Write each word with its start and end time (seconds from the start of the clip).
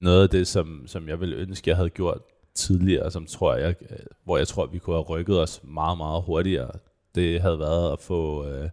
noget 0.00 0.22
af 0.22 0.28
det, 0.28 0.46
som, 0.46 0.82
som 0.86 1.08
jeg 1.08 1.20
ville 1.20 1.36
ønske, 1.36 1.70
jeg 1.70 1.76
havde 1.76 1.90
gjort 1.90 2.20
tidligere, 2.54 3.10
som 3.10 3.26
tror 3.26 3.54
jeg, 3.54 3.74
øh, 3.90 3.98
hvor 4.24 4.36
jeg 4.36 4.48
tror, 4.48 4.66
vi 4.66 4.78
kunne 4.78 4.96
have 4.96 5.04
rykket 5.04 5.40
os 5.40 5.60
meget, 5.64 5.98
meget 5.98 6.22
hurtigere, 6.22 6.70
det 7.14 7.40
havde 7.40 7.58
været 7.58 7.92
at 7.92 8.00
få 8.00 8.46
øh, 8.46 8.70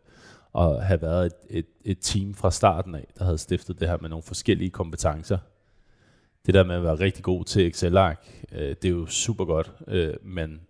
at 0.58 0.86
have 0.86 1.02
været 1.02 1.26
et, 1.26 1.34
et, 1.50 1.66
et 1.86 1.98
team 2.02 2.34
fra 2.34 2.52
starten 2.52 2.96
af, 2.96 3.08
der 3.18 3.24
havde 3.24 3.38
stiftet 3.38 3.80
det 3.80 3.90
her 3.90 3.98
med 4.02 4.10
nogle 4.10 4.24
forskellige 4.24 4.70
kompetencer. 4.70 5.38
Det 6.46 6.54
der 6.54 6.64
med 6.64 6.76
at 6.76 6.84
være 6.84 7.00
rigtig 7.00 7.24
god 7.24 7.44
til 7.44 7.68
Excel-ark, 7.68 8.46
øh, 8.52 8.76
det 8.82 8.86
er 8.86 8.90
jo 8.90 9.06
super 9.06 9.46
godt, 9.46 9.72
øh, 9.88 10.14
men 10.24 10.62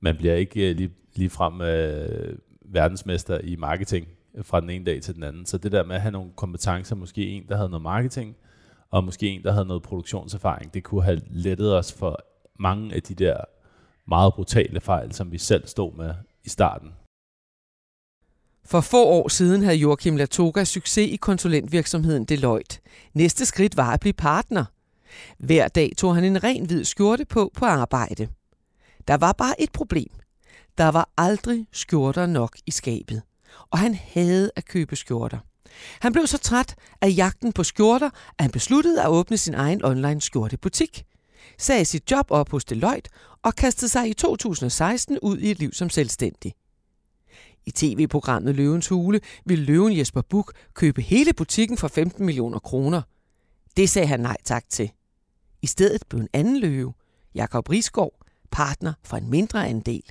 man 0.00 0.16
bliver 0.16 0.34
ikke 0.34 0.70
øh, 0.70 0.76
lige, 0.76 0.90
lige 1.14 1.30
frem 1.30 1.60
øh, 1.60 2.38
verdensmester 2.64 3.38
i 3.38 3.56
marketing 3.56 4.08
fra 4.42 4.60
den 4.60 4.70
ene 4.70 4.84
dag 4.84 5.02
til 5.02 5.14
den 5.14 5.22
anden. 5.22 5.46
Så 5.46 5.58
det 5.58 5.72
der 5.72 5.84
med 5.84 5.96
at 5.96 6.02
have 6.02 6.12
nogle 6.12 6.30
kompetencer, 6.36 6.96
måske 6.96 7.26
en, 7.26 7.46
der 7.48 7.56
havde 7.56 7.68
noget 7.68 7.82
marketing, 7.82 8.36
og 8.92 9.04
måske 9.04 9.28
en, 9.28 9.42
der 9.42 9.52
havde 9.52 9.64
noget 9.64 9.82
produktionserfaring, 9.82 10.74
det 10.74 10.84
kunne 10.84 11.02
have 11.02 11.20
lettet 11.30 11.78
os 11.78 11.92
for 11.92 12.18
mange 12.58 12.94
af 12.94 13.02
de 13.02 13.14
der 13.14 13.36
meget 14.08 14.34
brutale 14.34 14.80
fejl, 14.80 15.12
som 15.12 15.32
vi 15.32 15.38
selv 15.38 15.66
stod 15.66 15.94
med 15.94 16.14
i 16.44 16.48
starten. 16.48 16.92
For 18.64 18.80
få 18.80 19.04
år 19.04 19.28
siden 19.28 19.62
havde 19.62 19.76
Joachim 19.76 20.16
Latoga 20.16 20.64
succes 20.64 21.10
i 21.10 21.16
konsulentvirksomheden 21.16 22.24
Deloitte. 22.24 22.78
Næste 23.14 23.46
skridt 23.46 23.76
var 23.76 23.92
at 23.92 24.00
blive 24.00 24.12
partner. 24.12 24.64
Hver 25.38 25.68
dag 25.68 25.92
tog 25.98 26.14
han 26.14 26.24
en 26.24 26.44
ren 26.44 26.66
hvid 26.66 26.84
skjorte 26.84 27.24
på 27.24 27.50
på 27.54 27.64
arbejde. 27.64 28.28
Der 29.08 29.14
var 29.16 29.32
bare 29.32 29.60
et 29.60 29.72
problem. 29.72 30.10
Der 30.78 30.88
var 30.88 31.08
aldrig 31.16 31.66
skjorter 31.72 32.26
nok 32.26 32.56
i 32.66 32.70
skabet. 32.70 33.22
Og 33.70 33.78
han 33.78 33.94
havde 33.94 34.50
at 34.56 34.64
købe 34.64 34.96
skjorter. 34.96 35.38
Han 36.00 36.12
blev 36.12 36.26
så 36.26 36.38
træt 36.38 36.74
af 37.00 37.12
jagten 37.16 37.52
på 37.52 37.64
skjorter, 37.64 38.10
at 38.38 38.44
han 38.44 38.50
besluttede 38.50 39.02
at 39.02 39.08
åbne 39.08 39.36
sin 39.36 39.54
egen 39.54 39.84
online 39.84 40.20
skjortebutik. 40.20 41.04
Sagde 41.58 41.84
sit 41.84 42.10
job 42.10 42.26
op 42.30 42.50
hos 42.50 42.64
Deloitte 42.64 43.10
og 43.42 43.54
kastede 43.54 43.88
sig 43.88 44.08
i 44.08 44.14
2016 44.14 45.18
ud 45.22 45.38
i 45.38 45.50
et 45.50 45.58
liv 45.58 45.72
som 45.72 45.90
selvstændig. 45.90 46.54
I 47.66 47.70
tv-programmet 47.70 48.54
Løvens 48.54 48.88
Hule 48.88 49.20
ville 49.44 49.64
løven 49.64 49.98
Jesper 49.98 50.22
Buk 50.22 50.52
købe 50.74 51.02
hele 51.02 51.32
butikken 51.32 51.78
for 51.78 51.88
15 51.88 52.26
millioner 52.26 52.58
kroner. 52.58 53.02
Det 53.76 53.90
sagde 53.90 54.08
han 54.08 54.20
nej 54.20 54.36
tak 54.44 54.64
til. 54.68 54.90
I 55.62 55.66
stedet 55.66 56.02
blev 56.08 56.20
en 56.20 56.28
anden 56.32 56.60
løve, 56.60 56.92
Jakob 57.34 57.68
Risgaard, 57.68 58.14
partner 58.50 58.92
for 59.04 59.16
en 59.16 59.30
mindre 59.30 59.68
andel. 59.68 60.02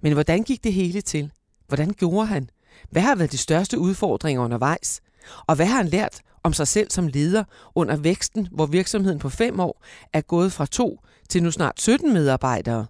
Men 0.00 0.12
hvordan 0.12 0.42
gik 0.42 0.64
det 0.64 0.72
hele 0.72 1.00
til? 1.00 1.30
Hvordan 1.68 1.90
gjorde 1.90 2.26
han? 2.26 2.50
Hvad 2.90 3.02
har 3.02 3.14
været 3.14 3.32
de 3.32 3.38
største 3.38 3.78
udfordringer 3.78 4.42
undervejs? 4.42 5.00
Og 5.46 5.56
hvad 5.56 5.66
har 5.66 5.76
han 5.76 5.88
lært 5.88 6.20
om 6.42 6.52
sig 6.52 6.68
selv 6.68 6.90
som 6.90 7.06
leder 7.06 7.44
under 7.74 7.96
væksten, 7.96 8.48
hvor 8.52 8.66
virksomheden 8.66 9.18
på 9.18 9.28
fem 9.28 9.60
år 9.60 9.84
er 10.12 10.20
gået 10.20 10.52
fra 10.52 10.66
to 10.66 11.00
til 11.28 11.42
nu 11.42 11.50
snart 11.50 11.80
17 11.80 12.12
medarbejdere? 12.12 12.86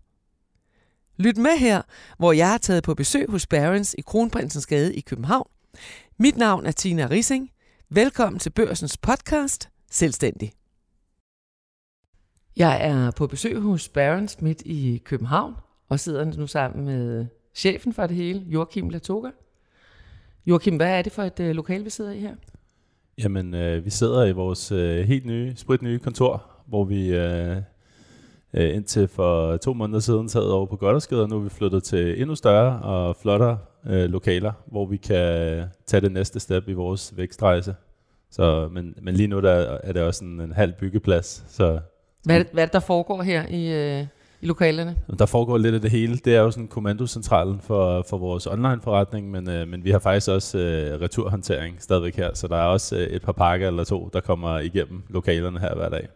Lyt 1.17 1.37
med 1.37 1.59
her, 1.59 1.83
hvor 2.19 2.33
jeg 2.33 2.55
er 2.55 2.59
taget 2.59 2.83
på 2.85 2.95
besøg 2.95 3.31
hos 3.31 3.47
Barons 3.47 3.95
i 3.99 4.01
Kronprinsens 4.01 4.67
Gade 4.67 4.95
i 4.95 5.01
København. 5.01 5.49
Mit 6.19 6.37
navn 6.37 6.67
er 6.67 6.73
Tina 6.73 7.07
Rising. 7.11 7.51
Velkommen 7.91 8.39
til 8.39 8.51
Børsens 8.51 8.97
podcast, 8.97 9.69
Selvstændig. 9.91 10.53
Jeg 12.57 12.87
er 12.87 13.11
på 13.11 13.27
besøg 13.27 13.61
hos 13.61 13.89
Barons 13.89 14.41
midt 14.41 14.63
i 14.65 15.03
København, 15.05 15.55
og 15.89 16.01
sidder 16.01 16.25
nu 16.25 16.47
sammen 16.47 16.85
med 16.85 17.27
chefen 17.55 17.93
for 17.93 18.07
det 18.07 18.17
hele, 18.17 18.41
Joachim 18.47 18.89
Latoga. 18.89 19.31
Joachim, 20.47 20.77
hvad 20.77 20.99
er 20.99 21.03
det 21.03 21.13
for 21.13 21.23
et 21.23 21.41
øh, 21.41 21.51
lokal, 21.51 21.85
vi 21.85 21.91
sidder 21.91 22.13
i 22.13 22.19
her? 22.19 22.35
Jamen, 23.19 23.55
øh, 23.55 23.85
vi 23.85 23.91
sidder 23.91 24.25
i 24.25 24.33
vores 24.33 24.73
øh, 24.73 25.05
helt 25.05 25.27
nye, 25.27 25.53
spritnye 25.57 25.99
kontor, 25.99 26.43
hvor 26.67 26.85
vi 26.85 27.15
øh, 27.15 27.57
øh, 28.55 28.75
indtil 28.75 29.09
for 29.09 29.57
to 29.57 29.75
måneder 29.75 30.01
siden 30.01 30.29
sad 30.29 30.43
over 30.43 30.67
på 30.67 30.77
Goddersgade, 30.77 31.23
og 31.23 31.29
nu 31.29 31.37
er 31.37 31.41
vi 31.41 31.49
flyttet 31.49 31.85
til 31.85 32.21
endnu 32.21 32.35
større 32.35 32.83
og 32.83 33.17
flottere 33.17 33.59
øh, 33.87 34.11
lokaler, 34.11 34.53
hvor 34.67 34.87
vi 34.87 34.97
kan 34.97 35.65
tage 35.87 36.01
det 36.01 36.13
næste 36.13 36.41
step 36.41 36.69
i 36.69 36.73
vores 36.73 37.17
vækstrejse. 37.17 37.75
Så, 38.31 38.69
men, 38.69 38.95
men 39.03 39.15
lige 39.15 39.27
nu 39.27 39.41
der 39.41 39.79
er 39.83 39.93
det 39.93 40.03
også 40.03 40.25
en, 40.25 40.41
en 40.41 40.53
halv 40.53 40.73
byggeplads. 40.73 41.45
Så, 41.49 41.81
hvad, 42.25 42.37
er 42.37 42.43
det, 42.43 42.53
hvad 42.53 42.63
er 42.63 42.67
det, 42.67 42.73
der 42.73 42.81
foregår 42.81 43.23
her 43.23 43.47
i, 43.49 43.99
øh, 44.01 44.07
i 44.43 44.47
lokalerne? 44.47 44.97
Der 45.19 45.27
foregår 45.27 45.59
lidt 45.59 45.75
af 45.75 45.81
det 45.81 45.91
hele. 45.91 46.17
Det 46.17 46.35
er 46.35 46.41
jo 46.41 46.51
sådan 46.51 46.69
kommandocentralen 46.69 47.61
for, 47.61 48.07
for 48.11 48.19
vores 48.19 48.47
online-forretning, 48.47 49.31
men, 49.31 49.51
øh, 49.51 49.69
men 49.69 49.85
vi 49.85 49.91
har 49.91 49.99
faktisk 49.99 50.29
også 50.29 50.59
øh, 50.59 51.01
returhåndtering 51.01 51.77
stadigvæk 51.81 52.17
her, 52.17 52.35
så 52.35 52.49
der 52.49 52.57
er 52.57 52.67
også 52.67 52.97
øh, 52.97 53.03
et 53.03 53.23
par 53.23 53.33
pakker 53.33 53.67
eller 53.67 53.85
to, 53.85 54.11
der 54.13 54.21
kommer 54.21 54.59
igennem 54.59 55.03
lokalerne 55.09 55.61
her 55.61 55.75
hver 55.75 55.89
dag. 55.89 56.09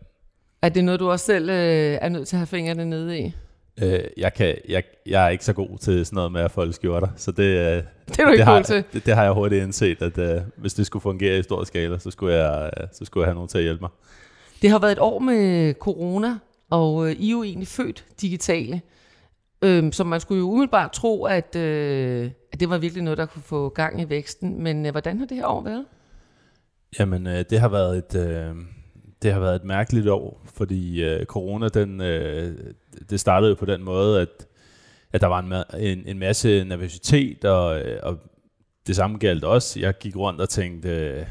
Er 0.62 0.68
det 0.68 0.84
noget, 0.84 1.00
du 1.00 1.10
også 1.10 1.26
selv 1.26 1.50
øh, 1.50 1.98
er 2.00 2.08
nødt 2.08 2.28
til 2.28 2.36
at 2.36 2.38
have 2.38 2.46
fingrene 2.46 2.84
nede 2.84 3.18
i? 3.18 3.34
Øh, 3.82 4.00
jeg, 4.16 4.34
kan, 4.34 4.54
jeg, 4.68 4.82
jeg 5.06 5.24
er 5.24 5.28
ikke 5.28 5.44
så 5.44 5.52
god 5.52 5.78
til 5.78 6.06
sådan 6.06 6.16
noget 6.16 6.32
med 6.32 6.40
at 6.40 6.50
folde 6.50 6.72
skjorter, 6.72 7.08
så 7.16 7.32
det, 7.32 7.42
øh, 7.42 7.82
det, 8.08 8.18
er 8.18 8.24
du 8.24 8.30
ikke 8.30 8.36
det, 8.36 8.44
har, 8.44 8.62
til. 8.62 8.84
Det, 8.92 9.06
det 9.06 9.14
har 9.14 9.22
jeg 9.22 9.32
hurtigt 9.32 9.62
indset, 9.62 10.02
at 10.02 10.18
øh, 10.18 10.40
hvis 10.56 10.74
det 10.74 10.86
skulle 10.86 11.02
fungere 11.02 11.38
i 11.38 11.42
stor 11.42 11.64
skala, 11.64 11.98
så 11.98 12.10
skulle, 12.10 12.34
jeg, 12.34 12.70
øh, 12.80 12.86
så 12.92 13.04
skulle 13.04 13.22
jeg 13.22 13.28
have 13.28 13.34
nogen 13.34 13.48
til 13.48 13.58
at 13.58 13.64
hjælpe 13.64 13.80
mig. 13.80 13.90
Det 14.62 14.70
har 14.70 14.78
været 14.78 14.92
et 14.92 14.98
år 14.98 15.18
med 15.18 15.74
corona, 15.74 16.38
og 16.70 17.06
øh, 17.06 17.12
I 17.12 17.28
er 17.28 17.32
jo 17.32 17.42
egentlig 17.42 17.68
født 17.68 18.04
digitale. 18.20 18.80
Øhm, 19.62 19.92
så 19.92 20.04
man 20.04 20.20
skulle 20.20 20.38
jo 20.38 20.50
umiddelbart 20.50 20.92
tro, 20.92 21.24
at, 21.24 21.56
øh, 21.56 22.30
at 22.52 22.60
det 22.60 22.70
var 22.70 22.78
virkelig 22.78 23.04
noget, 23.04 23.18
der 23.18 23.26
kunne 23.26 23.42
få 23.42 23.68
gang 23.68 24.00
i 24.00 24.08
væksten. 24.08 24.62
Men 24.62 24.86
øh, 24.86 24.92
hvordan 24.92 25.18
har 25.18 25.26
det 25.26 25.36
her 25.36 25.46
år 25.46 25.62
været? 25.62 25.84
Jamen, 26.98 27.26
øh, 27.26 27.44
det 27.50 27.60
har 27.60 27.68
været 27.68 27.98
et... 27.98 28.28
Øh, 28.28 28.56
det 29.22 29.32
har 29.32 29.40
været 29.40 29.56
et 29.56 29.64
mærkeligt 29.64 30.08
år, 30.08 30.42
fordi 30.54 31.04
øh, 31.04 31.26
corona, 31.26 31.68
den, 31.68 32.00
øh, 32.00 32.56
det 33.10 33.20
startede 33.20 33.50
jo 33.50 33.54
på 33.54 33.64
den 33.64 33.82
måde, 33.82 34.20
at, 34.20 34.46
at 35.12 35.20
der 35.20 35.26
var 35.26 35.38
en, 35.38 35.82
en, 35.82 36.02
en 36.06 36.18
masse 36.18 36.64
nervøsitet, 36.64 37.44
og, 37.44 37.80
øh, 37.80 38.00
og 38.02 38.18
det 38.86 38.96
samme 38.96 39.18
galt 39.18 39.44
også. 39.44 39.80
Jeg 39.80 39.98
gik 39.98 40.16
rundt 40.16 40.40
og 40.40 40.48
tænkte, 40.48 40.88
øh, 40.88 41.26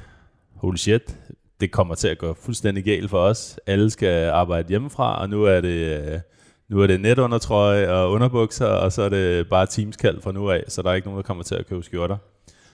holy 0.55 0.75
shit, 0.75 1.19
det 1.59 1.71
kommer 1.71 1.95
til 1.95 2.07
at 2.07 2.17
gå 2.17 2.33
fuldstændig 2.33 2.83
galt 2.83 3.09
for 3.09 3.19
os. 3.19 3.59
Alle 3.67 3.89
skal 3.89 4.29
arbejde 4.29 4.69
hjemmefra, 4.69 5.21
og 5.21 5.29
nu 5.29 5.43
er 5.43 5.61
det, 5.61 5.99
øh, 6.13 6.19
nu 6.69 6.81
er 6.81 6.87
det 6.87 7.01
netundertrøje 7.01 7.91
og 7.91 8.11
underbukser, 8.11 8.65
og 8.65 8.91
så 8.91 9.01
er 9.01 9.09
det 9.09 9.49
bare 9.49 9.65
teamskald 9.65 10.21
fra 10.21 10.31
nu 10.31 10.49
af, 10.49 10.63
så 10.67 10.81
der 10.81 10.89
er 10.89 10.93
ikke 10.93 11.07
nogen, 11.07 11.17
der 11.17 11.23
kommer 11.27 11.43
til 11.43 11.55
at 11.55 11.67
købe 11.67 11.83
skjorter. 11.83 12.17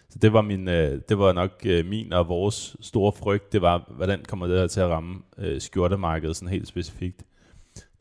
Så 0.10 0.20
det 0.22 0.34
var, 0.34 0.42
min, 0.42 0.68
øh, 0.68 1.02
det 1.10 1.20
var 1.20 1.34
nok 1.34 1.52
øh, 1.66 1.86
min 1.86 2.14
og 2.14 2.28
vores 2.28 2.76
store 2.82 3.12
frygt, 3.12 3.54
det 3.54 3.62
var, 3.62 3.92
hvordan 3.96 4.24
kommer 4.28 4.48
det 4.48 4.60
her 4.60 4.68
til 4.68 4.80
at 4.80 4.90
ramme 4.90 5.16
skjortemarkedet 5.60 6.36
sådan 6.36 6.50
helt 6.50 6.68
specifikt. 6.68 7.24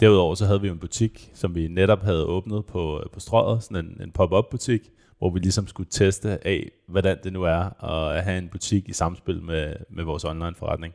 Derudover 0.01 0.35
så 0.35 0.47
havde 0.47 0.61
vi 0.61 0.69
en 0.69 0.79
butik, 0.79 1.31
som 1.35 1.55
vi 1.55 1.69
netop 1.69 2.03
havde 2.03 2.25
åbnet 2.25 2.67
på, 2.67 3.03
på 3.13 3.21
strøget, 3.21 3.63
sådan 3.63 3.85
en, 3.85 4.01
en 4.03 4.13
pop-up 4.13 4.45
butik, 4.51 4.91
hvor 5.21 5.31
vi 5.31 5.39
ligesom 5.39 5.67
skulle 5.67 5.91
teste 5.91 6.47
af, 6.47 6.71
hvordan 6.87 7.19
det 7.25 7.33
nu 7.33 7.43
er 7.43 7.85
at 7.85 8.25
have 8.25 8.39
en 8.39 8.49
butik 8.49 8.89
i 8.89 8.93
samspil 8.93 9.43
med, 9.43 9.75
med 9.91 10.05
vores 10.05 10.25
online 10.25 10.55
forretning. 10.55 10.95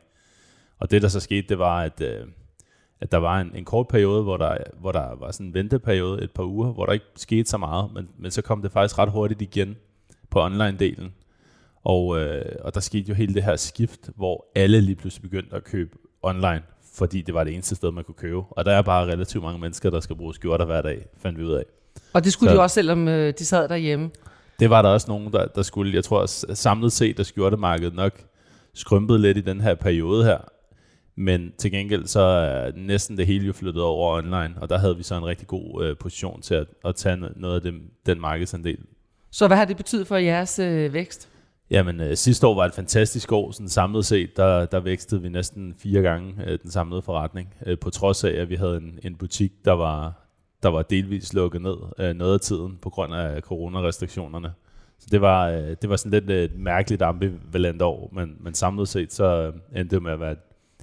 Og 0.78 0.90
det 0.90 1.02
der 1.02 1.08
så 1.08 1.20
skete, 1.20 1.48
det 1.48 1.58
var, 1.58 1.82
at, 1.82 2.00
øh, 2.00 2.26
at 3.00 3.12
der 3.12 3.18
var 3.18 3.40
en, 3.40 3.50
en 3.54 3.64
kort 3.64 3.88
periode, 3.88 4.22
hvor 4.22 4.36
der, 4.36 4.56
hvor 4.80 4.92
der 4.92 5.14
var 5.14 5.30
sådan 5.30 5.46
en 5.46 5.54
venteperiode, 5.54 6.22
et 6.22 6.30
par 6.30 6.42
uger, 6.42 6.72
hvor 6.72 6.86
der 6.86 6.92
ikke 6.92 7.06
skete 7.16 7.50
så 7.50 7.58
meget, 7.58 7.90
men, 7.94 8.08
men 8.18 8.30
så 8.30 8.42
kom 8.42 8.62
det 8.62 8.72
faktisk 8.72 8.98
ret 8.98 9.10
hurtigt 9.10 9.42
igen 9.42 9.76
på 10.30 10.46
online-delen. 10.46 11.10
Og, 11.84 12.18
øh, 12.18 12.56
og 12.60 12.74
der 12.74 12.80
skete 12.80 13.08
jo 13.08 13.14
hele 13.14 13.34
det 13.34 13.42
her 13.42 13.56
skift, 13.56 14.10
hvor 14.16 14.46
alle 14.54 14.80
lige 14.80 14.96
pludselig 14.96 15.22
begyndte 15.30 15.56
at 15.56 15.64
købe 15.64 15.98
online, 16.22 16.62
fordi 16.94 17.22
det 17.22 17.34
var 17.34 17.44
det 17.44 17.52
eneste 17.54 17.74
sted, 17.74 17.90
man 17.90 18.04
kunne 18.04 18.14
købe. 18.14 18.42
Og 18.50 18.64
der 18.64 18.72
er 18.72 18.82
bare 18.82 19.06
relativt 19.06 19.44
mange 19.44 19.58
mennesker, 19.58 19.90
der 19.90 20.00
skal 20.00 20.16
bruge 20.16 20.34
skjorter 20.34 20.64
hver 20.64 20.82
dag, 20.82 21.06
fandt 21.16 21.38
vi 21.38 21.44
ud 21.44 21.52
af. 21.52 21.64
Og 22.12 22.24
det 22.24 22.32
skulle 22.32 22.50
så, 22.50 22.56
de 22.56 22.62
også, 22.62 22.74
selvom 22.74 23.08
øh, 23.08 23.34
de 23.38 23.44
sad 23.44 23.68
derhjemme? 23.68 24.10
Det 24.60 24.70
var 24.70 24.82
der 24.82 24.88
også 24.88 25.06
nogen, 25.08 25.32
der, 25.32 25.46
der 25.46 25.62
skulle. 25.62 25.94
Jeg 25.94 26.04
tror 26.04 26.26
samlet 26.54 26.92
set, 26.92 27.20
at 27.20 27.26
skjortemarkedet 27.26 27.94
nok 27.94 28.12
skrympede 28.74 29.18
lidt 29.18 29.36
i 29.36 29.40
den 29.40 29.60
her 29.60 29.74
periode 29.74 30.24
her. 30.24 30.38
Men 31.16 31.52
til 31.58 31.70
gengæld 31.70 32.06
så 32.06 32.20
er 32.20 32.70
næsten 32.74 33.18
det 33.18 33.26
hele 33.26 33.46
jo 33.46 33.52
flyttet 33.52 33.82
over 33.82 34.18
online, 34.18 34.54
og 34.56 34.68
der 34.68 34.78
havde 34.78 34.96
vi 34.96 35.02
så 35.02 35.14
en 35.14 35.26
rigtig 35.26 35.46
god 35.46 35.84
øh, 35.84 35.96
position 35.96 36.42
til 36.42 36.54
at, 36.54 36.66
at 36.84 36.96
tage 36.96 37.16
noget 37.36 37.54
af 37.54 37.62
dem, 37.62 37.80
den 38.06 38.20
markedsandel, 38.20 38.78
så 39.36 39.46
hvad 39.46 39.56
har 39.56 39.64
det 39.64 39.76
betydet 39.76 40.06
for 40.06 40.16
jeres 40.16 40.58
øh, 40.58 40.92
vækst? 40.92 41.28
Jamen, 41.70 42.00
øh, 42.00 42.16
sidste 42.16 42.46
år 42.46 42.54
var 42.54 42.64
et 42.64 42.74
fantastisk 42.74 43.32
år. 43.32 43.50
Sådan 43.50 43.68
samlet 43.68 44.06
set, 44.06 44.36
der, 44.36 44.66
der 44.66 44.80
vækstede 44.80 45.22
vi 45.22 45.28
næsten 45.28 45.74
fire 45.78 46.02
gange 46.02 46.34
øh, 46.46 46.58
den 46.62 46.70
samlede 46.70 47.02
forretning. 47.02 47.54
Øh, 47.66 47.78
på 47.78 47.90
trods 47.90 48.24
af, 48.24 48.30
at 48.30 48.48
vi 48.48 48.54
havde 48.54 48.76
en, 48.76 48.98
en 49.02 49.16
butik, 49.16 49.52
der 49.64 49.72
var, 49.72 50.25
der 50.66 50.72
var 50.72 50.82
delvis 50.82 51.32
lukket 51.32 51.62
ned 51.62 51.76
øh, 51.98 52.14
noget 52.14 52.34
af 52.34 52.40
tiden 52.40 52.78
på 52.82 52.90
grund 52.90 53.14
af 53.14 53.40
coronarestriktionerne. 53.40 54.52
Så 54.98 55.06
det 55.10 55.20
var, 55.20 55.48
øh, 55.48 55.76
det 55.82 55.90
var 55.90 55.96
sådan 55.96 56.10
lidt 56.10 56.30
et 56.30 56.58
mærkeligt 56.58 57.02
ambivalent 57.02 57.82
år, 57.82 58.10
men, 58.12 58.36
men 58.40 58.54
samlet 58.54 58.88
set, 58.88 59.12
så 59.12 59.24
øh, 59.24 59.80
endte 59.80 59.96
det 59.96 60.02
med 60.02 60.12
at 60.12 60.20
være 60.20 60.32
et, 60.32 60.38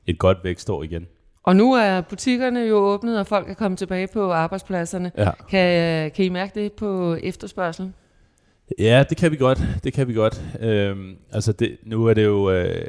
et 0.07 0.19
godt 0.19 0.38
vækstår 0.44 0.83
igen. 0.83 1.07
Og 1.44 1.56
nu 1.56 1.74
er 1.74 2.01
butikkerne 2.01 2.59
jo 2.59 2.75
åbnet, 2.75 3.19
og 3.19 3.27
folk 3.27 3.50
er 3.50 3.53
kommet 3.53 3.77
tilbage 3.77 4.07
på 4.07 4.31
arbejdspladserne. 4.31 5.12
Ja. 5.18 5.31
Kan, 5.50 6.12
kan 6.12 6.25
I 6.25 6.30
mærke 6.30 6.62
det 6.62 6.74
på 6.74 7.15
efterspørgselen? 7.15 7.94
Ja, 8.80 9.03
det 9.09 9.18
kan 9.18 9.31
vi 9.31 9.38
godt. 9.38 9.62
Det 9.83 9.94
kan 9.94 10.07
vi 10.07 10.13
godt. 10.13 10.44
Øhm, 10.59 11.15
altså, 11.31 11.51
det, 11.51 11.77
nu 11.83 12.06
er 12.06 12.13
det 12.13 12.25
jo... 12.25 12.51
Øh, 12.51 12.85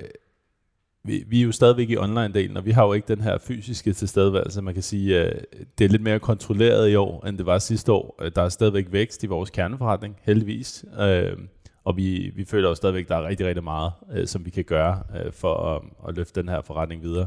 vi, 1.05 1.25
vi 1.29 1.41
er 1.41 1.45
jo 1.45 1.53
stadigvæk 1.53 1.91
i 1.91 1.97
online-delen, 1.97 2.57
og 2.57 2.65
vi 2.65 2.71
har 2.71 2.85
jo 2.85 2.93
ikke 2.93 3.09
den 3.09 3.21
her 3.21 3.39
fysiske 3.39 3.93
tilstedeværelse. 3.93 4.63
Man 4.63 4.75
kan 4.75 4.83
sige, 4.83 5.19
at 5.21 5.47
det 5.79 5.85
er 5.85 5.89
lidt 5.89 6.03
mere 6.03 6.19
kontrolleret 6.19 6.91
i 6.91 6.95
år, 6.95 7.27
end 7.27 7.39
det 7.39 7.47
var 7.47 7.59
sidste 7.59 7.93
år. 7.93 8.19
Øh, 8.23 8.31
der 8.37 8.43
er 8.43 8.49
stadigvæk 8.49 8.87
vækst 8.91 9.25
i 9.25 9.27
vores 9.27 9.51
kerneforretning, 9.51 10.17
heldigvis. 10.23 10.85
Øh, 11.01 11.37
og 11.85 11.97
vi, 11.97 12.33
vi 12.37 12.45
føler 12.45 12.69
jo 12.69 12.75
stadigvæk, 12.75 13.03
at 13.03 13.09
der 13.09 13.17
er 13.17 13.29
rigtig, 13.29 13.47
rigtig 13.47 13.65
meget, 13.65 13.93
øh, 14.13 14.27
som 14.27 14.45
vi 14.45 14.51
kan 14.51 14.65
gøre 14.65 15.03
for 15.31 15.55
at, 15.55 15.83
at 16.09 16.17
løfte 16.17 16.41
den 16.41 16.49
her 16.49 16.63
forretning 16.63 17.03
videre. 17.03 17.27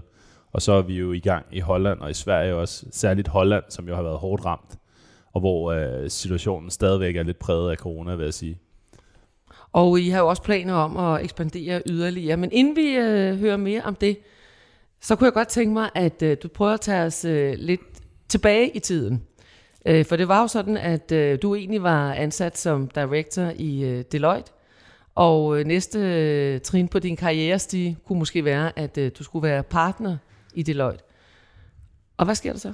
Og 0.51 0.61
så 0.61 0.71
er 0.71 0.81
vi 0.81 0.93
jo 0.93 1.11
i 1.11 1.19
gang 1.19 1.45
i 1.51 1.59
Holland 1.59 1.99
og 1.99 2.09
i 2.09 2.13
Sverige 2.13 2.55
også, 2.55 2.85
særligt 2.91 3.27
Holland, 3.27 3.63
som 3.69 3.87
jo 3.87 3.95
har 3.95 4.03
været 4.03 4.17
hårdt 4.17 4.45
ramt, 4.45 4.77
og 5.33 5.39
hvor 5.39 6.07
situationen 6.07 6.69
stadigvæk 6.69 7.15
er 7.15 7.23
lidt 7.23 7.39
præget 7.39 7.71
af 7.71 7.77
corona, 7.77 8.15
vil 8.15 8.23
jeg 8.23 8.33
sige. 8.33 8.59
Og 9.73 9.99
I 9.99 10.09
har 10.09 10.19
jo 10.19 10.27
også 10.27 10.41
planer 10.41 10.73
om 10.73 10.97
at 10.97 11.23
ekspandere 11.23 11.81
yderligere. 11.85 12.37
Men 12.37 12.51
inden 12.51 12.75
vi 12.75 12.95
øh, 12.95 13.39
hører 13.39 13.57
mere 13.57 13.81
om 13.81 13.95
det, 13.95 14.17
så 15.01 15.15
kunne 15.15 15.25
jeg 15.25 15.33
godt 15.33 15.47
tænke 15.47 15.73
mig, 15.73 15.89
at 15.95 16.21
øh, 16.21 16.37
du 16.43 16.47
prøver 16.47 16.73
at 16.73 16.81
tage 16.81 17.03
os 17.03 17.25
øh, 17.25 17.53
lidt 17.57 17.81
tilbage 18.27 18.69
i 18.69 18.79
tiden. 18.79 19.23
Øh, 19.85 20.05
for 20.05 20.15
det 20.15 20.27
var 20.27 20.41
jo 20.41 20.47
sådan, 20.47 20.77
at 20.77 21.11
øh, 21.11 21.39
du 21.41 21.55
egentlig 21.55 21.83
var 21.83 22.13
ansat 22.13 22.57
som 22.57 22.87
director 22.87 23.51
i 23.55 23.83
øh, 23.83 24.03
Deloitte, 24.11 24.51
og 25.15 25.59
øh, 25.59 25.65
næste 25.65 25.99
øh, 25.99 26.61
trin 26.61 26.87
på 26.87 26.99
din 26.99 27.15
karrierestige 27.15 27.97
kunne 28.05 28.19
måske 28.19 28.45
være, 28.45 28.79
at 28.79 28.97
øh, 28.97 29.11
du 29.19 29.23
skulle 29.23 29.47
være 29.47 29.63
partner 29.63 30.17
i 30.53 30.63
Deloitte. 30.63 31.03
Og 32.17 32.25
hvad 32.25 32.35
sker 32.35 32.51
der 32.51 32.59
så? 32.59 32.73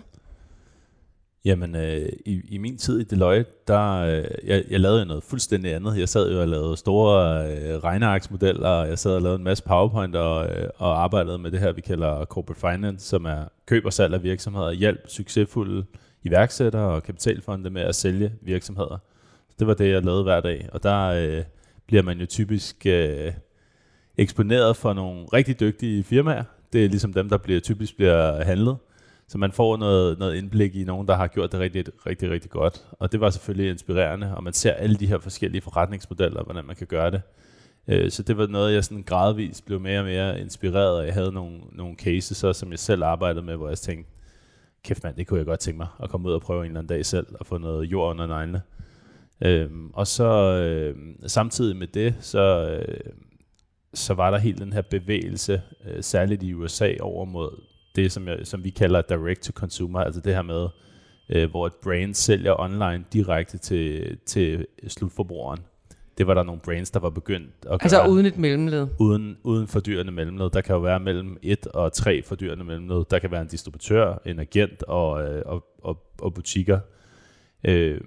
Jamen, 1.45 1.75
øh, 1.75 2.09
i, 2.25 2.41
i 2.49 2.57
min 2.57 2.77
tid 2.77 2.99
i 2.99 3.03
Deloitte, 3.03 3.51
der, 3.67 3.91
øh, 3.93 4.25
jeg, 4.43 4.63
jeg 4.69 4.79
lavede 4.79 5.05
noget 5.05 5.23
fuldstændig 5.23 5.73
andet. 5.73 5.97
Jeg 5.97 6.09
sad 6.09 6.31
jo 6.31 6.41
og 6.41 6.47
lavede 6.47 6.77
store 6.77 7.45
øh, 7.51 7.83
regnearksmodeller, 7.83 8.69
og 8.69 8.87
jeg 8.87 8.99
sad 8.99 9.11
og 9.11 9.21
lavede 9.21 9.37
en 9.37 9.43
masse 9.43 9.63
PowerPoint 9.63 10.15
og, 10.15 10.49
øh, 10.49 10.69
og 10.77 11.03
arbejdede 11.03 11.37
med 11.37 11.51
det 11.51 11.59
her, 11.59 11.71
vi 11.71 11.81
kalder 11.81 12.25
Corporate 12.25 12.59
Finance, 12.59 13.07
som 13.07 13.25
er 13.25 13.45
køb 13.65 13.85
og 13.85 13.93
salg 13.93 14.13
af 14.13 14.23
virksomheder, 14.23 14.71
hjælp 14.71 15.07
succesfulde 15.07 15.85
iværksættere 16.23 16.89
og 16.89 17.03
kapitalfonde 17.03 17.69
med 17.69 17.81
at 17.81 17.95
sælge 17.95 18.33
virksomheder. 18.41 18.97
Så 19.49 19.55
det 19.59 19.67
var 19.67 19.73
det, 19.73 19.89
jeg 19.89 20.03
lavede 20.03 20.23
hver 20.23 20.41
dag, 20.41 20.69
og 20.73 20.83
der 20.83 21.05
øh, 21.07 21.43
bliver 21.87 22.03
man 22.03 22.19
jo 22.19 22.25
typisk 22.25 22.85
øh, 22.85 23.33
eksponeret 24.17 24.77
for 24.77 24.93
nogle 24.93 25.25
rigtig 25.33 25.59
dygtige 25.59 26.03
firmaer. 26.03 26.43
Det 26.73 26.85
er 26.85 26.89
ligesom 26.89 27.13
dem, 27.13 27.29
der 27.29 27.37
bliver 27.37 27.59
typisk 27.59 27.95
bliver 27.95 28.43
handlet. 28.43 28.77
Så 29.33 29.37
man 29.37 29.51
får 29.51 29.77
noget, 29.77 30.19
noget 30.19 30.35
indblik 30.35 30.75
i 30.75 30.83
nogen, 30.83 31.07
der 31.07 31.15
har 31.15 31.27
gjort 31.27 31.51
det 31.51 31.59
rigtig, 31.59 31.85
rigtig, 32.05 32.29
rigtig 32.29 32.51
godt. 32.51 32.85
Og 32.91 33.11
det 33.11 33.19
var 33.19 33.29
selvfølgelig 33.29 33.71
inspirerende, 33.71 34.35
og 34.35 34.43
man 34.43 34.53
ser 34.53 34.71
alle 34.71 34.95
de 34.95 35.07
her 35.07 35.19
forskellige 35.19 35.61
forretningsmodeller, 35.61 36.43
hvordan 36.43 36.65
man 36.65 36.75
kan 36.75 36.87
gøre 36.87 37.11
det. 37.11 37.21
Øh, 37.87 38.11
så 38.11 38.23
det 38.23 38.37
var 38.37 38.47
noget, 38.47 38.73
jeg 38.73 38.83
sådan 38.83 39.03
gradvist 39.03 39.65
blev 39.65 39.79
mere 39.79 39.99
og 39.99 40.05
mere 40.05 40.39
inspireret 40.39 41.01
af. 41.01 41.05
Jeg 41.05 41.13
havde 41.13 41.31
nogle, 41.31 41.59
nogle 41.71 41.95
cases, 41.95 42.37
så, 42.37 42.53
som 42.53 42.71
jeg 42.71 42.79
selv 42.79 43.03
arbejdede 43.03 43.45
med, 43.45 43.55
hvor 43.55 43.67
jeg 43.67 43.77
tænkte, 43.77 44.11
kæft 44.83 45.03
mand, 45.03 45.15
det 45.15 45.27
kunne 45.27 45.37
jeg 45.37 45.45
godt 45.45 45.59
tænke 45.59 45.77
mig 45.77 45.87
at 46.03 46.09
komme 46.09 46.29
ud 46.29 46.33
og 46.33 46.41
prøve 46.41 46.59
en 46.59 46.65
eller 46.65 46.79
anden 46.79 46.95
dag 46.95 47.05
selv, 47.05 47.27
og 47.39 47.45
få 47.45 47.57
noget 47.57 47.85
jord 47.85 48.09
under 48.09 48.27
neglene. 48.27 48.61
Øhm, 49.41 49.89
og 49.93 50.07
så 50.07 50.57
øh, 50.59 50.95
samtidig 51.27 51.75
med 51.75 51.87
det, 51.87 52.15
så, 52.19 52.69
øh, 52.69 53.13
så 53.93 54.13
var 54.13 54.31
der 54.31 54.37
helt 54.37 54.59
den 54.59 54.73
her 54.73 54.81
bevægelse, 54.81 55.61
øh, 55.85 56.03
særligt 56.03 56.43
i 56.43 56.53
USA, 56.53 56.93
over 57.01 57.25
mod 57.25 57.72
det, 57.95 58.11
som, 58.11 58.27
jeg, 58.27 58.39
som 58.43 58.63
vi 58.63 58.69
kalder 58.69 59.01
direct 59.01 59.41
to 59.41 59.51
consumer, 59.51 59.99
altså 59.99 60.21
det 60.21 60.35
her 60.35 60.41
med, 60.41 60.67
øh, 61.29 61.49
hvor 61.49 61.67
et 61.67 61.73
brand 61.73 62.13
sælger 62.13 62.59
online 62.59 63.03
direkte 63.13 63.57
til, 63.57 64.17
til 64.25 64.67
slutforbrugeren. 64.87 65.59
Det 66.17 66.27
var 66.27 66.33
der 66.33 66.43
nogle 66.43 66.61
brands, 66.61 66.91
der 66.91 66.99
var 66.99 67.09
begyndt 67.09 67.51
at 67.61 67.67
gøre. 67.67 67.79
Altså 67.81 68.05
uden 68.07 68.25
et 68.25 68.37
mellemled? 68.37 68.87
Uden, 68.99 69.37
uden 69.43 69.67
fordyrende 69.67 70.11
mellemled. 70.11 70.49
Der 70.49 70.61
kan 70.61 70.75
jo 70.75 70.81
være 70.81 70.99
mellem 70.99 71.37
et 71.41 71.67
og 71.67 71.93
tre 71.93 72.23
fordyrende 72.23 72.63
mellemled. 72.63 73.05
Der 73.09 73.19
kan 73.19 73.31
være 73.31 73.41
en 73.41 73.47
distributør, 73.47 74.21
en 74.25 74.39
agent 74.39 74.83
og, 74.83 75.23
øh, 75.23 75.41
og, 75.45 75.65
og, 75.83 76.03
og 76.21 76.33
butikker. 76.33 76.79
Øh, 77.63 78.01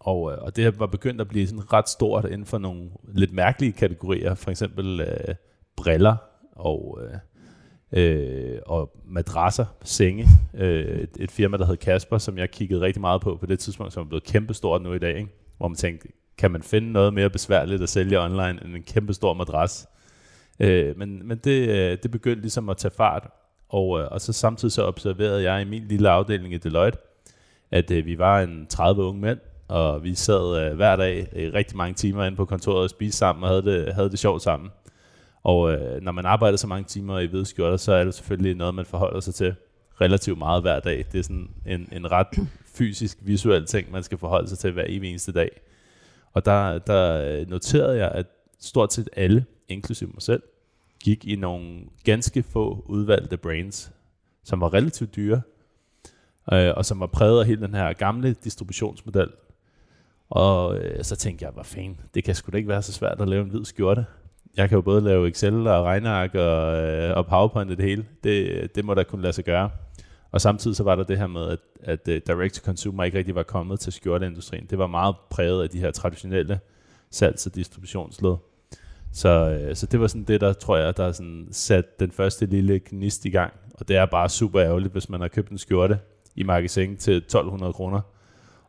og, 0.00 0.32
øh, 0.32 0.38
og 0.40 0.56
det 0.56 0.80
var 0.80 0.86
begyndt 0.86 1.20
at 1.20 1.28
blive 1.28 1.46
sådan 1.46 1.72
ret 1.72 1.88
stort 1.88 2.24
inden 2.24 2.46
for 2.46 2.58
nogle 2.58 2.90
lidt 3.14 3.32
mærkelige 3.32 3.72
kategorier. 3.72 4.34
For 4.34 4.50
eksempel 4.50 5.00
øh, 5.00 5.34
briller 5.76 6.16
og... 6.52 6.98
Øh, 7.02 7.18
øh, 7.92 8.58
og 8.66 8.92
madrasser, 9.04 9.64
senge. 9.84 10.26
Øh, 10.54 10.84
et, 10.84 11.10
et 11.20 11.30
firma, 11.30 11.56
der 11.56 11.66
hed 11.66 11.76
Kasper, 11.76 12.18
som 12.18 12.38
jeg 12.38 12.50
kiggede 12.50 12.80
rigtig 12.80 13.00
meget 13.00 13.20
på 13.20 13.36
på 13.36 13.46
det 13.46 13.58
tidspunkt, 13.58 13.92
som 13.92 14.02
er 14.02 14.08
blevet 14.08 14.24
kæmpestort 14.24 14.82
nu 14.82 14.92
i 14.92 14.98
dag. 14.98 15.16
Ikke? 15.16 15.30
Hvor 15.58 15.68
man 15.68 15.76
tænkte, 15.76 16.08
kan 16.38 16.50
man 16.50 16.62
finde 16.62 16.92
noget 16.92 17.14
mere 17.14 17.30
besværligt 17.30 17.82
at 17.82 17.88
sælge 17.88 18.20
online 18.20 18.64
end 18.64 18.76
en 18.76 18.82
kæmpestor 18.82 19.34
madras? 19.34 19.88
Øh, 20.60 20.98
men 20.98 21.28
men 21.28 21.38
det, 21.38 21.68
øh, 21.68 21.98
det 22.02 22.10
begyndte 22.10 22.40
ligesom 22.40 22.68
at 22.68 22.76
tage 22.76 22.94
fart. 22.96 23.28
Og, 23.68 24.00
øh, 24.00 24.08
og 24.10 24.20
så 24.20 24.32
samtidig 24.32 24.72
så 24.72 24.84
observerede 24.84 25.52
jeg 25.52 25.62
i 25.62 25.64
min 25.64 25.82
lille 25.88 26.10
afdeling 26.10 26.54
i 26.54 26.58
Deloitte, 26.58 26.98
at 27.70 27.90
øh, 27.90 28.06
vi 28.06 28.18
var 28.18 28.40
en 28.40 28.66
30 28.66 29.02
unge 29.02 29.20
mænd, 29.20 29.38
og 29.68 30.04
vi 30.04 30.14
sad 30.14 30.66
øh, 30.66 30.76
hver 30.76 30.96
dag 30.96 31.28
i 31.36 31.50
rigtig 31.50 31.76
mange 31.76 31.94
timer 31.94 32.24
inde 32.24 32.36
på 32.36 32.44
kontoret 32.44 32.82
og 32.82 32.90
spiste 32.90 33.18
sammen 33.18 33.42
og 33.42 33.48
havde 33.48 33.62
det, 33.62 33.94
havde 33.94 34.10
det 34.10 34.18
sjovt 34.18 34.42
sammen. 34.42 34.70
Og 35.42 35.72
øh, 35.72 36.02
når 36.02 36.12
man 36.12 36.26
arbejder 36.26 36.56
så 36.56 36.66
mange 36.66 36.84
timer 36.84 37.18
i 37.18 37.26
hvide 37.26 37.46
skjorter, 37.46 37.76
så 37.76 37.92
er 37.92 38.04
det 38.04 38.14
selvfølgelig 38.14 38.54
noget, 38.54 38.74
man 38.74 38.86
forholder 38.86 39.20
sig 39.20 39.34
til 39.34 39.54
relativt 40.00 40.38
meget 40.38 40.62
hver 40.62 40.80
dag. 40.80 41.04
Det 41.12 41.18
er 41.18 41.22
sådan 41.22 41.50
en, 41.66 41.88
en 41.92 42.12
ret 42.12 42.48
fysisk, 42.64 43.18
visuel 43.20 43.66
ting, 43.66 43.90
man 43.90 44.02
skal 44.02 44.18
forholde 44.18 44.48
sig 44.48 44.58
til 44.58 44.72
hver 44.72 44.84
evig 44.86 45.10
eneste 45.10 45.32
dag. 45.32 45.60
Og 46.32 46.44
der, 46.44 46.78
der 46.78 47.44
noterede 47.48 47.98
jeg, 47.98 48.10
at 48.10 48.26
stort 48.58 48.92
set 48.92 49.08
alle, 49.16 49.44
inklusive 49.68 50.10
mig 50.14 50.22
selv, 50.22 50.42
gik 51.04 51.24
i 51.24 51.36
nogle 51.36 51.80
ganske 52.04 52.42
få 52.42 52.84
udvalgte 52.86 53.36
brands, 53.36 53.92
som 54.44 54.60
var 54.60 54.74
relativt 54.74 55.16
dyre, 55.16 55.40
øh, 56.52 56.72
og 56.76 56.84
som 56.84 57.00
var 57.00 57.06
præget 57.06 57.40
af 57.40 57.46
hele 57.46 57.60
den 57.60 57.74
her 57.74 57.92
gamle 57.92 58.36
distributionsmodel. 58.44 59.30
Og 60.30 60.78
øh, 60.78 61.04
så 61.04 61.16
tænkte 61.16 61.44
jeg, 61.44 61.52
hvad 61.52 61.64
fanden, 61.64 62.00
det 62.14 62.24
kan 62.24 62.34
sgu 62.34 62.50
da 62.50 62.56
ikke 62.56 62.68
være 62.68 62.82
så 62.82 62.92
svært 62.92 63.20
at 63.20 63.28
lave 63.28 63.42
en 63.42 63.50
hvid 63.50 63.64
skjorte 63.64 64.06
jeg 64.56 64.68
kan 64.68 64.76
jo 64.76 64.82
både 64.82 65.00
lave 65.00 65.28
Excel 65.28 65.66
og 65.66 65.84
regneark 65.84 66.34
og, 66.34 66.76
øh, 66.76 67.16
og 67.16 67.26
PowerPoint 67.26 67.70
og 67.70 67.76
det 67.76 67.84
hele. 67.84 68.06
Det, 68.24 68.74
det 68.74 68.84
må 68.84 68.94
da 68.94 69.02
kunne 69.02 69.22
lade 69.22 69.32
sig 69.32 69.44
gøre. 69.44 69.70
Og 70.32 70.40
samtidig 70.40 70.76
så 70.76 70.82
var 70.82 70.94
der 70.94 71.02
det 71.02 71.18
her 71.18 71.26
med, 71.26 71.48
at, 71.48 71.58
at 71.82 72.08
uh, 72.08 72.34
direct 72.34 72.54
to 72.54 72.64
consumer 72.64 73.04
ikke 73.04 73.18
rigtig 73.18 73.34
var 73.34 73.42
kommet 73.42 73.80
til 73.80 73.92
skjorteindustrien. 73.92 74.66
Det 74.70 74.78
var 74.78 74.86
meget 74.86 75.16
præget 75.30 75.62
af 75.62 75.68
de 75.68 75.78
her 75.78 75.90
traditionelle 75.90 76.60
salgs- 77.10 77.46
og 77.46 77.54
distributionsled. 77.54 78.34
Så, 79.12 79.28
øh, 79.28 79.76
så 79.76 79.86
det 79.86 80.00
var 80.00 80.06
sådan 80.06 80.24
det, 80.24 80.40
der 80.40 80.52
tror 80.52 80.76
jeg, 80.76 80.96
der 80.96 81.12
sådan 81.12 81.48
sat 81.50 82.00
den 82.00 82.10
første 82.10 82.46
lille 82.46 82.80
gnist 82.84 83.24
i 83.24 83.30
gang. 83.30 83.52
Og 83.74 83.88
det 83.88 83.96
er 83.96 84.06
bare 84.06 84.28
super 84.28 84.62
ærgerligt, 84.62 84.92
hvis 84.92 85.08
man 85.08 85.20
har 85.20 85.28
købt 85.28 85.50
en 85.50 85.58
skjorte 85.58 85.98
i 86.36 86.42
magasin 86.42 86.96
til 86.96 87.16
1200 87.16 87.72
kroner, 87.72 88.00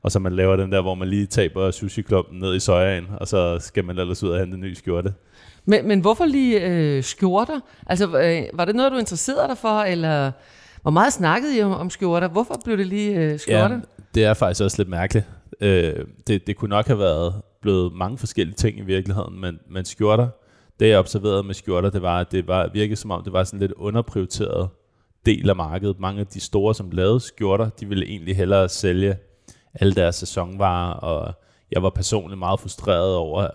og 0.01 0.11
så 0.11 0.19
man 0.19 0.33
laver 0.33 0.55
den 0.55 0.71
der, 0.71 0.81
hvor 0.81 0.95
man 0.95 1.07
lige 1.07 1.25
taber 1.25 1.71
sushi 1.71 2.03
ned 2.31 2.55
i 2.55 2.59
sojaen, 2.59 3.07
og 3.19 3.27
så 3.27 3.59
skal 3.59 3.85
man 3.85 3.97
ellers 3.97 4.23
ud 4.23 4.29
og 4.29 4.39
hente 4.39 4.55
en 4.55 4.61
ny 4.61 4.73
skjorte. 4.73 5.13
Men, 5.65 5.87
men 5.87 5.99
hvorfor 5.99 6.25
lige 6.25 6.67
øh, 6.67 7.03
skjorter? 7.03 7.59
Altså, 7.87 8.05
øh, 8.05 8.43
var 8.53 8.65
det 8.65 8.75
noget, 8.75 8.91
du 8.91 8.97
interesserede 8.97 9.47
dig 9.47 9.57
for, 9.57 9.81
eller 9.81 10.31
hvor 10.81 10.91
meget 10.91 11.13
snakkede 11.13 11.57
I 11.57 11.61
om, 11.61 11.71
om 11.71 11.89
skjorter? 11.89 12.27
Hvorfor 12.27 12.61
blev 12.65 12.77
det 12.77 12.87
lige 12.87 13.15
øh, 13.15 13.39
skjorter? 13.39 13.75
Ja, 13.75 13.81
det 14.15 14.25
er 14.25 14.33
faktisk 14.33 14.63
også 14.63 14.77
lidt 14.77 14.89
mærkeligt. 14.89 15.25
Øh, 15.61 16.05
det, 16.27 16.47
det 16.47 16.55
kunne 16.55 16.69
nok 16.69 16.87
have 16.87 16.99
været 16.99 17.41
blevet 17.61 17.93
mange 17.93 18.17
forskellige 18.17 18.55
ting 18.55 18.79
i 18.79 18.81
virkeligheden, 18.81 19.41
men, 19.41 19.59
men 19.69 19.85
skjorter, 19.85 20.27
det 20.79 20.89
jeg 20.89 20.99
observerede 20.99 21.43
med 21.43 21.53
skjorter, 21.53 21.89
det 21.89 22.01
var, 22.01 22.19
at 22.19 22.31
det 22.31 22.47
var, 22.47 22.69
virkede 22.73 22.95
som 22.95 23.11
om, 23.11 23.23
det 23.23 23.33
var 23.33 23.43
sådan 23.43 23.59
lidt 23.59 23.71
underprioriteret 23.71 24.69
del 25.25 25.49
af 25.49 25.55
markedet. 25.55 25.99
Mange 25.99 26.19
af 26.19 26.27
de 26.27 26.39
store, 26.39 26.75
som 26.75 26.91
lavede 26.91 27.19
skjorter, 27.19 27.69
de 27.69 27.85
ville 27.85 28.05
egentlig 28.05 28.35
hellere 28.35 28.69
sælge 28.69 29.17
alle 29.73 29.93
deres 29.93 30.15
sæsonvarer, 30.15 30.93
og 30.93 31.33
jeg 31.71 31.83
var 31.83 31.89
personligt 31.89 32.39
meget 32.39 32.59
frustreret 32.59 33.15
over, 33.15 33.47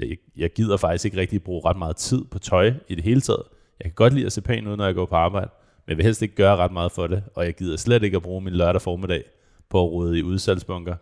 jeg, 0.00 0.16
jeg 0.36 0.52
gider 0.52 0.76
faktisk 0.76 1.04
ikke 1.04 1.16
rigtig 1.16 1.42
bruge 1.42 1.62
ret 1.64 1.76
meget 1.76 1.96
tid 1.96 2.24
på 2.24 2.38
tøj 2.38 2.72
i 2.88 2.94
det 2.94 3.04
hele 3.04 3.20
taget. 3.20 3.42
Jeg 3.80 3.84
kan 3.84 3.94
godt 3.94 4.12
lide 4.12 4.26
at 4.26 4.32
se 4.32 4.40
pæn 4.40 4.66
ud, 4.66 4.76
når 4.76 4.84
jeg 4.84 4.94
går 4.94 5.06
på 5.06 5.14
arbejde, 5.14 5.50
men 5.86 5.90
jeg 5.90 5.96
vil 5.96 6.04
helst 6.04 6.22
ikke 6.22 6.34
gøre 6.34 6.56
ret 6.56 6.72
meget 6.72 6.92
for 6.92 7.06
det, 7.06 7.22
og 7.34 7.44
jeg 7.44 7.54
gider 7.54 7.76
slet 7.76 8.02
ikke 8.02 8.16
at 8.16 8.22
bruge 8.22 8.40
min 8.40 8.52
lørdag 8.52 8.82
formiddag 8.82 9.24
på 9.68 9.84
at 9.84 9.90
rode 9.90 10.18
i 10.18 10.22
udsalgsbunker. 10.22 10.94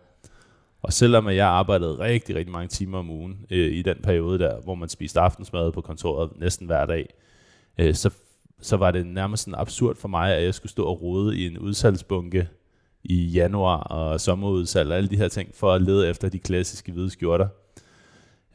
Og 0.81 0.93
selvom 0.93 1.29
jeg 1.29 1.47
arbejdede 1.47 1.99
rigtig, 1.99 2.35
rigtig 2.35 2.51
mange 2.51 2.67
timer 2.67 2.97
om 2.97 3.09
ugen 3.09 3.45
øh, 3.49 3.73
i 3.73 3.81
den 3.81 3.97
periode 4.03 4.39
der, 4.39 4.61
hvor 4.61 4.75
man 4.75 4.89
spiste 4.89 5.19
aftensmad 5.19 5.71
på 5.71 5.81
kontoret 5.81 6.29
næsten 6.39 6.67
hver 6.67 6.85
dag, 6.85 7.13
øh, 7.77 7.95
så, 7.95 8.09
så 8.61 8.77
var 8.77 8.91
det 8.91 9.05
nærmest 9.05 9.43
sådan 9.43 9.59
absurd 9.59 9.95
for 9.95 10.07
mig, 10.07 10.35
at 10.35 10.43
jeg 10.43 10.53
skulle 10.53 10.71
stå 10.71 10.85
og 10.85 11.01
rode 11.01 11.37
i 11.37 11.47
en 11.47 11.57
udsalgsbunke 11.57 12.47
i 13.03 13.25
januar 13.25 13.77
og 13.77 14.21
sommerudsalg 14.21 14.91
og 14.91 14.97
alle 14.97 15.09
de 15.09 15.17
her 15.17 15.27
ting, 15.27 15.49
for 15.55 15.73
at 15.73 15.81
lede 15.81 16.09
efter 16.09 16.29
de 16.29 16.39
klassiske 16.39 16.91
hvide 16.91 17.09
skjorter. 17.09 17.47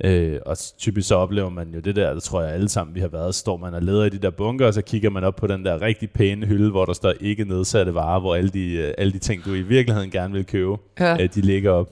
Øh, 0.04 0.38
og 0.46 0.56
typisk 0.78 1.08
så 1.08 1.14
oplever 1.14 1.48
man 1.48 1.68
jo 1.74 1.80
det 1.80 1.96
der, 1.96 2.14
det 2.14 2.22
tror 2.22 2.42
jeg 2.42 2.52
alle 2.52 2.68
sammen 2.68 2.94
vi 2.94 3.00
har 3.00 3.08
været, 3.08 3.34
står 3.34 3.56
man 3.56 3.74
og 3.74 3.82
leder 3.82 4.04
i 4.04 4.08
de 4.08 4.18
der 4.18 4.30
bunker, 4.30 4.66
og 4.66 4.74
så 4.74 4.82
kigger 4.82 5.10
man 5.10 5.24
op 5.24 5.36
på 5.36 5.46
den 5.46 5.64
der 5.64 5.82
rigtig 5.82 6.10
pæne 6.10 6.46
hylde, 6.46 6.70
hvor 6.70 6.84
der 6.84 6.92
står 6.92 7.12
ikke 7.20 7.44
nedsatte 7.44 7.94
varer, 7.94 8.20
hvor 8.20 8.34
alle 8.34 8.50
de, 8.50 8.72
øh, 8.72 8.94
alle 8.98 9.12
de 9.12 9.18
ting, 9.18 9.44
du 9.44 9.54
i 9.54 9.62
virkeligheden 9.62 10.10
gerne 10.10 10.34
vil 10.34 10.46
købe, 10.46 10.76
ja. 11.00 11.22
øh, 11.22 11.28
de 11.34 11.40
ligger 11.40 11.70
op. 11.70 11.90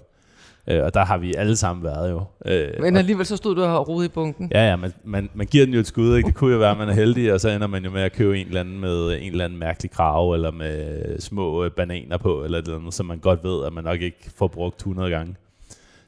Øh, 0.70 0.84
og 0.84 0.94
der 0.94 1.04
har 1.04 1.18
vi 1.18 1.34
alle 1.34 1.56
sammen 1.56 1.84
været 1.84 2.10
jo. 2.10 2.22
Øh, 2.46 2.68
Men 2.80 2.96
alligevel 2.96 3.26
så 3.26 3.36
stod 3.36 3.54
du 3.54 3.62
og 3.62 3.88
rode 3.88 4.04
i 4.06 4.08
bunken. 4.08 4.50
Ja, 4.54 4.68
ja, 4.68 4.76
man, 4.76 4.92
man, 5.04 5.30
man 5.34 5.46
giver 5.46 5.64
den 5.64 5.74
jo 5.74 5.80
et 5.80 5.86
skud, 5.86 6.16
ikke? 6.16 6.26
Det 6.26 6.34
kunne 6.34 6.52
jo 6.52 6.58
være, 6.58 6.70
at 6.70 6.78
man 6.78 6.88
er 6.88 6.92
heldig, 6.92 7.32
og 7.32 7.40
så 7.40 7.48
ender 7.48 7.66
man 7.66 7.84
jo 7.84 7.90
med 7.90 8.02
at 8.02 8.12
købe 8.12 8.38
en 8.40 8.46
eller 8.46 8.60
anden 8.60 8.80
med 8.80 9.18
en 9.20 9.32
eller 9.32 9.44
anden 9.44 9.58
mærkelig 9.58 9.90
krav, 9.90 10.32
eller 10.32 10.50
med 10.50 11.20
små 11.20 11.64
øh, 11.64 11.70
bananer 11.70 12.16
på, 12.16 12.44
eller 12.44 12.58
et 12.58 12.64
eller 12.64 12.78
andet, 12.78 12.94
som 12.94 13.06
man 13.06 13.18
godt 13.18 13.44
ved, 13.44 13.64
at 13.66 13.72
man 13.72 13.84
nok 13.84 14.00
ikke 14.00 14.30
får 14.36 14.48
brugt 14.48 14.76
100 14.76 15.10
gange. 15.10 15.34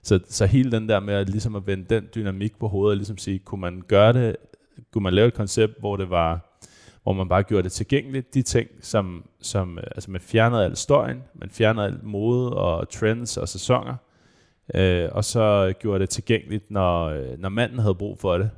Så, 0.03 0.21
så 0.29 0.47
hele 0.47 0.73
den 0.73 0.89
der 0.89 1.01
med 1.01 1.15
at, 1.15 1.31
ligesom 1.31 1.57
at 1.57 1.67
vende 1.67 1.85
den 1.95 2.09
dynamik 2.15 2.59
på 2.59 2.69
hovedet, 2.69 2.91
og 2.91 2.97
ligesom 2.97 3.19
sige, 3.19 3.39
kunne 3.39 3.61
man 3.61 3.83
gøre 3.89 4.13
det, 4.13 4.37
kunne 4.93 5.03
man 5.03 5.15
lave 5.15 5.29
et 5.29 5.35
koncept, 5.35 5.81
hvor 5.81 5.97
det 5.97 6.11
var 6.11 6.51
hvor 7.03 7.13
man 7.13 7.29
bare 7.29 7.43
gjorde 7.43 7.63
det 7.63 7.73
tilgængeligt, 7.73 8.35
de 8.35 8.43
ting, 8.43 8.69
som, 8.81 9.25
som 9.41 9.79
øh, 9.79 9.85
altså 9.95 10.11
man 10.11 10.21
fjernede 10.21 10.65
al 10.65 10.77
støjen, 10.77 11.23
man 11.35 11.51
fjernede 11.51 11.87
alt 11.87 12.03
mode 12.03 12.57
og 12.57 12.89
trends 12.89 13.37
og 13.37 13.49
sæsoner, 13.49 13.95
øh, 14.75 15.09
og 15.13 15.25
så 15.25 15.75
gjorde 15.79 16.01
det 16.01 16.11
tilgængeligt, 16.11 16.71
når, 16.71 17.05
øh, 17.05 17.39
når 17.39 17.49
manden 17.49 17.79
havde 17.79 17.95
brug 17.95 18.19
for 18.19 18.39
det. 18.39 18.51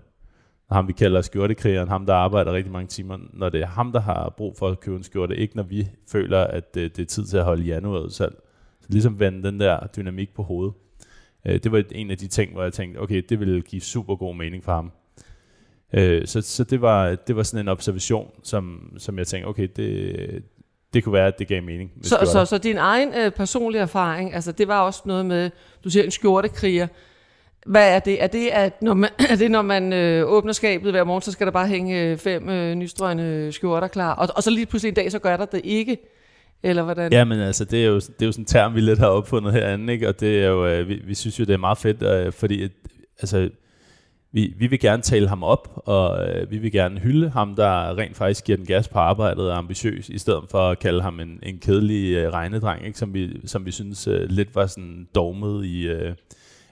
Ham 0.71 0.89
vi 0.89 0.93
kalder 0.93 1.21
skjortekrigeren, 1.21 1.89
ham 1.89 2.07
der 2.07 2.15
arbejder 2.15 2.53
rigtig 2.53 2.73
mange 2.73 2.87
timer, 2.87 3.19
når 3.33 3.49
det 3.49 3.61
er 3.61 3.67
ham, 3.67 3.93
der 3.93 4.01
har 4.01 4.35
brug 4.37 4.57
for 4.57 4.69
at 4.69 4.81
købe 4.81 4.97
en 4.97 5.03
skjorte, 5.03 5.37
ikke 5.37 5.57
når 5.57 5.63
vi 5.63 5.89
føler, 6.09 6.45
at 6.45 6.75
det, 6.75 6.97
det 6.97 7.03
er 7.03 7.07
tid 7.07 7.25
til 7.25 7.37
at 7.37 7.45
holde 7.45 7.63
januar 7.63 8.09
selv. 8.09 8.35
Så 8.81 8.87
ligesom 8.89 9.21
vende 9.21 9.43
den 9.43 9.61
der 9.61 9.87
dynamik 9.97 10.35
på 10.35 10.43
hovedet. 10.43 10.75
Øh, 11.47 11.61
det 11.63 11.73
var 11.73 11.85
en 11.91 12.11
af 12.11 12.19
de 12.19 12.27
ting, 12.27 12.53
hvor 12.53 12.63
jeg 12.63 12.73
tænkte, 12.73 12.99
okay, 12.99 13.23
det 13.29 13.41
ville 13.41 13.63
give 13.63 13.83
super 13.83 14.17
god 14.17 14.35
mening 14.35 14.65
for 14.65 14.73
ham. 14.73 14.93
Øh, 15.93 16.27
så 16.27 16.41
så 16.41 16.65
det, 16.65 16.81
var, 16.81 17.15
det 17.15 17.37
var 17.37 17.43
sådan 17.43 17.65
en 17.65 17.69
observation, 17.69 18.31
som, 18.43 18.93
som 18.99 19.19
jeg 19.19 19.27
tænkte, 19.27 19.47
okay, 19.47 19.69
det, 19.77 20.43
det 20.95 21.05
kunne 21.05 21.13
være, 21.13 21.27
at 21.27 21.39
det 21.39 21.49
gav 21.49 21.63
mening. 21.63 21.93
Så, 22.03 22.19
så, 22.33 22.45
så 22.45 22.59
din 22.59 22.77
egen 22.77 23.15
øh, 23.15 23.31
personlige 23.31 23.83
erfaring, 23.83 24.35
altså 24.35 24.53
det 24.53 24.69
var 24.69 24.81
også 24.81 25.03
noget 25.05 25.27
med, 25.27 25.51
du 25.85 25.91
siger 25.91 26.05
en 26.05 26.11
skjortekriger. 26.11 26.87
Hvad 27.67 27.95
er 27.95 27.99
det? 27.99 28.23
Er 28.23 28.27
det, 28.27 28.49
at 28.49 28.83
når 28.83 28.95
man, 28.95 29.11
er 29.31 29.37
det, 29.37 29.51
når 29.51 29.63
man 29.63 29.93
øh, 29.93 30.27
åbner 30.27 30.53
skabet 30.53 30.93
hver 30.93 31.05
morgen, 31.05 31.23
så 31.23 31.33
skal 31.33 31.47
der 31.47 31.53
bare 31.53 31.69
hænge 31.69 32.03
øh, 32.03 32.19
fem 32.19 32.49
øh, 32.49 32.75
nystrøgne 32.75 33.53
skjorter 33.53 33.89
klar, 33.89 34.15
og, 34.15 34.29
og 34.37 34.43
så 34.43 34.51
lige 34.51 34.67
pludselig 34.67 34.89
en 34.89 34.95
dag, 34.95 35.13
så 35.13 35.19
gør 35.19 35.37
der 35.37 35.45
det 35.45 35.61
ikke? 35.65 35.99
Eller 36.63 36.83
hvordan? 36.83 37.13
Ja, 37.13 37.25
men 37.25 37.41
altså, 37.41 37.65
det 37.65 37.83
er 37.83 37.89
jo, 37.89 37.95
det 37.95 38.23
er 38.23 38.27
jo 38.27 38.33
sådan 38.33 38.43
en 38.43 38.47
term, 38.47 38.75
vi 38.75 38.81
lidt 38.81 38.99
har 38.99 39.07
opfundet 39.07 39.53
herinde, 39.53 39.93
ikke? 39.93 40.09
og 40.09 40.21
det 40.21 40.43
er 40.43 40.49
jo, 40.49 40.67
øh, 40.67 40.89
vi, 40.89 40.95
vi 40.95 41.15
synes 41.15 41.41
jo, 41.41 41.45
det 41.45 41.53
er 41.53 41.59
meget 41.59 41.79
fedt, 41.79 42.03
øh, 42.03 42.33
fordi 42.33 42.63
at, 42.63 42.71
altså, 43.21 43.51
vi, 44.33 44.55
vi 44.59 44.67
vil 44.67 44.81
gerne 44.81 45.03
tale 45.03 45.29
ham 45.29 45.43
op, 45.43 45.83
og 45.87 46.29
øh, 46.29 46.51
vi 46.51 46.59
vil 46.59 46.73
gerne 46.73 47.01
hylde 47.01 47.31
ham, 47.31 47.57
der 47.57 47.99
rent 47.99 48.17
faktisk 48.17 48.45
giver 48.45 48.57
den 48.57 48.67
gas 48.67 48.89
på 48.89 48.99
arbejdet 48.99 49.45
og 49.45 49.53
er 49.53 49.59
ambitiøs, 49.59 50.09
i 50.09 50.19
stedet 50.19 50.45
for 50.51 50.71
at 50.71 50.79
kalde 50.79 51.03
ham 51.03 51.21
en, 51.21 51.39
en 51.43 51.59
kedelig 51.59 52.15
øh, 52.15 52.33
regnedreng, 52.33 52.87
ikke? 52.87 52.99
Som, 52.99 53.15
vi, 53.15 53.49
som 53.49 53.67
vi 53.67 53.71
synes 53.71 54.07
øh, 54.07 54.31
lidt 54.31 54.55
var 54.55 54.67
sådan 54.67 55.09
dogmet 55.15 55.65
i, 55.65 55.89
øh, 55.89 56.15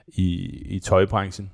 i, 0.07 0.45
i 0.75 0.79
tøjbranchen. 0.79 1.51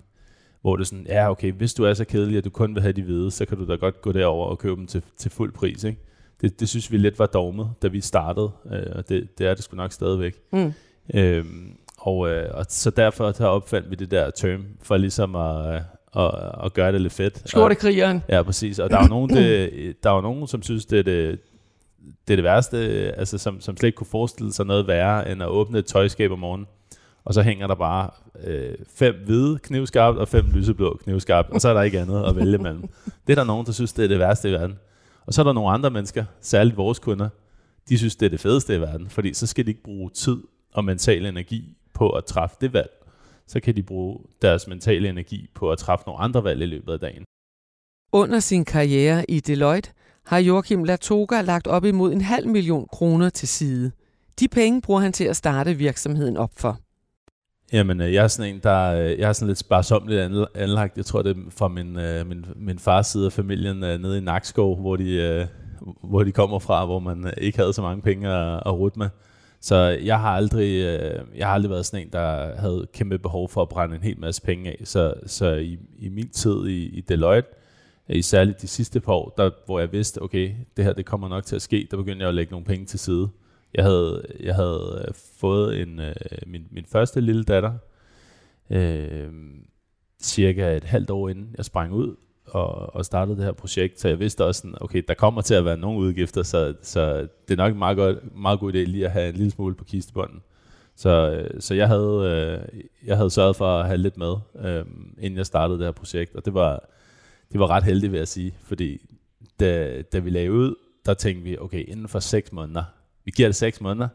Hvor 0.62 0.75
det 0.75 0.88
sådan, 0.88 1.06
ja 1.10 1.32
okay, 1.32 1.51
hvis 1.51 1.74
du 1.74 1.84
er 1.84 1.94
så 1.94 2.06
kedelig, 2.06 2.38
at 2.38 2.46
du 2.46 2.50
kun 2.50 2.75
vil 2.75 2.82
have 2.82 2.94
de 2.94 3.03
hvide, 3.03 3.32
så 3.32 3.46
kan 3.46 3.58
du 3.58 3.67
da 3.67 3.75
godt 3.75 4.01
gå 4.01 4.12
derover 4.12 4.48
og 4.48 4.60
købe 4.60 4.75
dem 4.75 4.88
til, 4.88 5.01
til 5.17 5.32
fuld 5.32 5.51
pris. 5.53 5.84
Ikke? 5.84 6.00
Det, 6.41 6.60
det 6.60 6.70
synes 6.70 6.91
vi 6.91 6.98
lidt 6.98 7.20
var 7.20 7.25
dogmet, 7.25 7.70
da 7.82 7.88
vi 7.88 8.01
startede, 8.01 8.51
øh, 8.72 8.86
og 8.96 9.10
det, 9.10 9.38
det 9.38 9.48
er 9.48 9.53
det 9.53 9.63
sgu 9.63 9.75
nok 9.75 9.91
stadigvæk. 9.91 10.36
Mm. 10.53 10.74
Øhm, 11.13 11.77
og, 11.98 12.29
øh, 12.29 12.50
og 12.53 12.65
så 12.70 12.89
derfor 12.89 13.32
så 13.32 13.48
opfandt 13.48 13.89
vi 13.89 13.96
det 13.96 14.12
der 14.12 14.29
term, 14.29 14.65
for 14.82 14.98
ligesom 14.98 15.36
at, 15.36 15.82
og, 16.12 16.32
og 16.32 16.74
gøre 16.74 16.91
det 16.91 17.01
lidt 17.01 17.13
fedt. 17.13 17.50
Skjortekrigeren. 17.50 18.24
Ja, 18.29 18.44
præcis. 18.44 18.79
Og 18.79 18.89
der 18.89 18.98
er 18.98 19.08
nogen, 19.08 19.29
det, 19.29 19.72
der 20.03 20.12
er 20.12 20.22
nogen 20.22 20.48
som 20.48 20.62
synes, 20.62 20.86
det 20.86 21.00
er 21.00 21.03
det, 21.03 21.39
det 22.27 22.34
er 22.34 22.38
det 22.38 22.44
værste, 22.44 22.77
altså 23.17 23.38
som, 23.38 23.62
som 23.62 23.77
slet 23.77 23.88
ikke 23.88 23.96
kunne 23.96 24.08
forestille 24.08 24.53
sig 24.53 24.65
noget 24.65 24.88
værre, 24.88 25.32
end 25.32 25.44
at 25.44 25.48
åbne 25.48 25.79
et 25.79 25.86
tøjskab 25.86 26.32
om 26.32 26.39
morgenen, 26.39 26.67
og 27.25 27.34
så 27.34 27.41
hænger 27.41 27.67
der 27.67 27.75
bare 27.75 28.10
øh, 28.44 28.75
fem 28.96 29.15
hvide 29.25 29.60
knivskarpt 29.63 30.17
og 30.17 30.27
fem 30.27 30.46
lyseblå 30.53 31.00
knivskarpt, 31.03 31.50
og 31.50 31.62
så 31.62 31.70
er 31.70 31.74
der 31.74 31.82
ikke 31.82 32.00
andet 32.00 32.24
at 32.24 32.36
vælge 32.36 32.58
mellem. 32.58 32.89
Det 33.27 33.34
er 33.34 33.36
der 33.36 33.44
nogen, 33.44 33.65
der 33.65 33.72
synes, 33.72 33.94
det 33.94 34.03
er 34.03 34.08
det 34.08 34.20
værste 34.20 34.50
i 34.50 34.51
verden. 34.51 34.79
Og 35.27 35.34
så 35.34 35.41
er 35.41 35.43
der 35.43 35.53
nogle 35.53 35.69
andre 35.69 35.89
mennesker, 35.89 36.25
særligt 36.41 36.77
vores 36.77 37.00
kunder, 37.00 37.29
de 37.89 37.98
synes, 37.98 38.15
det 38.15 38.25
er 38.25 38.29
det 38.29 38.39
fedeste 38.39 38.75
i 38.75 38.81
verden, 38.81 39.10
fordi 39.10 39.34
så 39.34 39.48
skal 39.48 39.65
de 39.65 39.69
ikke 39.69 39.84
bruge 39.84 40.10
tid 40.10 40.38
og 40.74 40.86
mental 40.86 41.25
energi 41.25 41.77
på 41.93 42.10
at 42.10 42.25
træffe 42.25 42.55
det 42.62 42.74
valg 42.74 42.98
så 43.48 43.60
kan 43.60 43.75
de 43.75 43.84
bruge 43.84 44.19
deres 44.41 44.67
mentale 44.67 45.10
energi 45.10 45.50
på 45.55 45.72
at 45.72 45.77
træffe 45.77 46.03
nogle 46.07 46.22
andre 46.22 46.43
valg 46.43 46.62
i 46.62 46.65
løbet 46.65 46.93
af 46.93 47.00
dagen. 47.00 47.24
Under 48.12 48.39
sin 48.39 48.65
karriere 48.65 49.31
i 49.31 49.39
Deloitte 49.39 49.91
har 50.25 50.38
Joachim 50.38 50.84
Latoga 50.84 51.41
lagt 51.41 51.67
op 51.67 51.86
imod 51.86 52.13
en 52.13 52.22
halv 52.22 52.48
million 52.48 52.88
kroner 52.91 53.29
til 53.29 53.48
side. 53.48 53.91
De 54.39 54.48
penge 54.48 54.81
bruger 54.81 55.00
han 55.00 55.13
til 55.13 55.24
at 55.24 55.36
starte 55.36 55.74
virksomheden 55.74 56.38
op 56.38 56.51
for. 56.55 56.79
Jamen, 57.74 58.01
øh, 58.01 58.13
jeg 58.13 58.24
er 58.24 58.27
sådan 58.27 58.55
en, 58.55 58.59
der 58.63 58.93
øh, 58.93 59.19
jeg 59.19 59.29
er 59.29 59.33
sådan 59.33 59.47
lidt 59.47 59.57
sparsomligt 59.57 60.21
anlagt. 60.55 60.97
Jeg 60.97 61.05
tror, 61.05 61.21
det 61.21 61.38
er 61.38 61.41
fra 61.50 61.67
min, 61.67 62.00
øh, 62.00 62.27
min, 62.27 62.45
min 62.55 62.79
fars 62.79 63.07
side 63.07 63.25
af 63.25 63.31
familien 63.31 63.75
nede 63.75 64.17
i 64.17 64.21
Nakskov, 64.21 64.79
hvor 64.79 64.95
de, 64.95 65.47
hvor 66.03 66.24
de 66.24 66.31
kommer 66.31 66.59
fra, 66.59 66.86
hvor 66.86 67.00
man 67.00 67.33
ikke 67.38 67.57
havde 67.57 67.74
så 67.74 67.81
mange 67.81 68.01
penge 68.01 68.29
at, 68.29 68.63
at 68.65 68.74
rute 68.74 69.00
med. 69.00 69.09
Så 69.62 69.75
jeg 70.03 70.19
har 70.19 70.29
aldrig, 70.29 70.81
jeg 71.36 71.47
har 71.47 71.53
aldrig 71.53 71.69
været 71.69 71.86
sådan 71.86 72.05
en, 72.05 72.12
der 72.13 72.59
havde 72.59 72.88
kæmpe 72.93 73.19
behov 73.19 73.50
for 73.50 73.62
at 73.62 73.69
brænde 73.69 73.95
en 73.95 74.03
hel 74.03 74.19
masse 74.19 74.41
penge 74.41 74.69
af. 74.69 74.81
Så, 74.83 75.13
så 75.25 75.53
i, 75.53 75.79
i 76.00 76.09
min 76.09 76.29
tid 76.29 76.67
i, 76.67 76.86
i 76.86 77.01
Deloitte, 77.01 77.50
i 78.09 78.21
særligt 78.21 78.62
de 78.62 78.67
sidste 78.67 79.00
par 79.00 79.13
år, 79.13 79.33
der, 79.38 79.50
hvor 79.65 79.79
jeg 79.79 79.91
vidste, 79.91 80.21
okay, 80.21 80.51
det 80.77 80.86
her 80.86 80.93
det 80.93 81.05
kommer 81.05 81.29
nok 81.29 81.45
til 81.45 81.55
at 81.55 81.62
ske, 81.62 81.88
der 81.91 81.97
begyndte 81.97 82.21
jeg 82.21 82.29
at 82.29 82.36
lægge 82.36 82.51
nogle 82.51 82.65
penge 82.65 82.86
til 82.86 83.00
side. 83.00 83.29
Jeg 83.74 83.83
havde, 83.83 84.25
jeg 84.39 84.55
havde 84.55 85.05
øh, 85.07 85.13
fået 85.39 85.81
en, 85.81 86.00
øh, 86.00 86.15
min, 86.47 86.67
min 86.71 86.86
første 86.86 87.21
lille 87.21 87.43
datter, 87.43 87.74
øh, 88.69 89.31
cirka 90.21 90.77
et 90.77 90.83
halvt 90.83 91.09
år 91.09 91.29
inden 91.29 91.55
jeg 91.57 91.65
sprang 91.65 91.93
ud, 91.93 92.15
og, 92.45 92.95
og 92.95 93.05
startede 93.05 93.38
det 93.38 93.45
her 93.45 93.51
projekt, 93.51 94.00
så 94.00 94.07
jeg 94.07 94.19
vidste 94.19 94.45
også, 94.45 94.62
sådan, 94.62 94.77
okay, 94.81 95.03
der 95.07 95.13
kommer 95.13 95.41
til 95.41 95.53
at 95.53 95.65
være 95.65 95.77
nogle 95.77 96.00
udgifter, 96.00 96.43
så, 96.43 96.74
så 96.81 97.27
det 97.47 97.53
er 97.53 97.55
nok 97.55 97.71
en 97.71 97.79
meget, 97.79 97.97
godt, 97.97 98.36
meget 98.36 98.59
god 98.59 98.74
idé 98.74 98.77
lige 98.77 99.05
at 99.05 99.12
have 99.12 99.29
en 99.29 99.36
lille 99.36 99.51
smule 99.51 99.75
på 99.75 99.83
kistebunden. 99.83 100.41
Så, 100.95 101.31
øh, 101.31 101.62
så 101.62 101.74
jeg, 101.74 101.88
havde, 101.88 102.59
øh, 102.74 102.79
jeg 103.07 103.17
havde 103.17 103.29
sørget 103.29 103.55
for 103.55 103.79
at 103.79 103.86
have 103.86 103.97
lidt 103.97 104.17
med, 104.17 104.36
øh, 104.59 104.86
inden 105.19 105.38
jeg 105.38 105.45
startede 105.45 105.79
det 105.79 105.86
her 105.86 105.91
projekt, 105.91 106.36
og 106.36 106.45
det 106.45 106.53
var, 106.53 106.89
det 107.51 107.59
var 107.59 107.67
ret 107.67 107.83
heldigt, 107.83 108.12
vil 108.12 108.17
jeg 108.17 108.27
sige, 108.27 108.53
fordi 108.63 109.01
da, 109.59 110.01
da 110.01 110.19
vi 110.19 110.29
lagde 110.29 110.51
ud, 110.51 110.75
der 111.05 111.13
tænkte 111.13 111.43
vi, 111.43 111.57
okay, 111.57 111.86
inden 111.88 112.07
for 112.07 112.19
6 112.19 112.51
måneder, 112.51 112.83
vi 113.27 113.31
giver 113.36 113.48
det 113.48 113.55
6 113.55 113.81
måneder, 113.81 114.07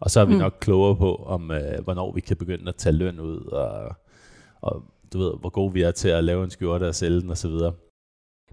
og 0.00 0.10
så 0.10 0.20
er 0.20 0.24
vi 0.24 0.32
mm. 0.32 0.38
nok 0.38 0.56
klogere 0.60 0.96
på, 0.96 1.14
om 1.14 1.50
øh, 1.50 1.84
hvornår 1.84 2.12
vi 2.12 2.20
kan 2.20 2.36
begynde 2.36 2.68
at 2.68 2.76
tage 2.76 2.92
løn 2.92 3.20
ud, 3.20 3.40
og, 3.40 3.96
og 4.60 4.82
du 5.12 5.18
ved, 5.18 5.32
hvor 5.40 5.48
gode 5.48 5.72
vi 5.72 5.82
er 5.82 5.90
til 5.90 6.08
at 6.08 6.24
lave 6.24 6.44
en 6.44 6.50
skjorte 6.50 6.88
og 6.88 6.94
sælge 6.94 7.20
den 7.20 7.30
osv. 7.30 7.50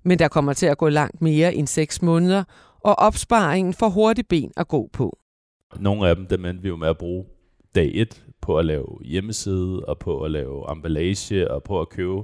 Men 0.04 0.20
der 0.20 0.28
kommer 0.28 0.54
til 0.54 0.66
at 0.66 0.78
gå 0.78 0.90
langt 0.90 1.22
mere 1.22 1.54
end 1.54 1.68
6 1.68 2.02
måneder, 2.02 2.44
og 2.82 3.00
opsparingen 3.00 3.74
får 3.74 3.90
hurtigt 3.90 4.28
ben 4.28 4.52
at 4.58 4.68
gå 4.68 4.90
på. 4.94 5.18
Nogle 5.80 6.08
af 6.10 6.16
dem, 6.16 6.28
dem 6.28 6.46
endte 6.46 6.62
vi 6.62 6.70
jo 6.70 6.76
med 6.76 6.88
at 6.88 6.98
bruge 6.98 7.26
dag 7.76 7.92
1 7.94 8.24
på 8.42 8.58
at 8.58 8.66
lave 8.66 9.00
hjemmeside, 9.02 9.86
og 9.86 10.00
på 10.00 10.22
at 10.22 10.32
lave 10.32 10.72
emballage, 10.72 11.52
og 11.52 11.64
på 11.64 11.82
at 11.82 11.90
købe 11.90 12.24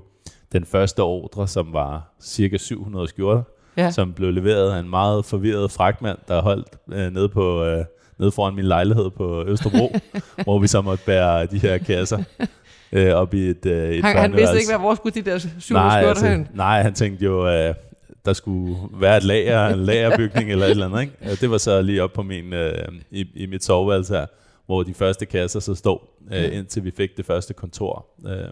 den 0.51 0.65
første 0.65 1.03
ordre, 1.03 1.47
som 1.47 1.73
var 1.73 2.15
cirka 2.21 2.57
700 2.57 3.07
skjorter, 3.07 3.43
ja. 3.79 3.91
som 3.91 4.13
blev 4.13 4.31
leveret 4.31 4.71
af 4.71 4.79
en 4.79 4.89
meget 4.89 5.25
forvirret 5.25 5.71
fragtmand, 5.71 6.17
der 6.27 6.41
holdt 6.41 6.67
øh, 6.91 7.13
nede, 7.13 7.29
på, 7.29 7.63
øh, 7.63 7.85
nede 8.17 8.31
foran 8.31 8.55
min 8.55 8.65
lejlighed 8.65 9.09
på 9.09 9.43
Østerbro, 9.47 9.95
hvor 10.43 10.59
vi 10.59 10.67
så 10.67 10.81
måtte 10.81 11.05
bære 11.05 11.45
de 11.45 11.59
her 11.59 11.77
kasser 11.77 12.23
øh, 12.91 13.13
op 13.13 13.33
i 13.33 13.49
et, 13.49 13.65
øh, 13.65 13.89
et 13.89 14.03
han, 14.03 14.17
han 14.17 14.33
vidste 14.33 14.55
ikke, 14.55 14.69
hvad 14.69 14.79
hvor 14.79 14.95
skulle 14.95 15.21
de 15.21 15.31
der 15.31 15.37
syv 15.59 15.73
nej, 15.73 16.03
altså, 16.05 16.27
hen? 16.27 16.47
Nej, 16.53 16.81
han 16.81 16.93
tænkte 16.93 17.25
jo, 17.25 17.47
øh, 17.47 17.73
der 18.25 18.33
skulle 18.33 18.77
være 18.93 19.17
et 19.17 19.23
lager, 19.23 19.67
en 19.67 19.79
lagerbygning 19.79 20.49
eller 20.51 20.65
et 20.65 20.71
eller 20.71 20.85
andet. 20.85 21.01
Ikke? 21.01 21.41
Det 21.41 21.51
var 21.51 21.57
så 21.57 21.81
lige 21.81 22.03
op 22.03 22.13
på 22.13 22.23
min, 22.23 22.53
øh, 22.53 22.87
i, 23.11 23.25
i 23.35 23.45
mit 23.45 23.63
soveværelse 23.63 24.13
her, 24.13 24.25
hvor 24.65 24.83
de 24.83 24.93
første 24.93 25.25
kasser 25.25 25.59
så 25.59 25.75
stod, 25.75 25.99
øh, 26.31 26.57
indtil 26.57 26.83
vi 26.83 26.91
fik 26.97 27.17
det 27.17 27.25
første 27.25 27.53
kontor. 27.53 28.05
Øh, 28.27 28.47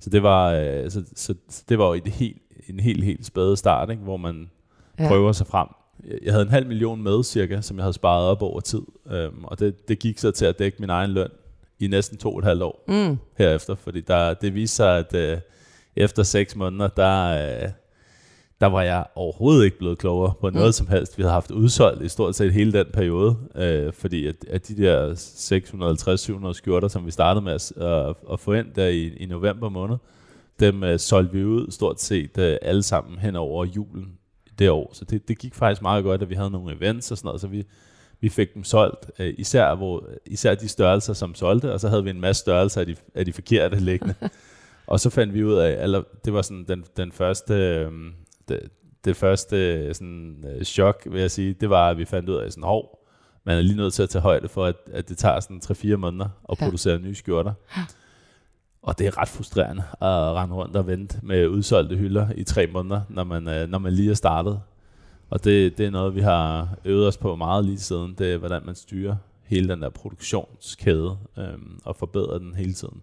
så 0.00 0.10
det 0.10 0.22
var, 0.22 0.52
øh, 0.52 0.90
så, 0.90 1.02
så, 1.16 1.34
så 1.48 1.62
det 1.68 1.78
var 1.78 1.86
jo 1.86 1.92
et 1.92 2.06
helt, 2.06 2.36
en 2.68 2.80
helt, 2.80 3.04
helt 3.04 3.26
spæde 3.26 3.56
start, 3.56 3.90
ikke? 3.90 4.02
hvor 4.02 4.16
man 4.16 4.50
ja. 4.98 5.08
prøver 5.08 5.32
sig 5.32 5.46
frem. 5.46 5.68
Jeg 6.22 6.32
havde 6.32 6.42
en 6.42 6.50
halv 6.50 6.66
million 6.66 7.02
med 7.02 7.24
cirka, 7.24 7.60
som 7.60 7.76
jeg 7.76 7.84
havde 7.84 7.92
sparet 7.92 8.26
op 8.26 8.42
over 8.42 8.60
tid, 8.60 8.82
øhm, 9.10 9.44
og 9.44 9.58
det, 9.58 9.88
det 9.88 9.98
gik 9.98 10.18
så 10.18 10.30
til 10.30 10.44
at 10.44 10.58
dække 10.58 10.76
min 10.80 10.90
egen 10.90 11.10
løn 11.10 11.28
i 11.80 11.86
næsten 11.86 12.18
to 12.18 12.32
og 12.32 12.38
et 12.38 12.44
halvt 12.44 12.62
år 12.62 12.84
mm. 12.88 13.18
herefter, 13.38 13.74
fordi 13.74 14.00
der, 14.00 14.34
det 14.34 14.54
viser 14.54 14.74
sig, 14.74 14.98
at 14.98 15.14
øh, 15.32 15.38
efter 15.96 16.22
seks 16.22 16.56
måneder, 16.56 16.88
der, 16.88 17.24
øh, 17.62 17.68
der 18.60 18.66
var 18.66 18.82
jeg 18.82 19.06
overhovedet 19.14 19.64
ikke 19.64 19.78
blevet 19.78 19.98
klogere 19.98 20.32
på 20.40 20.50
noget 20.50 20.68
mm. 20.68 20.72
som 20.72 20.86
helst. 20.86 21.18
Vi 21.18 21.22
havde 21.22 21.32
haft 21.32 21.50
udsolgt 21.50 22.02
i 22.02 22.08
stort 22.08 22.34
set 22.34 22.52
hele 22.52 22.72
den 22.72 22.86
periode, 22.92 23.36
øh, 23.54 23.92
fordi 23.92 24.26
at, 24.26 24.36
at 24.50 24.68
de 24.68 24.76
der 24.76 25.14
650-700 26.48 26.52
skjorter, 26.52 26.88
som 26.88 27.06
vi 27.06 27.10
startede 27.10 27.44
med 27.44 27.52
at, 27.52 27.72
at, 27.82 28.14
at 28.32 28.40
få 28.40 28.52
ind 28.52 28.66
der 28.74 28.86
i, 28.86 29.06
i 29.06 29.26
november 29.26 29.68
måned, 29.68 29.96
dem 30.60 30.84
øh, 30.84 30.98
solgte 30.98 31.32
vi 31.32 31.44
ud 31.44 31.70
stort 31.70 32.00
set 32.00 32.38
øh, 32.38 32.56
alle 32.62 32.82
sammen 32.82 33.18
hen 33.18 33.36
over 33.36 33.64
julen 33.64 34.18
det 34.58 34.70
år. 34.70 34.90
Så 34.92 35.04
det, 35.04 35.28
det 35.28 35.38
gik 35.38 35.54
faktisk 35.54 35.82
meget 35.82 36.04
godt, 36.04 36.22
at 36.22 36.30
vi 36.30 36.34
havde 36.34 36.50
nogle 36.50 36.76
events 36.76 37.10
og 37.10 37.18
sådan 37.18 37.28
noget, 37.28 37.40
så 37.40 37.46
vi 37.46 37.66
Vi 38.20 38.28
fik 38.28 38.54
dem 38.54 38.64
solgt, 38.64 39.10
øh, 39.18 39.34
især, 39.38 39.74
hvor, 39.74 40.08
især 40.26 40.54
de 40.54 40.68
størrelser, 40.68 41.12
som 41.12 41.34
solgte, 41.34 41.72
og 41.72 41.80
så 41.80 41.88
havde 41.88 42.04
vi 42.04 42.10
en 42.10 42.20
masse 42.20 42.40
størrelser 42.40 42.80
af 42.80 42.86
de, 42.86 42.96
af 43.14 43.24
de 43.24 43.32
forkerte 43.32 43.80
liggende. 43.80 44.14
og 44.86 45.00
så 45.00 45.10
fandt 45.10 45.34
vi 45.34 45.44
ud 45.44 45.54
af, 45.54 45.82
eller 45.82 46.02
det 46.24 46.32
var 46.32 46.42
sådan 46.42 46.64
den, 46.68 46.84
den 46.96 47.12
første, 47.12 47.54
øh, 47.54 47.92
det, 48.48 48.60
det 49.04 49.16
første 49.16 49.94
sådan, 49.94 50.44
øh, 50.46 50.64
chok, 50.64 51.06
vil 51.10 51.20
jeg 51.20 51.30
sige, 51.30 51.52
det 51.52 51.70
var, 51.70 51.90
at 51.90 51.98
vi 51.98 52.04
fandt 52.04 52.28
ud 52.28 52.34
af 52.34 52.52
sådan, 52.52 52.64
hov, 52.64 52.98
man 53.44 53.58
er 53.58 53.62
lige 53.62 53.76
nødt 53.76 53.94
til 53.94 54.02
at 54.02 54.10
tage 54.10 54.22
højde 54.22 54.48
for, 54.48 54.64
at, 54.64 54.76
at 54.92 55.08
det 55.08 55.18
tager 55.18 55.40
sådan 55.40 55.60
3-4 55.64 55.96
måneder 55.96 56.28
at 56.48 56.60
ja. 56.60 56.64
producere 56.64 56.98
nye 56.98 57.14
skjorter. 57.14 57.52
Ja. 57.76 57.82
Det 58.98 59.06
er 59.06 59.18
ret 59.18 59.28
frustrerende 59.28 59.82
at 60.00 60.08
rende 60.08 60.54
rundt 60.54 60.76
og 60.76 60.86
vente 60.86 61.18
med 61.22 61.48
udsolgte 61.48 61.96
hylder 61.96 62.26
i 62.34 62.44
tre 62.44 62.66
måneder, 62.66 63.00
når 63.08 63.24
man, 63.24 63.48
øh, 63.48 63.68
når 63.68 63.78
man 63.78 63.92
lige 63.92 64.10
er 64.10 64.14
startet. 64.14 64.60
Og 65.30 65.44
det, 65.44 65.78
det 65.78 65.86
er 65.86 65.90
noget, 65.90 66.14
vi 66.14 66.20
har 66.20 66.68
øvet 66.84 67.06
os 67.06 67.16
på 67.16 67.36
meget 67.36 67.64
lige 67.64 67.78
siden. 67.78 68.14
Det 68.18 68.32
er, 68.32 68.36
hvordan 68.36 68.62
man 68.66 68.74
styrer 68.74 69.16
hele 69.44 69.68
den 69.68 69.82
der 69.82 69.88
produktionskæde 69.88 71.16
øhm, 71.38 71.80
og 71.84 71.96
forbedrer 71.96 72.38
den 72.38 72.54
hele 72.54 72.72
tiden. 72.72 73.02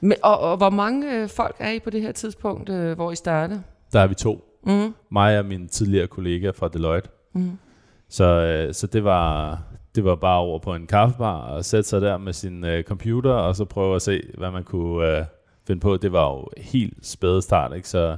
Men, 0.00 0.16
og, 0.22 0.38
og 0.38 0.56
hvor 0.56 0.70
mange 0.70 1.22
øh, 1.22 1.28
folk 1.28 1.56
er 1.58 1.70
I 1.70 1.78
på 1.78 1.90
det 1.90 2.02
her 2.02 2.12
tidspunkt, 2.12 2.68
øh, 2.68 2.92
hvor 2.96 3.12
I 3.12 3.16
startede? 3.16 3.62
Der 3.92 4.00
er 4.00 4.06
vi 4.06 4.14
to. 4.14 4.60
Mm. 4.66 4.94
Mig 5.10 5.38
og 5.38 5.44
min 5.44 5.68
tidligere 5.68 6.06
kollega 6.06 6.50
fra 6.50 6.68
Deloitte. 6.68 7.08
Mm. 7.32 7.58
Så, 8.08 8.24
øh, 8.24 8.74
så 8.74 8.86
det 8.86 9.04
var 9.04 9.62
det 9.94 10.04
var 10.04 10.14
bare 10.14 10.38
over 10.38 10.58
på 10.58 10.74
en 10.74 10.86
kaffebar 10.86 11.40
og 11.40 11.64
sætte 11.64 11.88
sig 11.88 12.00
der 12.00 12.18
med 12.18 12.32
sin 12.32 12.64
øh, 12.64 12.84
computer 12.84 13.30
og 13.30 13.56
så 13.56 13.64
prøve 13.64 13.96
at 13.96 14.02
se, 14.02 14.22
hvad 14.38 14.50
man 14.50 14.64
kunne 14.64 15.18
øh, 15.18 15.24
finde 15.66 15.80
på. 15.80 15.96
Det 15.96 16.12
var 16.12 16.30
jo 16.30 16.48
helt 16.56 17.06
spæde 17.06 17.42
start, 17.42 17.76
ikke? 17.76 17.88
så 17.88 18.16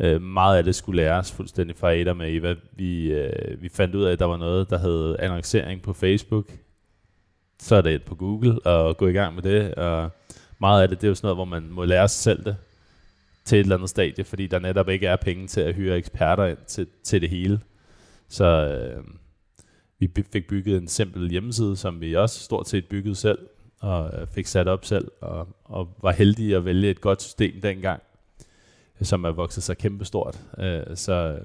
øh, 0.00 0.22
meget 0.22 0.56
af 0.56 0.64
det 0.64 0.74
skulle 0.74 1.02
læres 1.02 1.32
fuldstændig 1.32 1.76
fra 1.76 1.92
Ada 1.92 2.12
med 2.12 2.36
Eva. 2.36 2.54
Vi, 2.72 3.12
øh, 3.12 3.62
vi 3.62 3.68
fandt 3.68 3.94
ud 3.94 4.04
af, 4.04 4.12
at 4.12 4.18
der 4.18 4.24
var 4.24 4.36
noget, 4.36 4.70
der 4.70 4.78
hed 4.78 5.16
annoncering 5.18 5.82
på 5.82 5.92
Facebook. 5.92 6.46
Så 7.58 7.76
er 7.76 7.80
det 7.80 7.94
et 7.94 8.02
på 8.02 8.14
Google 8.14 8.66
og 8.66 8.96
gå 8.96 9.06
i 9.06 9.12
gang 9.12 9.34
med 9.34 9.42
det. 9.42 9.74
Og 9.74 10.10
meget 10.58 10.82
af 10.82 10.88
det, 10.88 11.00
det 11.00 11.06
er 11.06 11.08
jo 11.08 11.14
sådan 11.14 11.26
noget, 11.26 11.36
hvor 11.36 11.60
man 11.60 11.68
må 11.70 11.84
lære 11.84 12.08
sig 12.08 12.22
selv 12.22 12.44
det 12.44 12.56
til 13.44 13.58
et 13.58 13.62
eller 13.62 13.76
andet 13.76 13.90
stadie, 13.90 14.24
fordi 14.24 14.46
der 14.46 14.58
netop 14.58 14.88
ikke 14.88 15.06
er 15.06 15.16
penge 15.16 15.46
til 15.46 15.60
at 15.60 15.74
hyre 15.74 15.96
eksperter 15.96 16.46
ind 16.46 16.58
til, 16.66 16.86
til 17.04 17.20
det 17.20 17.30
hele. 17.30 17.60
Så 18.28 18.44
øh, 18.44 19.04
vi 20.00 20.10
fik 20.32 20.48
bygget 20.48 20.76
en 20.76 20.88
simpel 20.88 21.30
hjemmeside, 21.30 21.76
som 21.76 22.00
vi 22.00 22.16
også 22.16 22.40
stort 22.40 22.68
set 22.68 22.86
byggede 22.86 23.14
selv, 23.14 23.38
og 23.80 24.20
øh, 24.20 24.26
fik 24.26 24.46
sat 24.46 24.68
op 24.68 24.84
selv, 24.84 25.10
og, 25.20 25.48
og 25.64 25.88
var 26.02 26.12
heldige 26.12 26.56
at 26.56 26.64
vælge 26.64 26.90
et 26.90 27.00
godt 27.00 27.22
system 27.22 27.60
dengang, 27.60 28.02
øh, 29.00 29.06
som 29.06 29.24
er 29.24 29.30
vokset 29.30 29.62
sig 29.62 29.78
kæmpestort. 29.78 30.40
Øh, 30.58 30.96
så 30.96 31.38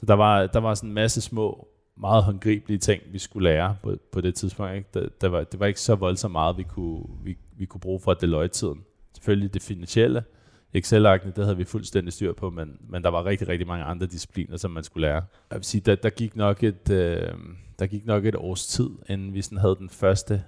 så 0.00 0.06
der, 0.06 0.14
var, 0.14 0.46
der 0.46 0.58
var 0.58 0.74
sådan 0.74 0.90
en 0.90 0.94
masse 0.94 1.20
små, 1.20 1.68
meget 1.96 2.24
håndgribelige 2.24 2.78
ting, 2.78 3.02
vi 3.12 3.18
skulle 3.18 3.48
lære 3.50 3.76
på, 3.82 3.96
på 4.12 4.20
det 4.20 4.34
tidspunkt. 4.34 4.74
Ikke? 4.74 4.88
Der, 4.94 5.08
der 5.20 5.28
var, 5.28 5.44
det 5.44 5.60
var 5.60 5.66
ikke 5.66 5.80
så 5.80 5.94
voldsomt 5.94 6.32
meget, 6.32 6.58
vi 6.58 6.62
kunne, 6.62 7.04
vi, 7.24 7.36
vi 7.56 7.64
kunne 7.64 7.80
bruge 7.80 8.00
fra 8.00 8.14
Deloitte-tiden. 8.14 8.84
Selvfølgelig 9.14 9.54
det 9.54 9.62
finansielle, 9.62 10.24
Excel-arkene, 10.74 11.32
det 11.36 11.44
havde 11.44 11.56
vi 11.56 11.64
fuldstændig 11.64 12.12
styr 12.12 12.32
på, 12.32 12.50
men, 12.50 12.78
men 12.88 13.04
der 13.04 13.10
var 13.10 13.24
rigtig, 13.24 13.48
rigtig 13.48 13.66
mange 13.66 13.84
andre 13.84 14.06
discipliner, 14.06 14.56
som 14.56 14.70
man 14.70 14.84
skulle 14.84 15.06
lære. 15.06 15.22
Jeg 15.50 15.56
vil 15.56 15.64
sige, 15.64 15.80
der, 15.80 15.94
der, 15.94 16.10
gik 16.10 16.36
nok 16.36 16.62
et, 16.62 16.90
øh, 16.90 17.32
der 17.78 17.86
gik 17.86 18.06
nok 18.06 18.24
et 18.24 18.36
års 18.36 18.66
tid, 18.66 18.90
inden 19.08 19.34
vi 19.34 19.42
sådan 19.42 19.58
havde 19.58 19.76
den 19.76 19.88
første 19.88 20.44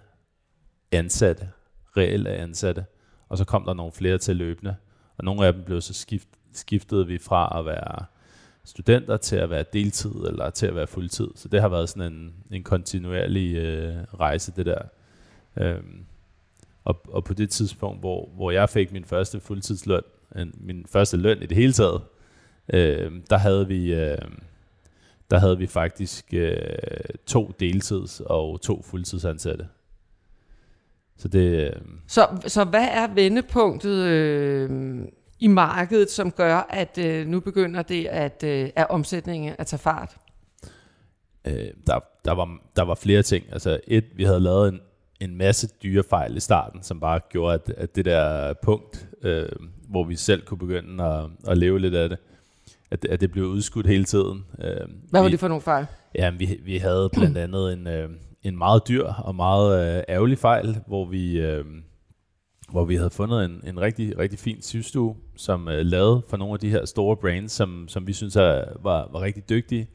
ansatte, 0.92 1.48
reelle 1.96 2.30
ansatte, 2.30 2.84
og 3.28 3.38
så 3.38 3.44
kom 3.44 3.64
der 3.64 3.74
nogle 3.74 3.92
flere 3.92 4.18
til 4.18 4.36
løbende, 4.36 4.76
og 5.18 5.24
nogle 5.24 5.46
af 5.46 5.52
dem 5.52 5.64
blev 5.64 5.80
så 5.80 5.94
skift, 5.94 6.28
skiftede 6.52 7.06
vi 7.06 7.18
fra 7.18 7.58
at 7.58 7.66
være 7.66 8.04
studenter 8.64 9.16
til 9.16 9.36
at 9.36 9.50
være 9.50 9.64
deltid 9.72 10.10
eller 10.10 10.50
til 10.50 10.66
at 10.66 10.74
være 10.74 10.86
fuldtid. 10.86 11.28
Så 11.34 11.48
det 11.48 11.60
har 11.60 11.68
været 11.68 11.88
sådan 11.88 12.12
en, 12.12 12.34
en 12.50 12.62
kontinuerlig 12.62 13.56
øh, 13.56 13.96
rejse, 14.20 14.52
det 14.56 14.66
der. 14.66 14.82
Øhm, 15.56 16.06
og, 16.84 17.02
og 17.08 17.24
på 17.24 17.34
det 17.34 17.50
tidspunkt, 17.50 18.00
hvor, 18.00 18.28
hvor 18.34 18.50
jeg 18.50 18.70
fik 18.70 18.92
min 18.92 19.04
første 19.04 19.40
fuldtidsløn, 19.40 20.02
en, 20.36 20.54
min 20.60 20.86
første 20.88 21.16
løn 21.16 21.42
i 21.42 21.46
det 21.46 21.56
hele 21.56 21.72
taget, 21.72 22.02
øh, 22.72 23.12
der 23.30 23.36
havde 23.36 23.68
vi... 23.68 23.94
Øh, 23.94 24.18
der 25.30 25.38
havde 25.38 25.58
vi 25.58 25.66
faktisk 25.66 26.34
øh, 26.34 26.56
to 27.26 27.52
deltids- 27.62 28.20
og 28.24 28.60
to 28.60 28.82
fuldtidsansatte. 28.82 29.68
Så, 31.16 31.28
det, 31.28 31.66
øh, 31.66 31.72
så, 32.06 32.26
så 32.46 32.64
hvad 32.64 32.88
er 32.90 33.14
vendepunktet 33.14 34.04
øh, 34.04 34.70
i 35.38 35.46
markedet, 35.46 36.10
som 36.10 36.30
gør, 36.30 36.66
at 36.70 36.98
øh, 36.98 37.26
nu 37.26 37.40
begynder 37.40 37.82
det 37.82 38.06
at, 38.06 38.44
øh, 38.46 38.70
at 38.76 38.86
omsætningen 38.90 39.54
at 39.58 39.66
tage 39.66 39.80
fart? 39.80 40.16
Øh, 41.44 41.70
der, 41.86 42.00
der, 42.24 42.32
var, 42.32 42.58
der 42.76 42.82
var 42.82 42.94
flere 42.94 43.22
ting. 43.22 43.44
Altså 43.52 43.80
et, 43.86 44.04
vi 44.14 44.24
havde 44.24 44.40
lavet 44.40 44.68
en, 44.68 44.80
en 45.24 45.36
masse 45.36 45.68
dyre 45.82 46.02
fejl 46.10 46.36
i 46.36 46.40
starten, 46.40 46.82
som 46.82 47.00
bare 47.00 47.20
gjorde, 47.30 47.54
at, 47.54 47.74
at 47.76 47.96
det 47.96 48.04
der 48.04 48.52
punkt, 48.62 49.08
øh, 49.22 49.48
hvor 49.88 50.04
vi 50.04 50.16
selv 50.16 50.42
kunne 50.42 50.58
begynde 50.58 51.04
at, 51.04 51.24
at 51.48 51.58
leve 51.58 51.78
lidt 51.78 51.94
af 51.94 52.08
det, 52.08 52.18
at, 52.90 53.04
at 53.04 53.20
det 53.20 53.30
blev 53.32 53.44
udskudt 53.44 53.86
hele 53.86 54.04
tiden. 54.04 54.44
Øh, 54.58 54.88
Hvad 55.10 55.20
var 55.20 55.28
vi, 55.28 55.32
det 55.32 55.40
for 55.40 55.48
nogle 55.48 55.62
fejl? 55.62 55.86
Ja, 56.14 56.30
vi, 56.30 56.60
vi 56.64 56.76
havde 56.76 57.10
blandt 57.12 57.38
andet 57.38 57.72
en, 57.72 57.86
øh, 57.86 58.10
en 58.42 58.58
meget 58.58 58.88
dyr 58.88 59.04
og 59.04 59.34
meget 59.34 59.96
øh, 59.96 60.02
ærgerlig 60.08 60.38
fejl, 60.38 60.76
hvor 60.86 61.04
vi, 61.04 61.40
øh, 61.40 61.64
hvor 62.70 62.84
vi 62.84 62.96
havde 62.96 63.10
fundet 63.10 63.44
en, 63.44 63.60
en 63.66 63.80
rigtig, 63.80 64.18
rigtig 64.18 64.38
fin 64.38 64.62
sygstue, 64.62 65.16
som 65.36 65.68
øh, 65.68 65.86
lavede 65.86 66.22
for 66.28 66.36
nogle 66.36 66.52
af 66.54 66.60
de 66.60 66.70
her 66.70 66.84
store 66.84 67.16
brands, 67.16 67.52
som, 67.52 67.88
som 67.88 68.06
vi 68.06 68.12
synes 68.12 68.36
er, 68.36 68.64
var, 68.82 69.08
var 69.12 69.20
rigtig 69.20 69.48
dygtige. 69.48 69.88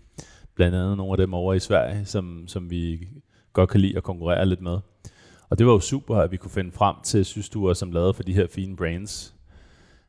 Blandt 0.55 0.75
andet 0.75 0.97
nogle 0.97 1.11
af 1.11 1.17
dem 1.17 1.33
over 1.33 1.53
i 1.53 1.59
Sverige, 1.59 2.05
som, 2.05 2.43
som 2.47 2.69
vi 2.69 3.07
godt 3.53 3.69
kan 3.69 3.81
lide 3.81 3.97
at 3.97 4.03
konkurrere 4.03 4.45
lidt 4.45 4.61
med. 4.61 4.77
Og 5.49 5.57
det 5.57 5.67
var 5.67 5.73
jo 5.73 5.79
super, 5.79 6.15
at 6.15 6.31
vi 6.31 6.37
kunne 6.37 6.51
finde 6.51 6.71
frem 6.71 6.95
til 7.03 7.25
sygestuer, 7.25 7.73
som 7.73 7.91
lavede 7.91 8.13
for 8.13 8.23
de 8.23 8.33
her 8.33 8.47
fine 8.47 8.75
brands. 8.75 9.35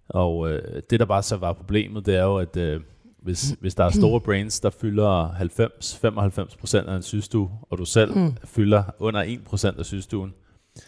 Og 0.09 0.51
øh, 0.51 0.83
det, 0.91 1.01
der 1.01 1.07
bare 1.07 1.23
så 1.23 1.37
var 1.37 1.53
problemet, 1.53 2.07
det 2.07 2.17
er 2.17 2.25
jo, 2.25 2.37
at 2.37 2.57
øh, 2.57 2.81
hvis, 3.23 3.57
hvis 3.61 3.75
der 3.75 3.85
er 3.85 3.91
store 3.91 4.21
brains, 4.21 4.61
der 4.61 4.71
fylder 4.71 5.29
90-95% 6.85 6.91
af 6.91 6.97
en 6.97 7.03
systue, 7.03 7.51
og 7.71 7.79
du 7.79 7.85
selv 7.85 8.19
mm. 8.19 8.37
fylder 8.45 8.83
under 8.99 9.25
1% 9.25 9.79
af 9.79 9.87
systuen, 9.87 10.35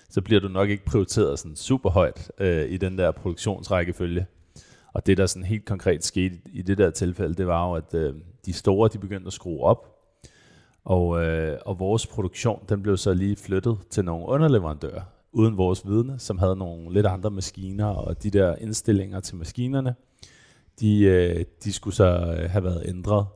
så 0.08 0.20
bliver 0.20 0.40
du 0.40 0.48
nok 0.48 0.68
ikke 0.68 0.84
prioriteret 0.84 1.38
sådan 1.38 1.56
super 1.56 1.90
højt 1.90 2.32
øh, 2.38 2.70
i 2.70 2.76
den 2.76 2.98
der 2.98 3.10
produktionsrækkefølge. 3.10 4.26
Og 4.92 5.06
det, 5.06 5.16
der 5.18 5.26
sådan 5.26 5.46
helt 5.46 5.64
konkret 5.64 6.04
skete 6.04 6.38
i 6.52 6.62
det 6.62 6.78
der 6.78 6.90
tilfælde, 6.90 7.34
det 7.34 7.46
var 7.46 7.68
jo, 7.68 7.74
at 7.74 7.94
øh, 7.94 8.14
de 8.46 8.52
store, 8.52 8.88
de 8.92 8.98
begyndte 8.98 9.26
at 9.26 9.32
skrue 9.32 9.62
op, 9.62 9.99
og, 10.84 11.24
øh, 11.24 11.58
og 11.66 11.78
vores 11.78 12.06
produktion, 12.06 12.64
den 12.68 12.82
blev 12.82 12.96
så 12.96 13.14
lige 13.14 13.36
flyttet 13.36 13.78
til 13.90 14.04
nogle 14.04 14.26
underleverandører, 14.26 15.02
uden 15.32 15.56
vores 15.56 15.86
vidne, 15.86 16.18
som 16.18 16.38
havde 16.38 16.56
nogle 16.56 16.92
lidt 16.92 17.06
andre 17.06 17.30
maskiner, 17.30 17.86
og 17.86 18.22
de 18.22 18.30
der 18.30 18.56
indstillinger 18.56 19.20
til 19.20 19.36
maskinerne, 19.36 19.94
de, 20.80 21.02
øh, 21.02 21.44
de 21.64 21.72
skulle 21.72 21.94
så 21.94 22.36
øh, 22.38 22.50
have 22.50 22.64
været 22.64 22.82
ændret, 22.86 23.26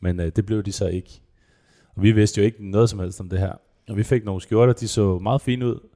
men 0.00 0.20
øh, 0.20 0.32
det 0.36 0.46
blev 0.46 0.62
de 0.62 0.72
så 0.72 0.86
ikke. 0.86 1.20
Og 1.96 2.02
vi 2.02 2.12
vidste 2.12 2.40
jo 2.40 2.44
ikke 2.44 2.70
noget 2.70 2.90
som 2.90 2.98
helst 2.98 3.20
om 3.20 3.28
det 3.28 3.38
her. 3.38 3.52
Og 3.88 3.96
vi 3.96 4.02
fik 4.02 4.24
nogle 4.24 4.40
skjorter, 4.40 4.72
de 4.72 4.88
så 4.88 5.18
meget 5.18 5.40
fine 5.40 5.66
ud, 5.66 5.88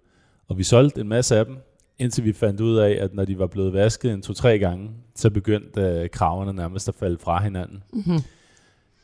og 0.49 0.59
vi 0.59 0.63
solgte 0.63 1.01
en 1.01 1.09
masse 1.09 1.37
af 1.37 1.47
dem, 1.47 1.57
indtil 1.99 2.25
vi 2.25 2.33
fandt 2.33 2.61
ud 2.61 2.77
af, 2.77 2.99
at 3.01 3.15
når 3.15 3.25
de 3.25 3.39
var 3.39 3.47
blevet 3.47 3.73
vasket 3.73 4.13
en 4.13 4.23
to-tre 4.23 4.59
gange, 4.59 4.91
så 5.15 5.31
begyndte 5.31 5.81
øh, 5.81 6.11
kraverne 6.11 6.53
nærmest 6.53 6.89
at 6.89 6.95
falde 6.95 7.19
fra 7.19 7.43
hinanden. 7.43 7.83
Mm-hmm. 7.93 8.19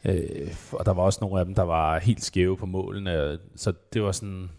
Øh, 0.08 0.54
og 0.72 0.86
der 0.86 0.92
var 0.92 1.02
også 1.02 1.18
nogle 1.22 1.40
af 1.40 1.46
dem, 1.46 1.54
der 1.54 1.62
var 1.62 1.98
helt 1.98 2.24
skæve 2.24 2.56
på 2.56 2.66
målene, 2.66 3.38
så 3.56 3.72
det 3.92 4.02
var 4.02 4.12
sådan, 4.12 4.50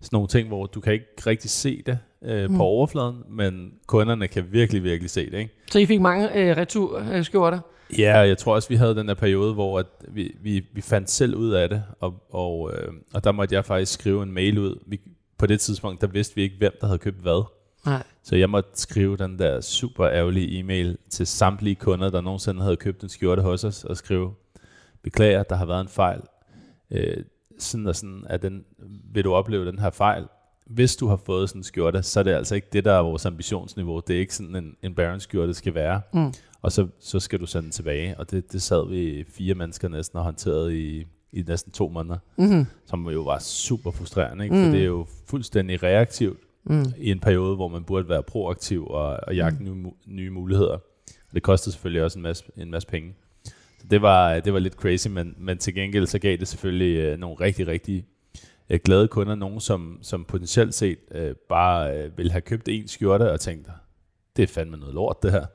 sådan 0.00 0.16
nogle 0.16 0.28
ting, 0.28 0.48
hvor 0.48 0.66
du 0.66 0.80
kan 0.80 0.92
ikke 0.92 1.06
rigtig 1.26 1.50
se 1.50 1.82
det 1.86 1.98
øh, 2.22 2.50
mm. 2.50 2.56
på 2.56 2.62
overfladen, 2.62 3.22
men 3.28 3.72
kunderne 3.86 4.28
kan 4.28 4.52
virkelig, 4.52 4.82
virkelig 4.82 5.10
se 5.10 5.30
det. 5.30 5.38
Ikke? 5.38 5.54
Så 5.70 5.78
I 5.78 5.86
fik 5.86 6.00
mange 6.00 6.38
øh, 6.38 6.56
returskjorter? 6.56 7.60
Ja, 7.98 8.18
jeg 8.18 8.38
tror 8.38 8.54
også, 8.54 8.68
vi 8.68 8.74
havde 8.74 8.94
den 8.94 9.08
der 9.08 9.14
periode, 9.14 9.54
hvor 9.54 9.78
at 9.78 9.86
vi, 10.08 10.34
vi, 10.40 10.66
vi 10.72 10.80
fandt 10.80 11.10
selv 11.10 11.34
ud 11.34 11.50
af 11.50 11.68
det, 11.68 11.82
og, 12.00 12.14
og, 12.30 12.72
øh, 12.74 12.92
og 13.14 13.24
der 13.24 13.32
måtte 13.32 13.54
jeg 13.54 13.64
faktisk 13.64 13.92
skrive 13.92 14.22
en 14.22 14.32
mail 14.32 14.58
ud. 14.58 14.78
Vi, 14.86 15.00
på 15.38 15.46
det 15.46 15.60
tidspunkt, 15.60 16.00
der 16.00 16.06
vidste 16.06 16.34
vi 16.34 16.42
ikke, 16.42 16.56
hvem 16.58 16.72
der 16.80 16.86
havde 16.86 16.98
købt 16.98 17.20
hvad. 17.20 17.44
Nej. 17.86 18.02
Så 18.22 18.36
jeg 18.36 18.50
måtte 18.50 18.70
skrive 18.74 19.16
den 19.16 19.38
der 19.38 19.60
super 19.60 20.08
ærgerlige 20.08 20.58
e-mail 20.58 20.98
til 21.10 21.26
samtlige 21.26 21.74
kunder, 21.74 22.10
der 22.10 22.20
nogensinde 22.20 22.62
havde 22.62 22.76
købt 22.76 23.02
en 23.02 23.08
skjorte 23.08 23.42
hos 23.42 23.64
os, 23.64 23.84
og 23.84 23.96
skrive, 23.96 24.34
beklager, 25.02 25.42
der 25.42 25.56
har 25.56 25.66
været 25.66 25.80
en 25.80 25.88
fejl. 25.88 26.20
Øh, 26.90 27.24
sådan 27.58 27.86
og 27.86 27.96
sådan, 27.96 28.24
at 28.28 28.42
den, 28.42 28.64
vil 29.12 29.24
du 29.24 29.34
opleve 29.34 29.66
den 29.66 29.78
her 29.78 29.90
fejl. 29.90 30.24
Hvis 30.66 30.96
du 30.96 31.06
har 31.06 31.16
fået 31.16 31.48
sådan 31.48 31.60
en 31.60 31.64
skjorte, 31.64 32.02
så 32.02 32.20
er 32.20 32.24
det 32.24 32.32
altså 32.32 32.54
ikke 32.54 32.68
det, 32.72 32.84
der 32.84 32.92
er 32.92 33.02
vores 33.02 33.26
ambitionsniveau. 33.26 34.00
Det 34.06 34.16
er 34.16 34.20
ikke 34.20 34.34
sådan 34.34 34.56
en, 34.56 34.76
en 34.82 34.94
Baron 34.94 35.20
skjorte 35.20 35.54
skal 35.54 35.74
være. 35.74 36.00
Mm. 36.14 36.32
Og 36.62 36.72
så, 36.72 36.88
så 37.00 37.20
skal 37.20 37.40
du 37.40 37.46
sende 37.46 37.62
den 37.62 37.72
tilbage. 37.72 38.18
Og 38.18 38.30
det, 38.30 38.52
det 38.52 38.62
sad 38.62 38.88
vi 38.88 39.24
fire 39.28 39.54
mennesker 39.54 39.88
næsten 39.88 40.18
og 40.18 40.24
håndteret 40.24 40.72
i, 40.72 41.06
i 41.32 41.42
næsten 41.42 41.72
to 41.72 41.88
måneder. 41.88 42.18
Mm-hmm. 42.36 42.66
Som 42.86 43.08
jo 43.08 43.22
var 43.22 43.38
super 43.38 43.90
frustrerende, 43.90 44.44
ikke? 44.44 44.56
Mm. 44.56 44.64
for 44.64 44.70
det 44.70 44.80
er 44.80 44.86
jo 44.86 45.06
fuldstændig 45.26 45.82
reaktivt 45.82 46.38
mm. 46.64 46.84
i 46.98 47.10
en 47.10 47.20
periode, 47.20 47.56
hvor 47.56 47.68
man 47.68 47.84
burde 47.84 48.08
være 48.08 48.22
proaktiv 48.22 48.86
og, 48.86 49.18
og 49.22 49.36
jagte 49.36 49.64
mm. 49.64 49.82
nye, 49.82 49.90
nye 50.06 50.30
muligheder. 50.30 50.72
Og 51.30 51.34
det 51.34 51.42
kostede 51.42 51.72
selvfølgelig 51.72 52.02
også 52.02 52.18
en 52.18 52.22
masse, 52.22 52.44
en 52.56 52.70
masse 52.70 52.88
penge. 52.88 53.14
Så 53.80 53.86
det 53.90 54.02
var, 54.02 54.40
det 54.40 54.52
var 54.52 54.58
lidt 54.58 54.74
crazy, 54.74 55.08
men, 55.08 55.34
men 55.38 55.58
til 55.58 55.74
gengæld 55.74 56.06
så 56.06 56.18
gav 56.18 56.36
det 56.36 56.48
selvfølgelig 56.48 56.96
øh, 56.96 57.18
nogle 57.18 57.36
rigtig, 57.40 57.66
rigtig 57.66 58.04
øh, 58.70 58.80
glade 58.84 59.08
kunder, 59.08 59.34
nogen 59.34 59.60
som, 59.60 59.98
som 60.02 60.24
potentielt 60.24 60.74
set 60.74 60.98
øh, 61.10 61.34
bare 61.48 61.98
øh, 61.98 62.18
ville 62.18 62.32
have 62.32 62.40
købt 62.40 62.68
en 62.68 62.88
skjorte 62.88 63.32
og 63.32 63.40
tænkt, 63.40 63.68
det 64.36 64.42
er 64.42 64.46
fandme 64.46 64.76
noget 64.76 64.94
lort 64.94 65.22
det 65.22 65.32
her. 65.32 65.46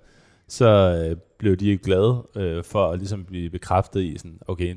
Så 0.47 0.67
øh, 0.67 1.17
blev 1.37 1.55
de 1.55 1.77
glade 1.77 2.27
øh, 2.35 2.63
for 2.63 2.91
at 2.91 2.97
ligesom 2.99 3.25
blive 3.25 3.49
bekræftet 3.49 4.01
i, 4.01 4.17
sådan, 4.17 4.39
okay, 4.47 4.75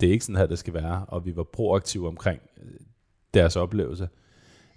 det 0.00 0.08
er 0.08 0.12
ikke 0.12 0.24
sådan 0.24 0.36
her, 0.36 0.46
det 0.46 0.58
skal 0.58 0.74
være, 0.74 1.04
og 1.08 1.24
vi 1.26 1.36
var 1.36 1.42
proaktive 1.42 2.08
omkring 2.08 2.40
øh, 2.62 2.80
deres 3.34 3.56
oplevelse. 3.56 4.08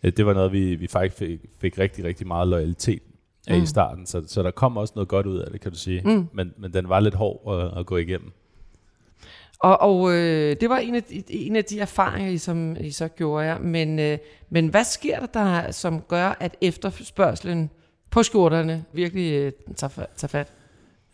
Øh, 0.04 0.12
det 0.18 0.26
var 0.26 0.34
noget, 0.34 0.52
vi, 0.52 0.76
vi 0.76 0.88
faktisk 0.88 1.18
fik, 1.18 1.40
fik 1.60 1.80
rigtig, 1.80 2.06
rigtig 2.06 2.28
meget 2.28 2.48
loyalitet 2.48 3.02
af 3.48 3.58
mm. 3.58 3.64
i 3.64 3.66
starten, 3.66 4.06
så, 4.06 4.24
så 4.28 4.44
der 4.44 4.52
kom 4.52 4.78
også 4.78 4.94
noget 4.96 5.08
godt 5.08 5.26
ud 5.26 5.38
af 5.38 5.52
det, 5.52 5.62
kan 5.62 5.72
du 5.72 5.78
sige. 5.78 6.02
Mm. 6.06 6.28
Men, 6.34 6.54
men 6.58 6.74
den 6.74 6.90
var 6.90 7.00
lidt 7.00 7.16
hård 7.16 7.60
at, 7.60 7.80
at 7.80 7.86
gå 7.86 7.98
igennem. 7.98 8.32
Og, 9.60 9.82
og 9.82 10.12
øh, 10.12 10.56
det 10.62 10.70
var 10.70 10.78
en 10.78 10.96
af, 10.96 11.04
de, 11.04 11.24
en 11.30 11.56
af 11.56 11.66
de 11.66 11.80
erfaringer, 11.80 12.32
I, 12.32 12.38
som 12.38 12.76
I 12.80 12.92
så 12.92 13.08
gjorde 13.08 13.46
jer. 13.46 13.60
Men, 13.60 14.00
øh, 14.00 14.18
men 14.50 14.68
hvad 14.68 14.84
sker 14.84 15.20
der, 15.20 15.26
der, 15.26 15.72
som 15.72 16.02
gør, 16.02 16.38
at 16.40 16.58
efterspørgselen 16.62 17.70
på 18.10 18.24
skjorterne 18.24 18.86
virkelig 18.94 19.34
øh, 19.34 19.52
tager, 19.76 20.06
tager 20.16 20.28
fat? 20.28 20.54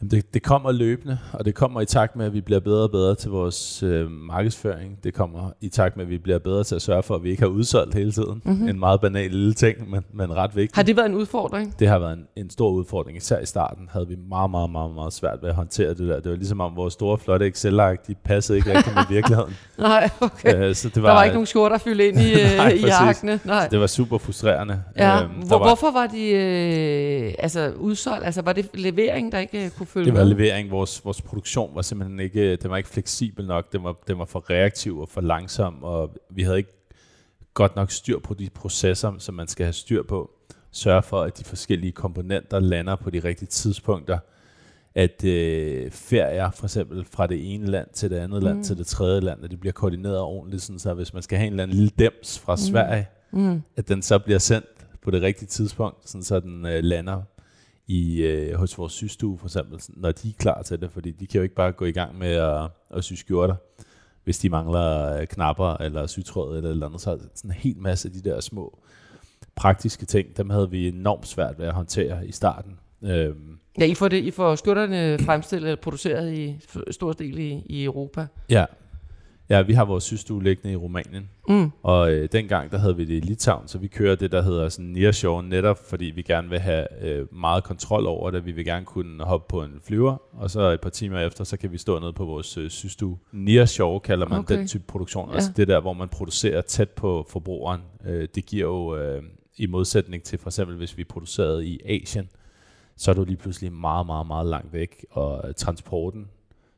Jamen 0.01 0.11
det, 0.11 0.33
det 0.33 0.43
kommer 0.43 0.71
løbende, 0.71 1.19
og 1.33 1.45
det 1.45 1.55
kommer 1.55 1.81
i 1.81 1.85
takt 1.85 2.15
med, 2.15 2.25
at 2.25 2.33
vi 2.33 2.41
bliver 2.41 2.59
bedre 2.59 2.83
og 2.83 2.91
bedre 2.91 3.15
til 3.15 3.31
vores 3.31 3.83
øh, 3.83 4.11
markedsføring. 4.11 5.03
Det 5.03 5.13
kommer 5.13 5.51
i 5.61 5.69
takt 5.69 5.97
med, 5.97 6.05
at 6.05 6.09
vi 6.09 6.17
bliver 6.17 6.39
bedre 6.39 6.63
til 6.63 6.75
at 6.75 6.81
sørge 6.81 7.03
for, 7.03 7.15
at 7.15 7.23
vi 7.23 7.29
ikke 7.29 7.41
har 7.41 7.49
udsolgt 7.49 7.93
hele 7.93 8.11
tiden. 8.11 8.41
Mm-hmm. 8.45 8.67
En 8.67 8.79
meget 8.79 9.01
banal 9.01 9.31
lille 9.31 9.53
ting, 9.53 9.89
men, 9.89 10.03
men 10.13 10.35
ret 10.35 10.55
vigtig. 10.55 10.75
Har 10.75 10.83
det 10.83 10.97
været 10.97 11.05
en 11.05 11.13
udfordring? 11.15 11.79
Det 11.79 11.87
har 11.87 11.99
været 11.99 12.13
en, 12.13 12.25
en 12.35 12.49
stor 12.49 12.69
udfordring. 12.69 13.17
Især 13.17 13.39
i 13.39 13.45
starten 13.45 13.89
havde 13.91 14.07
vi 14.07 14.15
meget, 14.29 14.51
meget, 14.51 14.69
meget, 14.69 14.95
meget 14.95 15.13
svært 15.13 15.37
ved 15.41 15.49
at 15.49 15.55
håndtere 15.55 15.89
det 15.89 15.97
der. 15.99 16.19
Det 16.19 16.31
var 16.31 16.37
ligesom 16.37 16.61
om 16.61 16.75
vores 16.75 16.93
store, 16.93 17.17
flotte 17.17 17.47
Excel-ark, 17.47 18.07
de 18.07 18.15
passede 18.15 18.57
ikke 18.57 18.77
rigtig 18.77 18.93
med 18.93 19.03
virkeligheden. 19.09 19.57
Nej, 19.77 20.09
okay. 20.21 20.69
Øh, 20.69 20.75
så 20.75 20.89
det 20.89 21.03
var, 21.03 21.09
der 21.09 21.15
var 21.15 21.23
ikke 21.23 21.33
nogen 21.35 21.45
skjorter 21.47 21.75
at 21.75 21.81
fylde 21.81 22.07
ind 22.07 22.19
i, 22.19 22.33
nej, 22.57 22.69
i 22.69 22.83
arkene. 22.83 23.39
Nej. 23.45 23.63
Så 23.63 23.67
det 23.71 23.79
var 23.79 23.87
super 23.87 24.17
frustrerende. 24.17 24.81
Ja. 24.97 25.23
Øh, 25.23 25.29
Hvor, 25.47 25.57
var, 25.57 25.65
hvorfor 25.65 25.91
var 25.91 26.07
de 26.07 26.29
øh, 26.29 27.33
altså 27.39 27.71
udsolgt? 27.79 28.25
Altså 28.25 28.41
var 28.41 28.53
det 28.53 28.69
levering, 28.73 29.31
der 29.31 29.37
ikke 29.37 29.71
kunne 29.77 29.86
følge 29.87 30.05
Det 30.05 30.13
var 30.13 30.23
med? 30.23 30.29
levering. 30.29 30.71
Vores, 30.71 31.05
vores 31.05 31.21
produktion 31.21 31.75
var 31.75 31.81
simpelthen 31.81 32.19
ikke, 32.19 32.55
den 32.55 32.69
var 32.71 32.77
ikke 32.77 32.89
fleksibel 32.89 33.47
nok. 33.47 33.73
Den 33.73 33.83
var, 33.83 33.95
den 34.07 34.19
var 34.19 34.25
for 34.25 34.49
reaktiv 34.49 34.99
og 34.99 35.09
for 35.09 35.21
langsom, 35.21 35.83
og 35.83 36.15
vi 36.29 36.43
havde 36.43 36.57
ikke 36.57 36.73
godt 37.53 37.75
nok 37.75 37.91
styr 37.91 38.19
på 38.19 38.33
de 38.33 38.49
processer, 38.49 39.13
som 39.17 39.35
man 39.35 39.47
skal 39.47 39.65
have 39.65 39.73
styr 39.73 40.03
på. 40.03 40.31
Sørge 40.71 41.03
for, 41.03 41.21
at 41.21 41.39
de 41.39 41.43
forskellige 41.43 41.91
komponenter 41.91 42.59
lander 42.59 42.95
på 42.95 43.09
de 43.09 43.19
rigtige 43.19 43.47
tidspunkter. 43.47 44.19
At 44.95 45.23
øh, 45.23 45.91
ferier, 45.91 46.51
for 46.51 46.65
eksempel 46.65 47.05
fra 47.05 47.27
det 47.27 47.53
ene 47.53 47.65
land 47.65 47.87
til 47.93 48.09
det 48.09 48.15
andet 48.17 48.41
mm. 48.41 48.45
land 48.45 48.63
til 48.63 48.77
det 48.77 48.87
tredje 48.87 49.21
land, 49.21 49.43
at 49.43 49.51
det 49.51 49.59
bliver 49.59 49.73
koordineret 49.73 50.19
ordentligt, 50.19 50.63
sådan 50.63 50.79
så 50.79 50.93
hvis 50.93 51.13
man 51.13 51.23
skal 51.23 51.37
have 51.37 51.47
en 51.47 51.53
eller 51.53 51.63
anden 51.63 51.77
lille 51.77 51.91
dems 51.99 52.39
fra 52.39 52.53
mm. 52.53 52.57
Sverige, 52.57 53.07
mm. 53.31 53.61
at 53.77 53.87
den 53.87 54.01
så 54.01 54.19
bliver 54.19 54.39
sendt 54.39 54.67
på 55.01 55.11
det 55.11 55.21
rigtige 55.21 55.47
tidspunkt, 55.47 56.09
sådan 56.09 56.23
så 56.23 56.39
den 56.39 56.65
øh, 56.65 56.83
lander 56.83 57.21
i, 57.87 58.21
øh, 58.21 58.53
hos 58.53 58.77
vores 58.77 58.93
systue 58.93 59.37
for 59.37 59.47
eksempel, 59.47 59.81
når 59.89 60.11
de 60.11 60.29
er 60.29 60.33
klar 60.37 60.61
til 60.61 60.81
det, 60.81 60.91
fordi 60.91 61.11
de 61.11 61.27
kan 61.27 61.39
jo 61.39 61.43
ikke 61.43 61.55
bare 61.55 61.71
gå 61.71 61.85
i 61.85 61.91
gang 61.91 62.17
med 62.17 62.31
at, 62.31 62.69
at 62.89 63.03
sy 63.03 63.13
skjorter, 63.13 63.55
hvis 64.23 64.39
de 64.39 64.49
mangler 64.49 65.17
øh, 65.19 65.27
knapper 65.27 65.73
eller 65.73 66.07
sytråd 66.07 66.57
eller 66.57 66.69
eller 66.69 66.85
andet. 66.85 67.01
Så 67.01 67.19
sådan 67.35 67.51
en 67.51 67.57
hel 67.57 67.77
masse 67.77 68.07
af 68.07 68.13
de 68.13 68.29
der 68.29 68.39
små 68.39 68.79
praktiske 69.55 70.05
ting, 70.05 70.37
dem 70.37 70.49
havde 70.49 70.69
vi 70.69 70.87
enormt 70.87 71.27
svært 71.27 71.59
ved 71.59 71.65
at 71.65 71.73
håndtere 71.73 72.27
i 72.27 72.31
starten. 72.31 72.77
Øhm. 73.03 73.57
Ja, 73.79 73.85
I 73.85 73.93
får, 73.93 74.07
det, 74.07 74.23
I 74.23 74.31
får 74.31 74.55
skjorterne 74.55 75.19
fremstillet 75.19 75.67
eller 75.67 75.81
produceret 75.81 76.33
i 76.33 76.59
stor 76.91 77.13
del 77.13 77.39
i, 77.39 77.63
i 77.65 77.83
Europa. 77.83 78.27
Ja, 78.49 78.65
Ja, 79.49 79.61
vi 79.61 79.73
har 79.73 79.85
vores 79.85 80.03
systue 80.03 80.43
liggende 80.43 80.73
i 80.73 80.75
Rumænien, 80.75 81.29
mm. 81.49 81.71
og 81.83 82.11
øh, 82.11 82.29
dengang 82.31 82.71
der 82.71 82.77
havde 82.77 82.95
vi 82.95 83.05
det 83.05 83.13
i 83.13 83.19
Litauen, 83.19 83.67
så 83.67 83.77
vi 83.77 83.87
kører 83.87 84.15
det, 84.15 84.31
der 84.31 84.41
hedder 84.41 84.69
sådan 84.69 84.85
nearshore, 84.85 85.43
netop 85.43 85.77
fordi 85.89 86.05
vi 86.05 86.21
gerne 86.21 86.49
vil 86.49 86.59
have 86.59 87.03
øh, 87.03 87.33
meget 87.33 87.63
kontrol 87.63 88.05
over 88.05 88.31
det. 88.31 88.45
Vi 88.45 88.51
vil 88.51 88.65
gerne 88.65 88.85
kunne 88.85 89.23
hoppe 89.23 89.45
på 89.49 89.63
en 89.63 89.81
flyver, 89.83 90.17
og 90.33 90.51
så 90.51 90.61
et 90.61 90.81
par 90.81 90.89
timer 90.89 91.19
efter, 91.19 91.43
så 91.43 91.57
kan 91.57 91.71
vi 91.71 91.77
stå 91.77 91.99
nede 91.99 92.13
på 92.13 92.25
vores 92.25 92.57
øh, 92.57 92.69
systue. 92.69 93.17
Nearshore 93.31 93.99
kalder 93.99 94.27
man 94.27 94.39
okay. 94.39 94.57
den 94.57 94.67
type 94.67 94.83
produktion, 94.87 95.29
ja. 95.29 95.35
altså 95.35 95.51
det 95.57 95.67
der, 95.67 95.79
hvor 95.79 95.93
man 95.93 96.09
producerer 96.09 96.61
tæt 96.61 96.89
på 96.89 97.25
forbrugeren. 97.29 97.81
Øh, 98.05 98.27
det 98.35 98.45
giver 98.45 98.65
jo, 98.65 98.97
øh, 98.97 99.23
i 99.57 99.65
modsætning 99.65 100.23
til 100.23 100.39
for 100.39 100.49
eksempel, 100.49 100.77
hvis 100.77 100.97
vi 100.97 101.03
producerede 101.03 101.67
i 101.67 101.79
Asien, 101.85 102.29
så 102.95 103.11
er 103.11 103.15
du 103.15 103.23
lige 103.23 103.37
pludselig 103.37 103.73
meget, 103.73 104.05
meget, 104.05 104.27
meget 104.27 104.47
langt 104.47 104.73
væk, 104.73 105.05
og 105.11 105.55
transporten, 105.55 106.27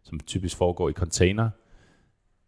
som 0.03 0.19
typisk 0.19 0.57
foregår 0.57 0.89
i 0.89 0.93
container, 0.93 1.49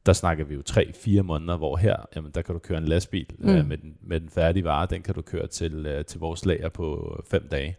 der 0.06 0.14
snakker 0.14 0.46
vi 0.46 0.54
jo 0.56 0.62
3-4 0.70 1.22
måneder, 1.22 1.58
hvor 1.58 1.78
her, 1.78 1.96
jamen, 2.16 2.32
der 2.32 2.42
kan 2.42 2.54
du 2.54 2.60
køre 2.60 2.78
en 2.78 2.86
lastbil 2.86 3.26
mm. 3.38 3.50
øh, 3.50 3.68
med, 3.68 3.78
den, 3.78 3.98
med 4.02 4.20
den 4.20 4.30
færdige 4.30 4.64
vare, 4.64 4.88
den 4.90 5.02
kan 5.02 5.16
du 5.16 5.22
køre 5.22 5.48
til, 5.48 5.86
øh, 5.86 6.06
til 6.06 6.20
vores 6.20 6.46
lager 6.46 6.70
på 6.70 7.16
5 7.30 7.48
dage. 7.48 7.78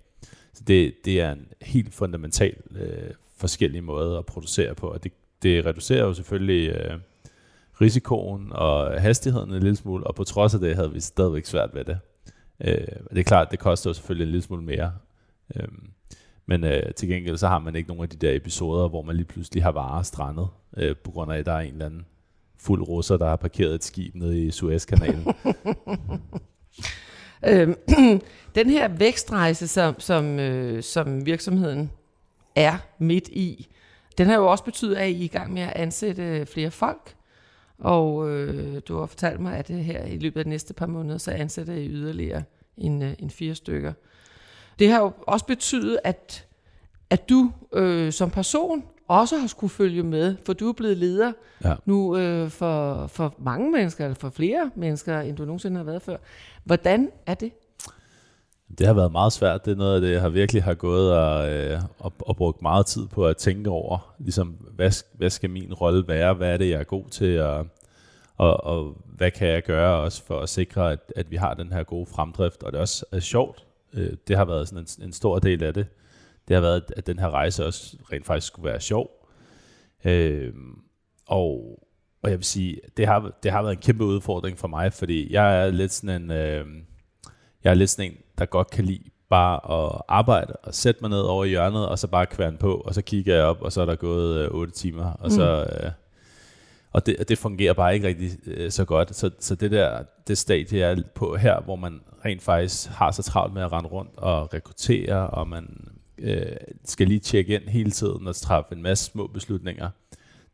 Så 0.52 0.62
det, 0.66 0.94
det 1.04 1.20
er 1.20 1.32
en 1.32 1.46
helt 1.62 1.94
fundamental 1.94 2.56
øh, 2.76 3.10
forskellig 3.36 3.84
måde 3.84 4.18
at 4.18 4.26
producere 4.26 4.74
på, 4.74 4.88
og 4.88 5.04
det, 5.04 5.12
det 5.42 5.66
reducerer 5.66 6.04
jo 6.04 6.14
selvfølgelig 6.14 6.68
øh, 6.70 6.98
risikoen 7.80 8.52
og 8.52 9.00
hastigheden 9.00 9.52
en 9.52 9.62
lille 9.62 9.76
smule, 9.76 10.06
og 10.06 10.14
på 10.14 10.24
trods 10.24 10.54
af 10.54 10.60
det 10.60 10.74
havde 10.74 10.92
vi 10.92 11.00
stadigvæk 11.00 11.46
svært 11.46 11.70
ved 11.74 11.84
det. 11.84 11.98
Øh, 12.60 12.86
det 13.10 13.18
er 13.18 13.22
klart, 13.22 13.50
det 13.50 13.58
koster 13.58 13.90
jo 13.90 13.94
selvfølgelig 13.94 14.24
en 14.24 14.30
lille 14.30 14.42
smule 14.42 14.62
mere, 14.62 14.92
øh, 15.56 15.68
men 16.46 16.64
øh, 16.64 16.94
til 16.94 17.08
gengæld 17.08 17.36
så 17.36 17.48
har 17.48 17.58
man 17.58 17.76
ikke 17.76 17.88
nogen 17.88 18.02
af 18.02 18.08
de 18.08 18.26
der 18.26 18.36
episoder, 18.36 18.88
hvor 18.88 19.02
man 19.02 19.16
lige 19.16 19.26
pludselig 19.26 19.62
har 19.62 19.72
varer 19.72 20.02
strandet, 20.02 20.48
øh, 20.76 20.96
på 20.96 21.10
grund 21.10 21.32
af, 21.32 21.38
at 21.38 21.46
der 21.46 21.52
er 21.52 21.60
en 21.60 21.72
eller 21.72 21.86
anden 21.86 22.06
fuld 22.62 22.88
russer, 22.88 23.16
der 23.16 23.28
har 23.28 23.36
parkeret 23.36 23.74
et 23.74 23.84
skib 23.84 24.14
nede 24.14 24.42
i 24.42 24.50
Suezkanalen. 24.50 25.26
øhm, 27.48 27.74
den 28.54 28.70
her 28.70 28.88
vækstrejse, 28.88 29.68
som, 29.68 30.00
som, 30.00 30.38
øh, 30.38 30.82
som 30.82 31.26
virksomheden 31.26 31.90
er 32.56 32.78
midt 32.98 33.28
i, 33.28 33.68
den 34.18 34.26
har 34.26 34.34
jo 34.34 34.46
også 34.46 34.64
betydet, 34.64 34.96
at 34.96 35.08
I 35.08 35.20
er 35.20 35.24
i 35.24 35.26
gang 35.26 35.52
med 35.52 35.62
at 35.62 35.72
ansætte 35.76 36.46
flere 36.46 36.70
folk. 36.70 37.14
Og 37.78 38.30
øh, 38.30 38.80
du 38.88 38.98
har 38.98 39.06
fortalt 39.06 39.40
mig, 39.40 39.56
at 39.56 39.68
det 39.68 39.84
her 39.84 40.04
i 40.04 40.18
løbet 40.18 40.40
af 40.40 40.44
de 40.44 40.50
næste 40.50 40.74
par 40.74 40.86
måneder, 40.86 41.18
så 41.18 41.30
ansætter 41.30 41.74
I 41.74 41.88
yderligere 41.88 42.42
en, 42.76 43.02
øh, 43.02 43.14
en 43.18 43.30
fire 43.30 43.54
stykker. 43.54 43.92
Det 44.78 44.90
har 44.90 45.00
jo 45.00 45.12
også 45.26 45.46
betydet, 45.46 45.98
at, 46.04 46.46
at 47.10 47.28
du 47.28 47.52
øh, 47.72 48.12
som 48.12 48.30
person 48.30 48.84
også 49.08 49.36
har 49.38 49.46
skulle 49.46 49.70
følge 49.70 50.02
med, 50.02 50.36
for 50.46 50.52
du 50.52 50.68
er 50.68 50.72
blevet 50.72 50.96
leder 50.96 51.32
ja. 51.64 51.74
nu 51.84 52.16
øh, 52.16 52.50
for, 52.50 53.06
for 53.06 53.34
mange 53.38 53.72
mennesker, 53.72 54.04
eller 54.04 54.14
for 54.14 54.30
flere 54.30 54.70
mennesker, 54.74 55.20
end 55.20 55.36
du 55.36 55.44
nogensinde 55.44 55.76
har 55.76 55.84
været 55.84 56.02
før. 56.02 56.16
Hvordan 56.64 57.10
er 57.26 57.34
det? 57.34 57.52
Det 58.78 58.86
har 58.86 58.94
været 58.94 59.12
meget 59.12 59.32
svært. 59.32 59.64
Det 59.64 59.70
er 59.70 59.76
noget 59.76 59.94
af 59.94 60.00
det, 60.00 60.12
jeg 60.12 60.20
har 60.20 60.28
virkelig 60.28 60.62
har 60.62 60.74
gået 60.74 61.12
og, 61.18 61.52
øh, 61.52 61.80
og, 61.98 62.12
og 62.18 62.36
brugt 62.36 62.62
meget 62.62 62.86
tid 62.86 63.06
på 63.06 63.26
at 63.26 63.36
tænke 63.36 63.70
over. 63.70 64.14
Ligesom, 64.18 64.48
hvad, 64.48 65.04
hvad 65.12 65.30
skal 65.30 65.50
min 65.50 65.74
rolle 65.74 66.08
være? 66.08 66.34
Hvad 66.34 66.52
er 66.52 66.56
det, 66.56 66.70
jeg 66.70 66.80
er 66.80 66.84
god 66.84 67.04
til? 67.10 67.40
Og, 67.40 67.66
og, 68.36 68.64
og 68.64 68.96
hvad 69.16 69.30
kan 69.30 69.48
jeg 69.48 69.62
gøre 69.62 70.00
også 70.00 70.24
for 70.24 70.40
at 70.40 70.48
sikre, 70.48 70.92
at, 70.92 71.12
at 71.16 71.30
vi 71.30 71.36
har 71.36 71.54
den 71.54 71.72
her 71.72 71.82
gode 71.82 72.06
fremdrift? 72.06 72.62
Og 72.62 72.72
det 72.72 72.78
er 72.78 72.82
også 72.82 73.04
er 73.12 73.20
sjovt. 73.20 73.66
Øh, 73.94 74.10
det 74.28 74.36
har 74.36 74.44
været 74.44 74.68
sådan 74.68 74.86
en, 74.98 75.04
en 75.04 75.12
stor 75.12 75.38
del 75.38 75.62
af 75.64 75.74
det 75.74 75.86
det 76.48 76.54
har 76.56 76.60
været, 76.60 76.84
at 76.96 77.06
den 77.06 77.18
her 77.18 77.30
rejse 77.30 77.66
også 77.66 77.96
rent 78.12 78.26
faktisk 78.26 78.46
skulle 78.46 78.70
være 78.70 78.80
sjov. 78.80 79.28
Øh, 80.04 80.52
og, 81.26 81.78
og 82.22 82.30
jeg 82.30 82.38
vil 82.38 82.44
sige, 82.44 82.80
det 82.96 83.06
har, 83.06 83.32
det 83.42 83.50
har 83.50 83.62
været 83.62 83.74
en 83.74 83.82
kæmpe 83.82 84.04
udfordring 84.04 84.58
for 84.58 84.68
mig, 84.68 84.92
fordi 84.92 85.32
jeg 85.32 85.66
er 85.66 85.70
lidt 85.70 85.92
sådan 85.92 86.22
en, 86.22 86.30
øh, 86.30 86.66
jeg 87.64 87.70
er 87.70 87.74
lidt 87.74 87.90
sådan 87.90 88.10
en, 88.10 88.16
der 88.38 88.44
godt 88.44 88.70
kan 88.70 88.84
lide 88.84 89.10
bare 89.30 89.84
at 89.84 90.02
arbejde 90.08 90.52
og 90.52 90.74
sætte 90.74 91.00
mig 91.00 91.10
ned 91.10 91.20
over 91.20 91.44
i 91.44 91.48
hjørnet, 91.48 91.88
og 91.88 91.98
så 91.98 92.06
bare 92.06 92.26
kværne 92.26 92.56
på, 92.56 92.74
og 92.74 92.94
så 92.94 93.02
kigger 93.02 93.34
jeg 93.34 93.44
op, 93.44 93.62
og 93.62 93.72
så 93.72 93.80
er 93.80 93.86
der 93.86 93.94
gået 93.94 94.38
øh, 94.38 94.50
8 94.50 94.72
timer, 94.72 95.04
og 95.12 95.24
mm. 95.24 95.30
så... 95.30 95.66
Øh, 95.82 95.90
og 96.92 97.06
det, 97.06 97.28
det 97.28 97.38
fungerer 97.38 97.72
bare 97.72 97.94
ikke 97.94 98.08
rigtig 98.08 98.30
øh, 98.46 98.70
så 98.70 98.84
godt. 98.84 99.16
Så, 99.16 99.30
så 99.38 99.54
det 99.54 99.70
der 99.70 100.02
det 100.28 100.38
stadie, 100.38 100.78
jeg 100.78 100.92
er 100.92 101.02
på 101.14 101.36
her, 101.36 101.60
hvor 101.60 101.76
man 101.76 102.00
rent 102.24 102.42
faktisk 102.42 102.90
har 102.90 103.10
så 103.10 103.22
travlt 103.22 103.54
med 103.54 103.62
at 103.62 103.72
rende 103.72 103.88
rundt 103.88 104.10
og 104.16 104.54
rekruttere, 104.54 105.26
og 105.30 105.48
man 105.48 105.88
øh, 106.22 106.56
skal 106.84 107.08
lige 107.08 107.20
tjekke 107.20 107.54
ind 107.54 107.68
hele 107.68 107.90
tiden 107.90 108.26
og 108.26 108.36
træffe 108.36 108.74
en 108.74 108.82
masse 108.82 109.04
små 109.04 109.26
beslutninger. 109.26 109.90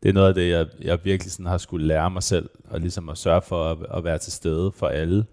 Det 0.02 0.08
er 0.08 0.12
noget 0.12 0.28
af 0.28 0.34
det, 0.34 0.50
jeg, 0.50 0.66
jeg 0.80 0.98
virkelig 1.04 1.32
sådan 1.32 1.46
har 1.46 1.58
skulle 1.58 1.86
lære 1.86 2.10
mig 2.10 2.22
selv, 2.22 2.50
og 2.64 2.80
ligesom 2.80 3.08
at 3.08 3.18
sørge 3.18 3.42
for 3.42 3.64
at, 3.64 3.78
at 3.98 4.04
være 4.04 4.18
til 4.18 4.32
stede 4.32 4.72
for 4.72 4.86
alle. 4.86 5.24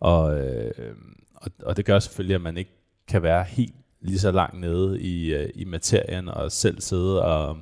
Og, 0.00 0.38
øh, 0.40 0.94
og, 1.34 1.50
og 1.62 1.76
det 1.76 1.84
gør 1.84 1.98
selvfølgelig, 1.98 2.34
at 2.34 2.40
man 2.40 2.56
ikke 2.56 2.70
kan 3.08 3.22
være 3.22 3.44
helt 3.44 3.74
lige 4.00 4.18
så 4.18 4.30
langt 4.30 4.60
nede 4.60 5.00
i, 5.00 5.34
øh, 5.34 5.50
i 5.54 5.64
materien, 5.64 6.28
og 6.28 6.52
selv 6.52 6.80
sidde 6.80 7.22
og, 7.22 7.58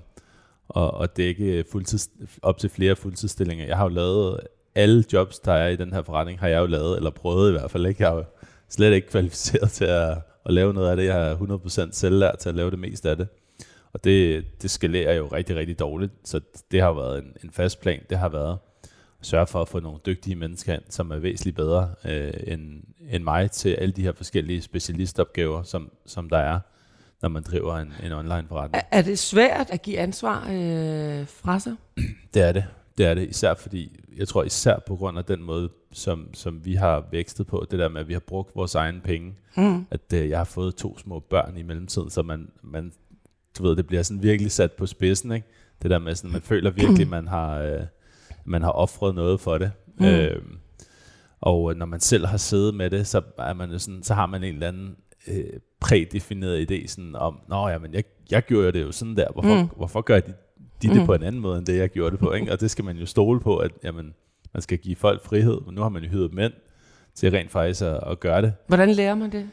og, 0.69 0.95
og 0.95 1.17
dække 1.17 1.65
fuldtids, 1.73 2.11
op 2.43 2.59
til 2.59 2.71
flere 2.71 2.97
fuldtidsstillinger. 2.97 3.67
Jeg 3.67 3.77
har 3.77 3.85
jo 3.85 3.89
lavet 3.89 4.41
alle 4.75 5.05
jobs, 5.13 5.39
der 5.39 5.53
er 5.53 5.69
i 5.69 5.77
den 5.77 5.93
her 5.93 6.03
forretning, 6.03 6.41
har 6.41 6.49
jeg 6.49 6.61
jo 6.61 6.67
lavet, 6.67 6.97
eller 6.97 7.11
prøvet 7.11 7.49
i 7.49 7.53
hvert 7.53 7.71
fald 7.71 7.87
ikke. 7.87 8.03
Jeg 8.03 8.13
er 8.13 8.17
jo 8.17 8.25
slet 8.69 8.93
ikke 8.93 9.09
kvalificeret 9.15 9.71
til 9.71 9.85
at, 9.85 10.19
at 10.47 10.55
lave 10.55 10.75
noget 10.75 10.91
af 10.91 10.97
det. 10.97 11.05
Jeg 11.05 11.31
er 11.31 11.37
100% 11.37 11.93
selvlært 11.93 12.39
til 12.39 12.49
at 12.49 12.55
lave 12.55 12.71
det 12.71 12.79
meste 12.79 13.11
af 13.11 13.17
det. 13.17 13.29
Og 13.93 14.05
det, 14.05 14.45
det 14.63 14.71
skalerer 14.71 15.15
jo 15.15 15.27
rigtig, 15.27 15.57
rigtig 15.57 15.79
dårligt, 15.79 16.13
så 16.25 16.41
det 16.71 16.81
har 16.81 16.93
været 16.93 17.19
en, 17.19 17.33
en 17.45 17.51
fast 17.51 17.81
plan. 17.81 18.01
Det 18.11 18.19
har 18.19 18.29
været 18.29 18.59
at 19.21 19.27
sørge 19.27 19.47
for 19.47 19.61
at 19.61 19.69
få 19.69 19.81
nogle 19.81 19.99
dygtige 20.07 20.37
mennesker 20.37 20.75
ind, 20.75 20.83
som 20.89 21.11
er 21.11 21.19
væsentligt 21.19 21.57
bedre 21.57 21.91
øh, 22.05 22.33
end, 22.47 22.83
end 23.11 23.25
mig 23.25 23.51
til 23.51 23.69
alle 23.69 23.93
de 23.93 24.03
her 24.03 24.13
forskellige 24.13 24.63
specialistopgaver, 24.63 25.63
som, 25.63 25.91
som 26.07 26.29
der 26.29 26.39
er, 26.39 26.61
når 27.23 27.29
man 27.29 27.43
driver 27.43 27.77
en, 27.77 27.93
en 28.05 28.13
online 28.13 28.45
forretning. 28.49 28.85
Er, 28.91 28.99
er 28.99 29.03
det 29.03 29.19
svært 29.19 29.71
at 29.71 29.83
give 29.83 29.99
ansvar 29.99 30.41
øh, 30.41 31.27
fra 31.27 31.59
sig? 31.59 31.75
Det 32.35 32.43
er 32.43 32.53
det. 32.53 32.65
Det 32.99 33.07
er 33.07 33.15
det, 33.15 33.29
især 33.29 33.55
fordi, 33.55 34.01
jeg 34.17 34.29
tror 34.29 34.45
især 34.45 34.79
på 34.87 34.97
grund 34.97 35.19
af 35.19 35.25
den 35.25 35.43
måde, 35.43 35.71
som, 35.95 36.35
som 36.35 36.65
vi 36.65 36.75
har 36.75 37.05
vækstet 37.11 37.47
på, 37.47 37.67
det 37.71 37.79
der 37.79 37.89
med, 37.89 38.01
at 38.01 38.09
vi 38.09 38.13
har 38.13 38.21
brugt 38.21 38.57
vores 38.57 38.75
egne 38.75 39.01
penge, 39.01 39.35
mm. 39.57 39.87
at 39.91 40.13
øh, 40.15 40.29
jeg 40.29 40.39
har 40.39 40.45
fået 40.45 40.75
to 40.75 40.99
små 40.99 41.21
børn 41.21 41.57
i 41.57 41.63
mellemtiden, 41.63 42.11
så 42.11 42.23
man, 42.23 42.49
man, 42.63 42.93
du 43.59 43.63
ved, 43.63 43.77
det 43.77 43.87
bliver 43.87 44.03
sådan 44.03 44.23
virkelig 44.23 44.53
sat 44.53 44.73
på 44.73 44.87
spidsen, 44.87 45.33
ikke? 45.33 45.47
Det 45.83 45.91
der 45.91 45.99
med 45.99 46.15
sådan, 46.15 46.33
man 46.33 46.43
føler 46.43 46.71
virkelig, 46.71 47.09
man 47.09 47.29
har, 47.29 47.59
øh, 47.59 47.81
man 48.45 48.63
har 48.63 48.71
offret 48.71 49.15
noget 49.15 49.41
for 49.41 49.59
det. 49.59 49.73
Mm. 49.99 50.07
Øh, 50.07 50.43
og 51.41 51.77
når 51.77 51.87
man 51.87 52.01
selv 52.01 52.27
har 52.27 52.37
siddet 52.37 52.75
med 52.75 52.91
det, 52.91 53.07
så, 53.07 53.23
er 53.39 53.53
man 53.53 53.79
sådan, 53.79 54.03
så 54.03 54.15
har 54.15 54.27
man 54.27 54.45
en 54.45 54.55
eller 54.55 54.69
anden 54.69 54.97
øh, 55.29 55.61
prædefineret 55.81 56.71
idé 56.71 56.87
sådan 56.87 57.15
om, 57.15 57.41
nå 57.49 57.69
ja, 57.69 57.79
men 57.79 57.95
jeg, 57.95 58.05
jeg 58.31 58.43
gjorde 58.43 58.73
det 58.73 58.83
jo 58.83 58.93
sådan 58.93 59.17
der, 59.17 59.27
hvorfor, 59.33 59.63
mm. 59.63 59.69
hvorfor 59.77 60.01
gør 60.01 60.21
de, 60.21 60.35
de 60.83 60.89
det 60.89 61.01
mm. 61.01 61.07
på 61.07 61.15
en 61.15 61.23
anden 61.23 61.43
måde, 61.43 61.59
end 61.59 61.67
det 61.67 61.77
jeg 61.77 61.89
gjorde 61.89 62.11
det 62.11 62.19
på, 62.19 62.33
ikke? 62.39 62.53
og 62.53 62.61
det 62.61 62.71
skal 62.71 62.85
man 62.85 62.97
jo 62.97 63.07
stole 63.07 63.41
på, 63.41 63.57
at 63.57 63.71
jamen, 63.85 64.15
man 64.55 64.63
skal 64.63 64.79
give 64.79 64.97
folk 64.97 65.25
frihed, 65.25 65.61
men 65.67 65.75
nu 65.75 65.83
har 65.83 65.89
man 65.89 66.03
jo 66.03 66.09
hyret 66.09 66.35
mænd 66.35 66.53
til 67.15 67.31
rent 67.31 67.51
faktisk 67.51 67.83
at, 67.83 68.01
at 68.07 68.21
gøre 68.21 68.43
det. 68.43 68.53
Hvordan 68.67 68.91
lærer 68.91 69.15
man 69.15 69.33
det? 69.33 69.49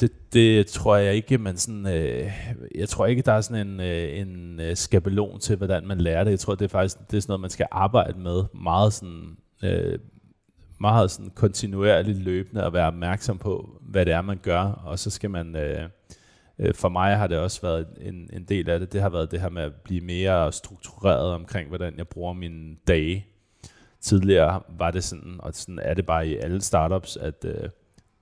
Det, 0.00 0.32
det 0.32 0.66
tror 0.66 0.96
jeg 0.96 1.14
ikke, 1.14 1.38
man 1.38 1.56
sådan, 1.56 1.86
øh, 1.86 2.30
jeg 2.74 2.88
tror 2.88 3.06
ikke, 3.06 3.22
der 3.22 3.32
er 3.32 3.40
sådan 3.40 3.66
en, 3.66 3.80
øh, 3.80 4.18
en 4.18 4.60
øh, 4.60 4.76
skabelon 4.76 5.40
til, 5.40 5.56
hvordan 5.56 5.86
man 5.86 5.98
lærer 5.98 6.24
det. 6.24 6.30
Jeg 6.30 6.40
tror, 6.40 6.54
det 6.54 6.64
er 6.64 6.68
faktisk 6.68 6.98
det 7.10 7.16
er 7.16 7.20
sådan 7.20 7.30
noget, 7.30 7.40
man 7.40 7.50
skal 7.50 7.66
arbejde 7.70 8.18
med 8.18 8.44
meget 8.54 8.92
sådan, 8.92 9.36
øh, 9.62 9.98
meget 10.80 11.10
sådan 11.10 11.30
kontinuerligt 11.30 12.18
løbende 12.18 12.62
at 12.62 12.72
være 12.72 12.86
opmærksom 12.86 13.38
på, 13.38 13.80
hvad 13.80 14.06
det 14.06 14.12
er, 14.12 14.22
man 14.22 14.38
gør, 14.42 14.60
og 14.60 14.98
så 14.98 15.10
skal 15.10 15.30
man, 15.30 15.56
øh, 15.56 15.88
øh, 16.58 16.74
for 16.74 16.88
mig 16.88 17.16
har 17.16 17.26
det 17.26 17.38
også 17.38 17.62
været 17.62 17.86
en, 18.00 18.30
en 18.32 18.44
del 18.44 18.70
af 18.70 18.80
det, 18.80 18.92
det 18.92 19.00
har 19.00 19.08
været 19.08 19.30
det 19.30 19.40
her 19.40 19.48
med 19.48 19.62
at 19.62 19.72
blive 19.74 20.00
mere 20.00 20.52
struktureret 20.52 21.32
omkring, 21.32 21.68
hvordan 21.68 21.94
jeg 21.98 22.08
bruger 22.08 22.32
mine 22.32 22.76
dage. 22.88 23.26
Tidligere 24.04 24.60
var 24.78 24.90
det 24.90 25.04
sådan, 25.04 25.36
og 25.38 25.54
sådan 25.54 25.78
er 25.78 25.94
det 25.94 26.06
bare 26.06 26.28
i 26.28 26.36
alle 26.36 26.60
startups, 26.60 27.16
at 27.16 27.44
øh, 27.44 27.68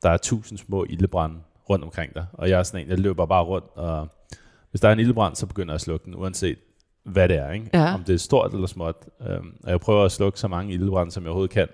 der 0.03 0.11
er 0.11 0.17
tusind 0.17 0.59
små 0.59 0.85
ildebrænde 0.85 1.37
rundt 1.71 1.85
omkring 1.85 2.15
dig, 2.15 2.27
og 2.33 2.49
jeg 2.51 2.59
er 2.59 2.63
sådan 2.63 2.85
en, 2.87 2.91
jeg 2.91 2.99
løber 2.99 3.27
bare 3.27 3.45
rundt, 3.45 3.67
og 3.75 4.09
hvis 4.71 4.81
der 4.81 4.89
er 4.89 4.93
en 4.93 5.01
ildebrand, 5.01 5.37
så 5.37 5.47
begynder 5.47 5.73
jeg 5.73 5.75
at 5.75 5.81
slukke 5.81 6.05
den, 6.05 6.15
uanset 6.15 6.59
hvad 7.05 7.29
det 7.29 7.37
er, 7.37 7.51
ikke? 7.51 7.71
Ja. 7.75 7.95
om 7.95 8.05
det 8.05 8.15
er 8.15 8.19
stort 8.19 8.55
eller 8.55 8.67
småt. 8.67 8.97
Øhm, 9.29 9.55
og 9.65 9.71
jeg 9.71 9.81
prøver 9.81 10.05
at 10.05 10.13
slukke 10.13 10.41
så 10.41 10.49
mange 10.49 10.73
ildebrænde, 10.73 11.13
som 11.13 11.23
jeg 11.23 11.29
overhovedet 11.29 11.51
kan. 11.51 11.69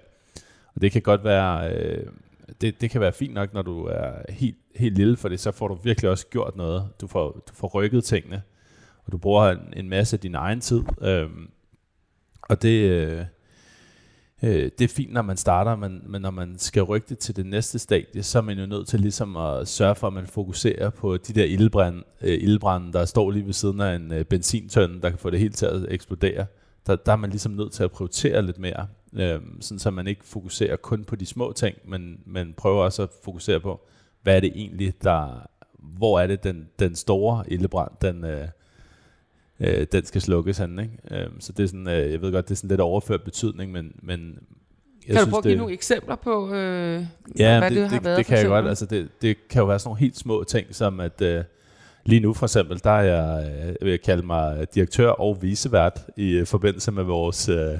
Og 0.74 0.82
det 0.82 0.92
kan 0.92 1.02
godt 1.02 1.24
være, 1.24 1.72
øh, 1.74 2.06
det, 2.60 2.80
det 2.80 2.90
kan 2.90 3.00
være 3.00 3.12
fint 3.12 3.34
nok, 3.34 3.54
når 3.54 3.62
du 3.62 3.84
er 3.84 4.12
helt, 4.28 4.56
helt 4.76 4.96
lille, 4.96 5.16
for 5.16 5.28
det, 5.28 5.40
så 5.40 5.52
får 5.52 5.68
du 5.68 5.74
virkelig 5.74 6.10
også 6.10 6.26
gjort 6.26 6.56
noget. 6.56 6.88
Du 7.00 7.06
får, 7.06 7.30
du 7.48 7.54
får 7.54 7.68
rykket 7.68 8.04
tingene, 8.04 8.42
og 9.04 9.12
du 9.12 9.18
bruger 9.18 9.50
en, 9.50 9.72
en 9.76 9.88
masse 9.88 10.16
af 10.16 10.20
din 10.20 10.34
egen 10.34 10.60
tid. 10.60 10.82
Øh, 11.00 11.30
og 12.42 12.62
det, 12.62 13.28
øh, 14.42 14.70
det 14.78 14.80
er 14.80 14.88
fint, 14.88 15.12
når 15.12 15.22
man 15.22 15.36
starter, 15.36 15.76
men, 15.76 16.02
men 16.06 16.22
når 16.22 16.30
man 16.30 16.58
skal 16.58 16.82
rykke 16.82 17.06
det 17.08 17.18
til 17.18 17.36
det 17.36 17.46
næste 17.46 17.78
stadie, 17.78 18.22
så 18.22 18.38
er 18.38 18.42
man 18.42 18.58
jo 18.58 18.66
nødt 18.66 18.88
til 18.88 19.00
ligesom 19.00 19.36
at 19.36 19.68
sørge 19.68 19.94
for, 19.94 20.06
at 20.06 20.12
man 20.12 20.26
fokuserer 20.26 20.90
på 20.90 21.16
de 21.16 21.32
der 21.32 21.44
ildbrænde, 21.44 22.04
øh, 22.20 22.38
ildbrænde 22.42 22.92
der 22.92 23.04
står 23.04 23.30
lige 23.30 23.46
ved 23.46 23.52
siden 23.52 23.80
af 23.80 23.96
en 23.96 24.12
øh, 24.12 24.24
benzintønde, 24.24 25.02
der 25.02 25.10
kan 25.10 25.18
få 25.18 25.30
det 25.30 25.38
hele 25.38 25.52
til 25.52 25.66
at 25.66 25.86
eksplodere. 25.88 26.46
Der, 26.86 26.96
der 26.96 27.12
er 27.12 27.16
man 27.16 27.30
ligesom 27.30 27.52
nødt 27.52 27.72
til 27.72 27.84
at 27.84 27.90
prioritere 27.90 28.42
lidt 28.42 28.58
mere, 28.58 28.86
øh, 29.12 29.40
sådan 29.60 29.78
så 29.78 29.90
man 29.90 30.06
ikke 30.06 30.24
fokuserer 30.24 30.76
kun 30.76 31.04
på 31.04 31.16
de 31.16 31.26
små 31.26 31.52
ting, 31.52 31.76
men, 31.84 32.20
men 32.26 32.54
prøver 32.56 32.84
også 32.84 33.02
at 33.02 33.08
fokusere 33.24 33.60
på, 33.60 33.80
hvad 34.22 34.36
er 34.36 34.40
det 34.40 34.52
egentlig, 34.54 34.94
der, 35.02 35.48
hvor 35.78 36.20
er 36.20 36.26
det 36.26 36.44
den, 36.44 36.68
den 36.78 36.94
store 36.94 37.44
ildebrand, 37.48 37.90
den, 38.02 38.24
øh, 38.24 38.48
øh, 39.60 39.86
den 39.92 40.04
skal 40.04 40.20
slukkes 40.20 40.58
hen. 40.58 40.78
Ikke? 40.78 41.22
Øh, 41.22 41.30
så 41.40 41.52
det 41.52 41.62
er 41.62 41.66
sådan, 41.66 41.88
øh, 41.88 42.12
jeg 42.12 42.22
ved 42.22 42.32
godt, 42.32 42.48
det 42.48 42.54
er 42.54 42.56
sådan 42.56 42.68
lidt 42.68 42.80
overført 42.80 43.22
betydning, 43.22 43.72
men, 43.72 43.92
men 44.02 44.38
jeg 45.08 45.16
kan 45.16 45.24
du 45.24 45.30
prøve 45.30 45.38
at 45.38 45.44
give 45.44 45.56
nogle 45.56 45.72
eksempler 45.72 46.16
på, 46.16 46.54
øh, 46.54 47.04
ja, 47.38 47.58
hvad 47.58 47.70
det, 47.70 47.76
det 47.76 47.88
har 47.88 47.96
det, 47.96 48.04
været? 48.04 48.18
det 48.18 48.26
kan 48.26 48.38
jeg 48.38 48.46
godt. 48.46 48.66
Altså 48.66 48.86
det, 48.86 49.08
det 49.22 49.48
kan 49.48 49.60
jo 49.60 49.66
være 49.66 49.78
sådan 49.78 49.88
nogle 49.88 50.00
helt 50.00 50.16
små 50.16 50.44
ting, 50.44 50.74
som 50.74 51.00
at 51.00 51.22
øh, 51.22 51.44
lige 52.04 52.20
nu 52.20 52.34
for 52.34 52.46
eksempel, 52.46 52.80
der 52.84 52.90
er 52.90 53.02
jeg, 53.02 53.50
øh, 53.50 53.66
jeg 53.66 53.76
vil 53.80 53.98
kalde 53.98 54.26
mig 54.26 54.74
direktør 54.74 55.08
og 55.08 55.42
visevært 55.42 56.06
i 56.16 56.30
øh, 56.30 56.46
forbindelse 56.46 56.92
med 56.92 57.04
vores, 57.04 57.48
øh, 57.48 57.78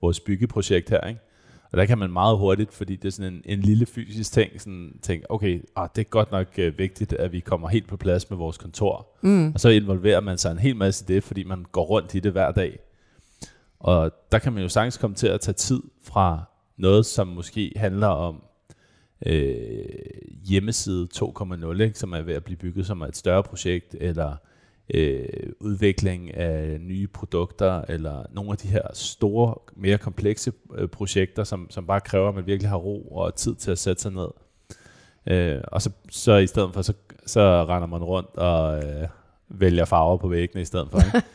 vores 0.00 0.20
byggeprojekt 0.20 0.90
her. 0.90 1.00
Ikke? 1.00 1.20
Og 1.74 1.78
der 1.78 1.86
kan 1.86 1.98
man 1.98 2.12
meget 2.12 2.38
hurtigt, 2.38 2.72
fordi 2.72 2.96
det 2.96 3.08
er 3.08 3.12
sådan 3.12 3.32
en, 3.32 3.42
en 3.44 3.60
lille 3.60 3.86
fysisk 3.86 4.32
ting, 4.32 4.60
sådan 4.60 4.98
tænke, 5.02 5.30
okay, 5.30 5.62
ah, 5.76 5.88
det 5.96 6.00
er 6.00 6.08
godt 6.08 6.30
nok 6.30 6.46
uh, 6.58 6.78
vigtigt, 6.78 7.12
at 7.12 7.32
vi 7.32 7.40
kommer 7.40 7.68
helt 7.68 7.88
på 7.88 7.96
plads 7.96 8.30
med 8.30 8.38
vores 8.38 8.58
kontor. 8.58 9.08
Mm. 9.22 9.52
Og 9.54 9.60
så 9.60 9.68
involverer 9.68 10.20
man 10.20 10.38
sig 10.38 10.52
en 10.52 10.58
hel 10.58 10.76
masse 10.76 11.04
i 11.04 11.12
det, 11.12 11.24
fordi 11.24 11.44
man 11.44 11.66
går 11.72 11.84
rundt 11.84 12.14
i 12.14 12.20
det 12.20 12.32
hver 12.32 12.52
dag. 12.52 12.78
Og 13.80 14.10
der 14.32 14.38
kan 14.38 14.52
man 14.52 14.62
jo 14.62 14.68
sagtens 14.68 14.96
komme 14.96 15.16
til 15.16 15.26
at 15.26 15.40
tage 15.40 15.54
tid 15.54 15.82
fra 16.02 16.42
noget, 16.76 17.06
som 17.06 17.26
måske 17.26 17.72
handler 17.76 18.08
om 18.08 18.42
øh, 19.26 19.84
hjemmeside 20.44 21.08
2.0, 21.16 21.82
ikke, 21.82 21.98
som 21.98 22.12
er 22.12 22.22
ved 22.22 22.34
at 22.34 22.44
blive 22.44 22.56
bygget 22.56 22.86
som 22.86 23.02
et 23.02 23.16
større 23.16 23.42
projekt, 23.42 23.96
eller 24.00 24.36
øh, 24.94 25.26
udvikling 25.60 26.34
af 26.34 26.80
nye 26.80 27.06
produkter, 27.06 27.82
eller 27.88 28.24
nogle 28.32 28.50
af 28.50 28.56
de 28.56 28.68
her 28.68 28.82
store, 28.92 29.54
mere 29.76 29.98
komplekse 29.98 30.52
øh, 30.74 30.88
projekter, 30.88 31.44
som, 31.44 31.66
som 31.70 31.86
bare 31.86 32.00
kræver, 32.00 32.28
at 32.28 32.34
man 32.34 32.46
virkelig 32.46 32.70
har 32.70 32.76
ro 32.76 33.02
og 33.02 33.34
tid 33.34 33.54
til 33.54 33.70
at 33.70 33.78
sætte 33.78 34.02
sig 34.02 34.12
ned. 34.12 34.28
Øh, 35.26 35.60
og 35.68 35.82
så, 35.82 35.90
så 36.10 36.36
i 36.36 36.46
stedet 36.46 36.74
for, 36.74 36.82
så, 36.82 36.92
så 37.26 37.64
render 37.68 37.86
man 37.86 38.04
rundt 38.04 38.36
og 38.36 38.84
øh, 38.84 39.08
vælger 39.48 39.84
farver 39.84 40.16
på 40.16 40.28
væggene 40.28 40.62
i 40.62 40.64
stedet 40.64 40.88
for. 40.90 40.98
Ikke? 40.98 41.28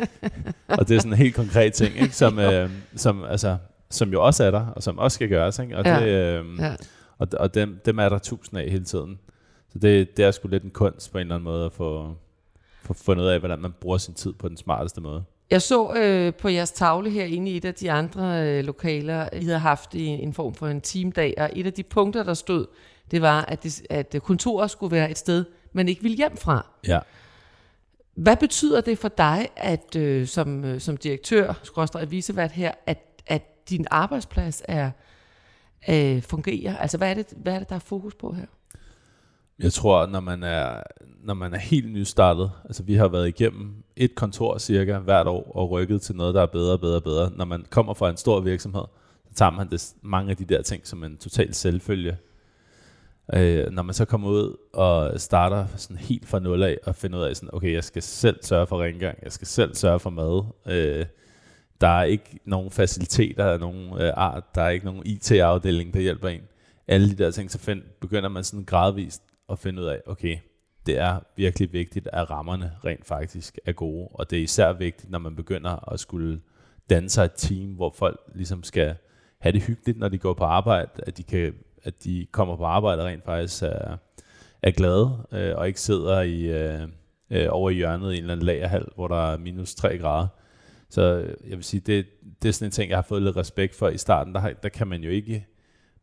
og 0.80 0.88
det 0.88 0.96
er 0.96 1.00
sådan 1.00 1.14
en 1.14 1.18
helt 1.18 1.36
konkret 1.36 1.74
ting, 1.74 1.96
ikke? 1.96 2.16
Som, 2.16 2.40
øh, 2.40 2.70
som, 2.96 3.24
altså, 3.24 3.58
som 3.90 4.12
jo 4.12 4.26
også 4.26 4.44
er 4.44 4.52
der, 4.52 4.66
og 4.66 4.84
som 4.84 4.98
også 4.98 5.16
skal 5.16 5.30
gøres. 5.30 5.60
Ikke? 5.60 5.78
Og, 5.78 5.86
ja. 5.86 6.00
det, 6.00 6.08
øh, 6.08 6.60
ja. 6.60 6.76
og, 7.18 7.28
og 7.34 7.54
dem, 7.54 7.82
dem 7.86 8.00
er 8.00 8.10
der 8.10 8.18
tusind 8.18 8.60
af 8.60 8.70
hele 8.70 8.84
tiden. 8.84 9.20
Så 9.70 9.80
det, 9.80 10.18
det 10.18 10.26
er 10.26 10.32
sgu 10.32 10.48
lidt 10.48 10.64
en 10.64 10.72
kunst 10.72 11.12
på 11.12 11.18
en 11.18 11.22
eller 11.22 11.36
anden 11.36 11.44
måde 11.44 11.66
at 11.66 11.72
få, 11.72 12.16
få 12.96 13.04
fundet 13.04 13.24
ud 13.24 13.30
af, 13.30 13.40
hvordan 13.40 13.60
man 13.60 13.72
bruger 13.82 13.98
sin 13.98 14.14
tid 14.14 14.34
på 14.34 14.50
den 14.50 14.58
smarteste 14.58 15.02
måde. 15.02 15.24
Jeg 15.52 15.62
så 15.62 15.94
øh, 15.94 16.34
på 16.34 16.50
jeres 16.50 16.72
tavle 16.72 17.10
her 17.10 17.26
inde 17.26 17.52
i 17.52 17.58
et 17.58 17.66
af 17.66 17.74
de 17.74 17.92
andre 17.92 18.48
øh, 18.48 18.64
lokaler, 18.64 19.30
I 19.34 19.44
havde 19.44 19.60
haft 19.60 19.94
i 19.94 20.06
en 20.06 20.34
form 20.34 20.54
for 20.54 20.68
en 20.68 20.82
teamdag, 20.82 21.34
og 21.38 21.50
et 21.56 21.66
af 21.66 21.74
de 21.74 21.84
punkter, 21.84 22.24
der 22.24 22.34
stod, 22.34 22.66
det 23.12 23.22
var, 23.22 23.42
at, 23.42 23.64
det, 23.64 23.82
at 23.90 24.16
kontoret 24.24 24.72
skulle 24.72 24.92
være 24.92 25.12
et 25.12 25.18
sted, 25.18 25.46
man 25.74 25.90
ikke 25.90 26.02
ville 26.02 26.18
hjem 26.18 26.38
fra. 26.38 26.66
Ja. 26.88 27.00
Hvad 28.16 28.38
betyder 28.38 28.82
det 28.82 28.98
for 28.98 29.08
dig, 29.08 29.50
at 29.56 29.96
øh, 29.96 30.28
som, 30.28 30.66
øh, 30.66 30.82
som 30.82 30.98
direktør, 30.98 31.54
skråstrej 31.64 32.06
visevært 32.06 32.52
her, 32.52 32.72
at, 32.86 33.22
at 33.28 33.70
din 33.70 33.86
arbejdsplads 33.92 34.62
er 34.66 34.92
øh, 35.90 36.22
fungerer? 36.22 36.78
Altså, 36.78 36.98
hvad 36.98 37.10
er, 37.10 37.14
det, 37.14 37.34
hvad 37.38 37.54
er 37.54 37.60
det, 37.60 37.70
der 37.70 37.76
er 37.76 37.80
fokus 37.80 38.16
på 38.16 38.32
her? 38.32 38.46
Jeg 39.60 39.74
tror, 39.74 40.06
når 40.06 40.20
man 40.20 40.44
er, 40.44 40.82
når 41.24 41.34
man 41.34 41.54
er 41.54 41.58
helt 41.58 41.92
nystartet, 41.92 42.52
altså 42.66 42.84
vi 42.84 42.94
har 42.94 43.08
været 43.08 43.28
igennem 43.28 43.84
et 43.96 44.16
kontor 44.16 44.58
cirka 44.58 44.98
hvert 44.98 45.28
år 45.28 45.52
og 45.56 45.72
rykket 45.72 46.02
til 46.02 46.16
noget, 46.16 46.36
der 46.36 46.42
er 46.42 46.46
bedre 46.46 46.80
bedre 46.80 47.02
bedre. 47.02 47.32
Når 47.36 47.46
man 47.46 47.66
kommer 47.70 47.94
fra 47.94 48.10
en 48.10 48.18
stor 48.18 48.40
virksomhed, 48.40 48.84
så 49.28 49.34
tager 49.36 49.52
man 49.52 49.70
det, 49.70 49.94
mange 50.02 50.32
af 50.32 50.38
de 50.38 50.46
der 50.46 50.62
ting 50.62 50.88
som 50.88 51.04
en 51.04 51.18
total 51.18 51.54
selvfølge. 51.54 52.18
Øh, 53.34 53.72
når 53.72 53.84
man 53.84 53.94
så 53.94 54.06
kommer 54.06 54.30
ud 54.30 54.58
og 54.74 55.22
starter 55.22 55.66
sådan 55.76 55.98
helt 55.98 56.28
fra 56.28 56.40
nul 56.40 56.64
af 56.64 56.78
og 56.84 56.96
finder 56.96 57.20
ud 57.20 57.24
af 57.24 57.36
sådan, 57.36 57.50
okay, 57.54 57.74
jeg 57.74 57.84
skal 57.84 58.02
selv 58.02 58.40
sørge 58.42 58.68
for 58.68 58.84
rengøring, 58.84 59.20
jeg 59.24 59.32
skal 59.32 59.48
selv 59.48 59.76
sørge 59.76 60.00
for 60.00 60.10
mad. 60.10 60.44
Øh, 60.68 61.06
der 61.82 61.88
er 61.88 62.04
ikke 62.04 62.40
nogen 62.46 62.72
faciliteter 62.72 63.46
af 63.46 63.60
nogen 63.60 64.02
øh, 64.02 64.14
art, 64.16 64.56
der 64.56 64.62
er 64.62 64.70
ikke 64.70 64.86
nogen 64.86 65.02
IT-afdeling, 65.06 65.94
der 65.94 66.00
hjælper 66.00 66.28
en. 66.28 66.42
Alle 66.88 67.10
de 67.10 67.24
der 67.24 67.32
ting, 67.32 67.52
så 67.52 67.60
find, 67.60 67.82
begynder 68.02 68.30
man 68.30 68.44
sådan 68.44 68.66
gradvist 68.66 69.22
at 69.52 69.60
finde 69.60 69.82
ud 69.82 69.88
af, 69.88 70.02
okay, 70.06 70.38
det 70.86 70.98
er 70.98 71.20
virkelig 71.36 71.74
vigtigt, 71.74 72.10
at 72.14 72.30
rammerne 72.30 72.72
rent 72.86 73.06
faktisk 73.06 73.60
er 73.66 73.72
gode, 73.72 74.08
og 74.12 74.30
det 74.30 74.40
er 74.40 74.44
især 74.44 74.74
vigtigt, 74.74 75.12
når 75.12 75.20
man 75.20 75.36
begynder 75.36 75.92
at 75.94 76.00
skulle 76.00 76.42
danne 76.90 77.10
sig 77.10 77.26
et 77.26 77.34
team, 77.36 77.70
hvor 77.70 77.94
folk 77.98 78.20
ligesom 78.36 78.64
skal 78.64 78.96
have 79.40 79.54
det 79.54 79.62
hyggeligt, 79.62 80.00
når 80.00 80.10
de 80.10 80.18
går 80.18 80.34
på 80.34 80.44
arbejde, 80.44 80.90
at 80.98 81.18
de, 81.18 81.24
kan, 81.24 81.56
at 81.84 82.04
de 82.04 82.28
kommer 82.32 82.56
på 82.56 82.66
arbejde 82.66 83.02
og 83.02 83.08
rent 83.08 83.26
faktisk 83.26 83.64
er, 83.64 83.98
er 84.62 84.72
glade, 84.72 85.28
øh, 85.32 85.58
og 85.58 85.68
ikke 85.68 85.82
sidder 85.82 86.22
i, 86.22 86.42
øh, 86.42 86.88
øh, 87.30 87.48
over 87.50 87.70
i 87.70 87.74
hjørnet 87.74 88.14
i 88.14 88.18
en 88.18 88.22
eller 88.22 88.34
anden 88.34 88.46
lagerhal, 88.46 88.86
hvor 88.96 89.08
der 89.08 89.32
er 89.32 89.38
minus 89.38 89.76
3 89.76 89.98
grader. 89.98 90.28
Så 90.90 91.02
øh, 91.02 91.50
jeg 91.50 91.58
vil 91.58 91.64
sige, 91.64 91.82
det, 91.82 92.06
det 92.42 92.50
er 92.50 92.54
sådan 92.54 92.68
en 92.68 92.72
ting, 92.72 92.90
jeg 92.90 92.98
har 92.98 93.02
fået 93.10 93.22
lidt 93.22 93.38
respekt 93.38 93.76
for 93.76 93.90
i 93.90 93.98
starten. 93.98 94.36
Der, 94.36 94.54
der 94.54 94.70
kan 94.70 94.88
man 94.88 95.04
jo 95.04 95.10
ikke 95.10 95.46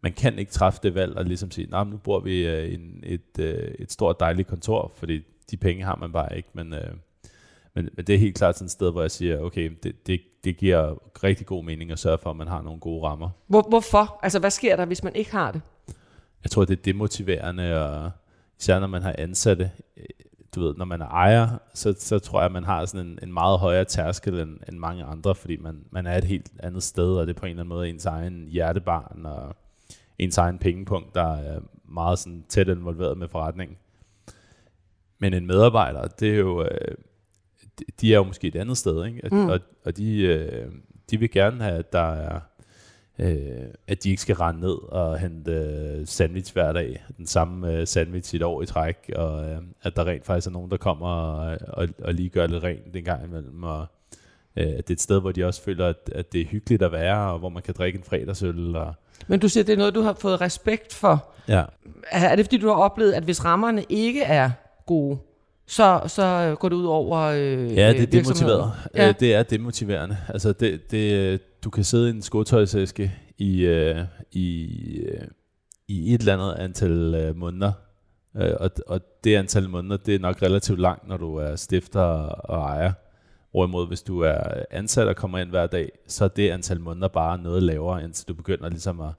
man 0.06 0.12
kan 0.12 0.38
ikke 0.38 0.52
træffe 0.52 0.80
det 0.82 0.94
valg 0.94 1.16
og 1.16 1.24
ligesom 1.24 1.50
sige, 1.50 1.70
nej, 1.70 1.84
nu 1.84 1.96
bor 1.96 2.20
vi 2.20 2.48
i 2.48 2.74
en, 2.74 3.02
et, 3.02 3.38
øh, 3.38 3.74
et 3.78 3.92
stort 3.92 4.20
dejligt 4.20 4.48
kontor, 4.48 4.92
fordi 4.96 5.20
de 5.50 5.56
penge 5.56 5.84
har 5.84 5.96
man 5.96 6.12
bare 6.12 6.36
ikke. 6.36 6.48
Men, 6.52 6.72
øh, 6.72 6.90
Men, 7.74 7.88
men 7.96 8.04
det 8.06 8.14
er 8.14 8.18
helt 8.18 8.36
klart 8.36 8.56
sådan 8.56 8.64
et 8.64 8.70
sted, 8.70 8.92
hvor 8.92 9.00
jeg 9.00 9.10
siger, 9.10 9.40
okay, 9.40 9.70
det, 9.82 10.06
det, 10.06 10.20
det 10.44 10.56
giver 10.56 10.94
rigtig 11.24 11.46
god 11.46 11.64
mening 11.64 11.90
at 11.90 11.98
sørge 11.98 12.18
for, 12.18 12.30
at 12.30 12.36
man 12.36 12.48
har 12.48 12.62
nogle 12.62 12.80
gode 12.80 13.06
rammer. 13.06 13.30
Hvor, 13.46 13.66
hvorfor? 13.68 14.20
Altså, 14.22 14.38
hvad 14.38 14.50
sker 14.50 14.76
der, 14.76 14.84
hvis 14.84 15.02
man 15.02 15.14
ikke 15.14 15.32
har 15.32 15.52
det? 15.52 15.60
Jeg 16.44 16.50
tror, 16.50 16.64
det 16.64 16.78
er 16.78 16.82
demotiverende, 16.82 17.84
og 17.84 18.10
især 18.60 18.80
når 18.80 18.86
man 18.86 19.02
har 19.02 19.14
ansatte, 19.18 19.70
øh, 19.96 20.04
du 20.54 20.60
ved, 20.60 20.74
når 20.76 20.84
man 20.84 21.00
er 21.00 21.08
ejer, 21.08 21.58
så, 21.74 21.94
så 21.98 22.18
tror 22.18 22.38
jeg, 22.38 22.46
at 22.46 22.52
man 22.52 22.64
har 22.64 22.84
sådan 22.84 23.06
en, 23.06 23.18
en 23.22 23.32
meget 23.32 23.58
højere 23.58 23.84
tærskel 23.84 24.40
end, 24.40 24.58
end 24.68 24.78
mange 24.78 25.04
andre, 25.04 25.34
fordi 25.34 25.56
man, 25.56 25.84
man 25.90 26.06
er 26.06 26.18
et 26.18 26.24
helt 26.24 26.50
andet 26.58 26.82
sted, 26.82 27.16
og 27.16 27.26
det 27.26 27.36
er 27.36 27.40
på 27.40 27.46
en 27.46 27.50
eller 27.50 27.62
anden 27.62 27.76
måde 27.76 27.88
ens 27.88 28.06
egen 28.06 28.48
hjertebarn, 28.48 29.26
og 29.26 29.56
ens 30.18 30.38
egen 30.38 30.58
pengepunkt, 30.58 31.14
der 31.14 31.36
er 31.36 31.60
meget 31.84 32.18
sådan 32.18 32.44
tæt 32.48 32.68
involveret 32.68 33.18
med 33.18 33.28
forretningen. 33.28 33.76
Men 35.18 35.34
en 35.34 35.46
medarbejder, 35.46 36.06
det 36.06 36.30
er 36.30 36.36
jo, 36.36 36.62
øh, 36.62 36.94
de 38.00 38.12
er 38.12 38.16
jo 38.16 38.24
måske 38.24 38.48
et 38.48 38.56
andet 38.56 38.78
sted, 38.78 39.04
ikke? 39.04 39.28
Mm. 39.32 39.48
Og, 39.48 39.60
og 39.84 39.96
de, 39.96 40.22
øh, 40.22 40.72
de 41.10 41.18
vil 41.18 41.30
gerne 41.30 41.64
have, 41.64 41.78
at 41.78 41.92
der 41.92 42.12
er, 42.12 42.40
øh, 43.18 43.68
at 43.86 44.04
de 44.04 44.10
ikke 44.10 44.22
skal 44.22 44.36
rende 44.36 44.60
ned 44.60 44.78
og 44.88 45.18
hente 45.18 45.52
øh, 45.52 46.06
sandwich 46.06 46.52
hver 46.52 46.72
dag, 46.72 47.04
den 47.16 47.26
samme 47.26 47.72
øh, 47.72 47.86
sandwich 47.86 48.34
et 48.34 48.42
år 48.42 48.62
i 48.62 48.66
træk, 48.66 49.12
og 49.16 49.50
øh, 49.50 49.58
at 49.82 49.96
der 49.96 50.06
rent 50.06 50.26
faktisk 50.26 50.46
er 50.46 50.52
nogen, 50.52 50.70
der 50.70 50.76
kommer 50.76 51.08
og, 51.08 51.58
og, 51.68 51.88
og 51.98 52.14
lige 52.14 52.28
gør 52.28 52.46
lidt 52.46 52.64
rent 52.64 52.96
en 52.96 53.04
gang 53.04 53.24
imellem, 53.24 53.62
og 53.62 53.86
øh, 54.56 54.66
det 54.66 54.90
er 54.90 54.94
et 54.94 55.00
sted, 55.00 55.20
hvor 55.20 55.32
de 55.32 55.44
også 55.44 55.62
føler, 55.62 55.86
at, 55.86 56.10
at 56.14 56.32
det 56.32 56.40
er 56.40 56.44
hyggeligt 56.46 56.82
at 56.82 56.92
være, 56.92 57.32
og 57.32 57.38
hvor 57.38 57.48
man 57.48 57.62
kan 57.62 57.74
drikke 57.78 57.98
en 57.98 58.04
fredagsøl. 58.04 58.76
Og 58.76 58.94
Men 59.26 59.40
du 59.40 59.48
siger, 59.48 59.64
det 59.64 59.72
er 59.72 59.76
noget, 59.76 59.94
du 59.94 60.00
har 60.00 60.12
fået 60.20 60.40
respekt 60.40 60.94
for. 60.94 61.28
ja, 61.48 61.64
Er 62.10 62.36
det 62.36 62.44
fordi, 62.44 62.58
du 62.58 62.66
har 62.68 62.74
oplevet, 62.74 63.12
at 63.12 63.22
hvis 63.22 63.44
rammerne 63.44 63.84
ikke 63.88 64.22
er 64.22 64.50
gode, 64.86 65.18
så, 65.66 66.00
så 66.06 66.56
går 66.60 66.68
det 66.68 66.76
ud 66.76 66.84
over 66.84 67.18
øh, 67.20 67.76
Ja, 67.76 67.92
det 67.92 68.02
er 68.02 68.06
demotiverende. 68.06 68.72
Ja. 68.94 69.06
Ja. 69.06 69.12
Det 69.12 69.34
er 69.34 69.42
demotiverende. 69.42 70.16
Altså, 70.28 70.52
det, 70.52 70.90
det, 70.90 71.40
du 71.64 71.70
kan 71.70 71.84
sidde 71.84 72.08
i 72.08 72.10
en 72.10 72.22
skotøjsæske 72.22 73.12
i, 73.38 73.60
øh, 73.60 73.96
i, 74.32 74.66
øh, 74.98 75.20
i 75.88 76.14
et 76.14 76.20
eller 76.20 76.32
andet 76.34 76.54
antal 76.64 77.14
øh, 77.14 77.36
måneder, 77.36 77.72
øh, 78.36 78.52
og, 78.60 78.70
og 78.86 79.00
det 79.24 79.36
antal 79.36 79.68
måneder, 79.68 79.96
det 79.96 80.14
er 80.14 80.18
nok 80.18 80.42
relativt 80.42 80.80
langt, 80.80 81.08
når 81.08 81.16
du 81.16 81.36
er 81.36 81.56
stifter 81.56 82.00
og 82.00 82.58
ejer. 82.58 82.92
Hvorimod, 83.56 83.86
hvis 83.86 84.02
du 84.02 84.20
er 84.20 84.38
ansat 84.70 85.08
og 85.08 85.16
kommer 85.16 85.38
ind 85.38 85.48
hver 85.50 85.66
dag, 85.66 85.88
så 86.06 86.24
er 86.24 86.28
det 86.28 86.50
antal 86.50 86.80
måneder 86.80 87.08
bare 87.08 87.38
noget 87.38 87.62
lavere, 87.62 88.04
indtil 88.04 88.28
du 88.28 88.34
begynder 88.34 88.68
ligesom 88.68 89.00
at, 89.00 89.10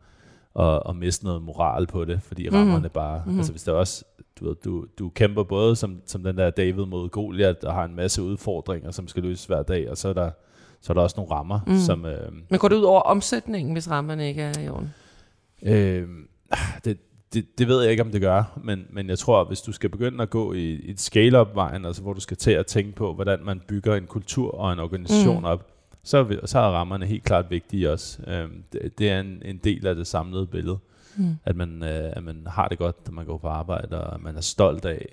at, 0.59 0.81
at 0.89 0.95
miste 0.95 1.25
noget 1.25 1.41
moral 1.41 1.87
på 1.87 2.05
det, 2.05 2.21
fordi 2.21 2.47
Mhm. 2.49 2.55
rammerne 2.57 2.89
bare, 2.89 3.23
mm. 3.25 3.37
altså 3.37 3.51
hvis 3.51 3.63
der 3.63 3.71
også, 3.71 4.03
du, 4.39 4.47
ved, 4.47 4.55
du, 4.55 4.85
du 4.99 5.09
kæmper 5.09 5.43
både 5.43 5.75
som, 5.75 6.01
som 6.05 6.23
den 6.23 6.37
der 6.37 6.49
David 6.49 6.85
mod 6.85 7.09
Goliath, 7.09 7.59
og 7.63 7.73
har 7.73 7.85
en 7.85 7.95
masse 7.95 8.21
udfordringer, 8.23 8.91
som 8.91 9.07
skal 9.07 9.23
løses 9.23 9.45
hver 9.45 9.63
dag, 9.63 9.89
og 9.89 9.97
så 9.97 10.09
er 10.09 10.13
der, 10.13 10.31
så 10.81 10.93
er 10.93 10.95
der 10.95 11.01
også 11.01 11.15
nogle 11.17 11.31
rammer, 11.31 11.59
mm. 11.67 11.77
som, 11.77 12.05
øh, 12.05 12.31
Men 12.49 12.59
går 12.59 12.67
det 12.67 12.75
ud 12.75 12.83
over 12.83 13.01
omsætningen, 13.01 13.73
hvis 13.73 13.89
rammerne 13.89 14.27
ikke 14.27 14.41
er 14.41 14.59
i 14.59 14.69
orden? 14.69 14.93
Øh, 15.63 16.07
det, 16.85 16.97
det, 17.37 17.57
det 17.59 17.67
ved 17.67 17.81
jeg 17.81 17.91
ikke, 17.91 18.03
om 18.03 18.11
det 18.11 18.21
gør, 18.21 18.59
men, 18.63 18.85
men 18.89 19.09
jeg 19.09 19.19
tror, 19.19 19.41
at 19.41 19.47
hvis 19.47 19.61
du 19.61 19.71
skal 19.71 19.89
begynde 19.89 20.21
at 20.23 20.29
gå 20.29 20.53
i, 20.53 20.59
i 20.75 20.91
et 20.91 20.99
scale-up-vejen, 20.99 21.85
altså 21.85 22.01
hvor 22.01 22.13
du 22.13 22.19
skal 22.19 22.37
til 22.37 22.51
at 22.51 22.65
tænke 22.65 22.95
på, 22.95 23.13
hvordan 23.13 23.39
man 23.43 23.61
bygger 23.67 23.95
en 23.95 24.05
kultur 24.07 24.51
og 24.55 24.73
en 24.73 24.79
organisation 24.79 25.37
Mm. 25.39 25.45
op, 25.45 25.67
så, 26.03 26.39
så 26.45 26.59
er 26.59 26.63
rammerne 26.63 27.05
helt 27.05 27.23
klart 27.23 27.45
vigtige 27.49 27.91
også. 27.91 28.19
Øh, 28.27 28.49
det, 28.73 28.97
det 28.97 29.09
er 29.09 29.19
en, 29.19 29.41
en 29.45 29.57
del 29.57 29.87
af 29.87 29.95
det 29.95 30.07
samlede 30.07 30.47
billede, 30.47 30.77
Mm. 31.15 31.35
at 31.45 31.55
man, 31.55 31.83
øh, 31.83 32.09
at 32.13 32.23
man 32.23 32.47
har 32.47 32.67
det 32.67 32.77
godt, 32.77 32.95
når 33.07 33.13
man 33.13 33.25
går 33.25 33.37
på 33.37 33.47
arbejde, 33.47 34.03
og 34.03 34.21
man 34.21 34.35
er 34.37 34.41
stolt 34.41 34.85
af 34.85 35.05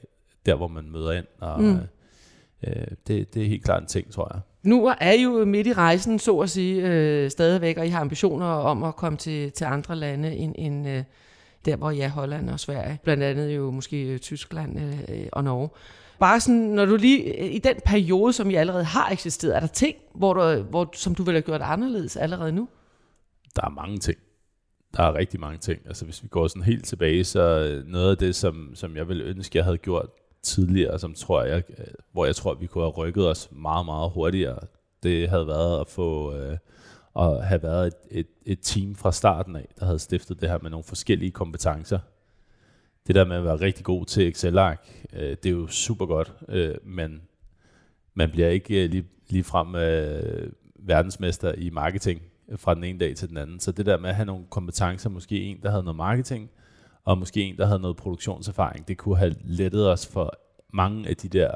der, 0.47 0.55
hvor 0.55 0.69
man 0.69 0.91
møder 0.91 1.13
ind, 1.13 1.25
og 1.41 1.61
Mm. 1.63 1.67
mm. 1.67 1.79
øh, 2.67 2.87
det, 3.07 3.35
det 3.35 3.43
er 3.43 3.47
helt 3.47 3.65
klart 3.65 3.83
en 3.83 3.89
ting, 3.89 4.13
tror 4.13 4.31
jeg. 4.35 4.41
Nu 4.63 4.87
er 5.01 5.13
I 5.13 5.23
jo 5.23 5.45
midt 5.45 5.67
i 5.67 5.73
rejsen, 5.73 6.19
så 6.19 6.39
at 6.39 6.51
sige, 6.51 6.89
øh, 6.89 7.31
stadigvæk, 7.31 7.79
og 7.79 7.87
I 7.87 7.89
har 7.89 8.01
ambitioner 8.01 8.47
om 8.47 8.83
at 8.83 8.97
komme 8.97 9.19
til, 9.19 9.53
til 9.53 9.65
andre 9.65 9.97
lande 9.97 10.37
end, 10.37 10.55
end 10.59 10.89
øh, 10.89 11.03
der, 11.65 11.77
hvor 11.77 11.91
ja, 11.91 12.09
Holland 12.09 12.51
og 12.51 12.61
Sverige. 12.61 12.99
Blandt 13.05 13.23
andet 13.23 13.57
jo 13.57 13.71
måske 13.71 14.03
øh, 14.03 14.19
Tyskland 14.19 14.81
øh, 14.81 14.99
øh, 15.09 15.27
og 15.33 15.45
Norge. 15.45 15.69
Bare 16.19 16.41
sådan, 16.41 16.61
når 16.61 16.85
du 16.85 16.97
lige, 16.97 17.43
øh, 17.43 17.55
i 17.55 17.59
den 17.59 17.77
periode, 17.85 18.33
som 18.33 18.51
I 18.51 18.55
allerede 18.55 18.85
har 18.85 19.11
eksisteret, 19.11 19.57
er 19.57 19.61
der 19.61 19.67
ting, 19.67 19.97
hvor 20.15 20.35
du, 20.35 20.63
hvor, 20.63 20.91
som 20.95 21.15
du 21.15 21.23
ville 21.23 21.37
have 21.37 21.43
gjort 21.43 21.63
anderledes 21.63 22.17
allerede 22.17 22.53
nu? 22.53 22.69
Der 23.57 23.63
er 23.65 23.71
mange 23.71 23.99
ting. 23.99 24.19
Der 24.97 25.03
er 25.03 25.15
rigtig 25.15 25.41
mange 25.41 25.59
ting. 25.59 25.81
Altså 25.87 26.05
hvis 26.05 26.23
vi 26.23 26.29
går 26.29 26.49
sådan 26.49 26.63
helt 26.63 26.85
tilbage, 26.85 27.25
så 27.25 27.83
noget 27.87 28.11
af 28.11 28.17
det, 28.17 28.35
som, 28.35 28.71
som 28.75 28.97
jeg 28.97 29.09
ville 29.09 29.25
ønske, 29.25 29.59
jeg 29.59 29.65
havde 29.65 29.79
gjort 29.79 30.07
tidligere, 30.43 30.99
som 30.99 31.15
tror 31.15 31.43
jeg, 31.43 31.63
hvor 32.13 32.25
jeg 32.25 32.37
tror, 32.37 32.55
vi 32.55 32.67
kunne 32.67 32.85
have 32.85 32.91
rykket 32.91 33.29
os 33.29 33.49
meget, 33.53 33.87
meget 33.87 34.11
hurtigere, 34.11 34.59
det 35.03 35.29
havde 35.29 35.47
været 35.47 35.81
at 35.81 35.89
få 35.89 36.37
øh, 36.37 36.57
at 37.17 37.47
have 37.47 37.63
været 37.63 37.87
et, 37.87 37.95
et, 38.11 38.27
et 38.47 38.59
team 38.63 38.95
fra 38.95 39.13
starten 39.13 39.57
af, 39.57 39.69
der 39.79 39.87
havde 39.87 39.99
stiftet 39.99 40.41
det 40.41 40.51
her 40.51 40.59
med 40.63 40.71
nogle 40.71 40.85
forskellige 40.85 41.31
kompetencer. 41.31 41.99
Det 43.07 43.15
der 43.15 43.25
med 43.25 43.37
at 43.37 43.45
være 43.45 43.61
rigtig 43.61 43.85
god 43.85 44.05
til 44.05 44.29
Excel-ark, 44.29 45.07
øh, 45.13 45.31
det 45.43 45.47
er 45.47 45.51
jo 45.51 45.67
super 45.67 46.07
godt, 46.07 46.35
øh, 46.49 46.75
men 46.85 47.23
man 48.15 48.31
bliver 48.31 48.49
ikke 48.49 48.85
øh, 48.85 48.91
lige, 48.91 49.05
lige 49.29 49.45
frem 49.45 49.75
øh, 49.75 50.53
verdensmester 50.79 51.53
i 51.53 51.71
marketing 51.71 52.23
fra 52.57 52.75
den 52.75 52.85
ene 52.85 52.99
dag 52.99 53.17
til 53.17 53.29
den 53.29 53.37
anden. 53.37 53.61
Så 53.61 53.73
det 53.73 53.87
der 53.87 53.99
med 53.99 54.09
at 54.11 54.17
have 54.17 54.27
nogle 54.27 54.45
kompetencer, 54.51 55.11
måske 55.11 55.41
en, 55.41 55.61
der 55.63 55.71
havde 55.71 55.83
noget 55.83 55.97
marketing, 55.97 56.51
og 57.05 57.19
måske 57.19 57.43
en, 57.43 57.57
der 57.57 57.67
havde 57.67 57.81
noget 57.81 57.97
produktionserfaring, 57.97 58.89
det 58.89 58.99
kunne 58.99 59.17
have 59.17 59.35
lettet 59.45 59.91
os 59.91 60.07
for 60.07 60.39
mange 60.73 61.09
af 61.09 61.17
de 61.17 61.29
der 61.29 61.51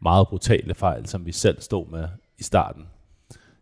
meget 0.00 0.28
brutale 0.28 0.74
fejl, 0.74 1.06
som 1.06 1.26
vi 1.26 1.32
selv 1.32 1.60
stod 1.60 1.88
med 1.88 2.08
i 2.38 2.42
starten. 2.42 2.86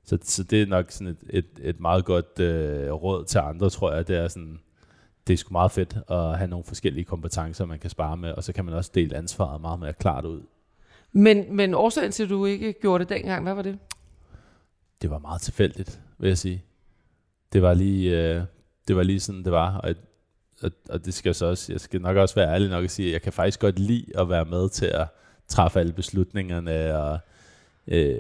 Så, 0.05 0.19
så 0.23 0.43
det 0.43 0.63
er 0.63 0.67
nok 0.67 0.91
sådan 0.91 1.07
et, 1.07 1.19
et, 1.31 1.47
et 1.63 1.81
meget 1.81 2.05
godt 2.05 2.39
øh, 2.41 2.93
råd 2.93 3.25
til 3.25 3.39
andre, 3.39 3.71
tror 3.71 3.93
jeg. 3.93 4.09
Det 4.09 4.17
er 4.17 4.29
sådan, 4.29 4.61
det 5.27 5.33
er 5.33 5.37
sgu 5.37 5.53
meget 5.53 5.73
fedt 5.73 5.97
at 6.11 6.39
have 6.39 6.49
nogle 6.49 6.65
forskellige 6.65 7.05
kompetencer, 7.05 7.67
man 7.67 7.79
kan 7.79 7.91
spare 7.91 8.17
med, 8.17 8.33
og 8.33 8.45
så 8.45 8.53
kan 8.53 8.65
man 8.65 8.75
også 8.75 8.91
dele 8.95 9.17
ansvaret 9.17 9.61
meget 9.61 9.81
mere 9.81 9.93
klart 9.93 10.25
ud. 10.25 10.43
Men, 11.13 11.57
men 11.57 11.75
årsagen 11.75 12.13
til, 12.13 12.23
at 12.23 12.31
du 12.31 12.47
ikke 12.47 12.73
gjorde 12.73 13.05
det 13.05 13.09
dengang, 13.09 13.43
hvad 13.43 13.55
var 13.55 13.63
det? 13.63 13.79
det 15.03 15.11
var 15.11 15.19
meget 15.19 15.43
tilfældigt, 15.43 16.01
vil 16.19 16.29
jeg 16.29 16.39
sige. 16.39 16.65
Det 17.53 17.63
var 17.63 17.75
lige, 17.75 18.21
øh, 18.21 18.43
det 18.89 18.97
var 18.97 19.03
lige 19.03 19.21
sådan, 19.21 19.45
det 19.45 19.53
var. 19.53 19.77
Og, 19.77 19.95
og, 20.63 20.71
og 20.89 21.05
det 21.05 21.15
skal 21.15 21.29
jeg 21.29 21.37
så 21.37 21.47
også, 21.47 21.73
jeg 21.73 21.81
skal 21.81 22.01
nok 22.01 22.17
også 22.17 22.35
være 22.35 22.55
ærlig 22.55 22.69
nok 22.69 22.85
at 22.85 22.91
sige, 22.91 23.09
at 23.09 23.13
jeg 23.13 23.23
kan 23.23 23.33
faktisk 23.33 23.61
godt 23.61 23.79
lide 23.79 24.19
at 24.19 24.29
være 24.29 24.45
med 24.45 24.69
til 24.69 24.87
at 24.87 25.07
træffe 25.49 25.81
alle 25.81 25.93
beslutningerne, 25.93 26.99
og 26.99 27.19
øh, 27.89 28.17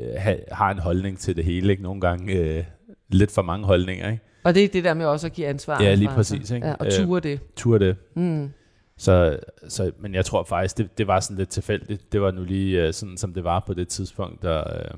har 0.53 0.71
en 0.71 0.79
holdning 0.79 1.19
til 1.19 1.37
det 1.37 1.45
hele, 1.45 1.71
ikke? 1.71 1.83
Nogle 1.83 2.01
gange 2.01 2.33
øh, 2.33 2.65
lidt 3.09 3.31
for 3.31 3.43
mange 3.43 3.67
holdninger, 3.67 4.11
ikke? 4.11 4.23
Og 4.45 4.55
det 4.55 4.65
er 4.65 4.69
det 4.69 4.85
der 4.85 4.95
med 4.95 5.07
også 5.07 5.27
at 5.27 5.33
give 5.33 5.47
ansvar. 5.47 5.83
Ja, 5.83 5.95
lige 5.95 6.09
præcis, 6.09 6.51
ikke? 6.51 6.67
Ja, 6.67 6.75
og 6.75 6.87
Øh, 6.87 6.93
ture 6.93 7.21
det. 7.21 7.41
Tur 7.57 7.79
det. 7.79 7.97
Mm. 8.17 8.51
Så, 8.97 9.39
så, 9.69 9.93
men 10.01 10.15
jeg 10.15 10.25
tror 10.25 10.45
faktisk, 10.45 10.79
det, 10.79 10.99
det 10.99 11.07
var 11.07 11.21
sådan 11.21 11.37
lidt 11.37 11.49
tilfældigt. 11.49 12.13
Det 12.13 12.21
var 12.23 12.31
nu 12.31 12.45
lige 12.45 12.87
øh, 12.87 12.93
sådan, 12.93 13.17
som 13.17 13.35
det 13.35 13.45
var 13.45 13.65
på 13.67 13.75
det 13.75 13.89
tidspunkt. 13.89 14.43
Der, 14.43 14.77
øh, 14.77 14.91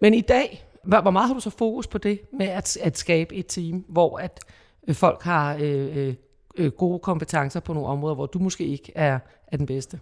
Men 0.00 0.14
i 0.14 0.20
dag, 0.20 0.66
hvor 0.84 1.00
hvor 1.00 1.10
meget 1.10 1.28
har 1.28 1.34
du 1.34 1.40
så 1.40 1.50
fokus 1.50 1.86
på 1.86 1.98
det 1.98 2.20
med 2.32 2.46
at, 2.46 2.76
at 2.76 2.98
skabe 2.98 3.34
et 3.34 3.46
team, 3.46 3.84
hvor 3.88 4.18
at 4.18 4.40
øh, 4.88 4.94
folk 4.94 5.22
har 5.22 5.58
øh, 5.60 5.96
øh, 5.96 6.14
øh, 6.56 6.70
gode 6.70 6.98
kompetencer 6.98 7.60
på 7.60 7.72
nogle 7.72 7.88
områder, 7.88 8.14
hvor 8.14 8.26
du 8.26 8.38
måske 8.38 8.66
ikke 8.66 8.92
er, 8.94 9.18
er 9.46 9.56
den 9.56 9.66
bedste? 9.66 10.00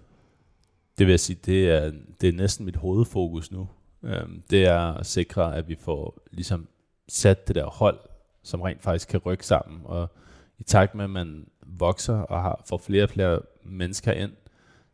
Det 0.98 1.06
vil 1.06 1.12
jeg 1.12 1.20
sige, 1.20 1.38
det 1.46 1.70
er, 1.70 1.92
det 2.20 2.28
er 2.28 2.32
næsten 2.32 2.66
mit 2.66 2.76
hovedfokus 2.76 3.52
nu. 3.52 3.68
Øhm, 4.04 4.42
det 4.50 4.64
er 4.66 4.80
at 4.80 5.06
sikre, 5.06 5.56
at 5.56 5.68
vi 5.68 5.74
får 5.74 6.22
ligesom 6.30 6.68
sat 7.08 7.48
det 7.48 7.56
der 7.56 7.66
hold, 7.66 7.98
som 8.42 8.60
rent 8.60 8.82
faktisk 8.82 9.08
kan 9.08 9.20
rykke 9.26 9.46
sammen. 9.46 9.80
Og 9.84 10.10
i 10.58 10.62
takt 10.62 10.94
med, 10.94 11.04
at 11.04 11.10
man 11.10 11.46
vokser 11.66 12.18
og 12.18 12.42
har, 12.42 12.62
får 12.68 12.78
flere 12.78 13.02
og 13.02 13.10
flere 13.10 13.40
mennesker 13.64 14.12
ind, 14.12 14.32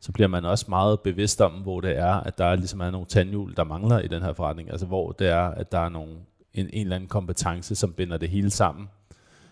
så 0.01 0.13
bliver 0.13 0.29
man 0.29 0.45
også 0.45 0.67
meget 0.69 1.01
bevidst 1.01 1.41
om, 1.41 1.53
hvor 1.53 1.81
det 1.81 1.99
er, 1.99 2.15
at 2.15 2.39
der 2.39 2.57
ligesom 2.57 2.81
er 2.81 2.91
nogle 2.91 3.07
tandhjul, 3.07 3.57
der 3.57 3.65
mangler 3.65 3.99
i 3.99 4.09
den 4.09 4.23
her 4.23 4.33
forretning. 4.33 4.71
Altså 4.71 4.87
hvor 4.87 5.13
det 5.13 5.29
er, 5.29 5.43
at 5.43 5.73
der 5.73 5.79
er 5.79 5.89
nogle, 5.89 6.13
en, 6.55 6.71
en 6.73 6.83
eller 6.83 6.97
anden 6.97 7.09
kompetence, 7.09 7.75
som 7.75 7.93
binder 7.93 8.17
det 8.17 8.29
hele 8.29 8.51
sammen, 8.51 8.89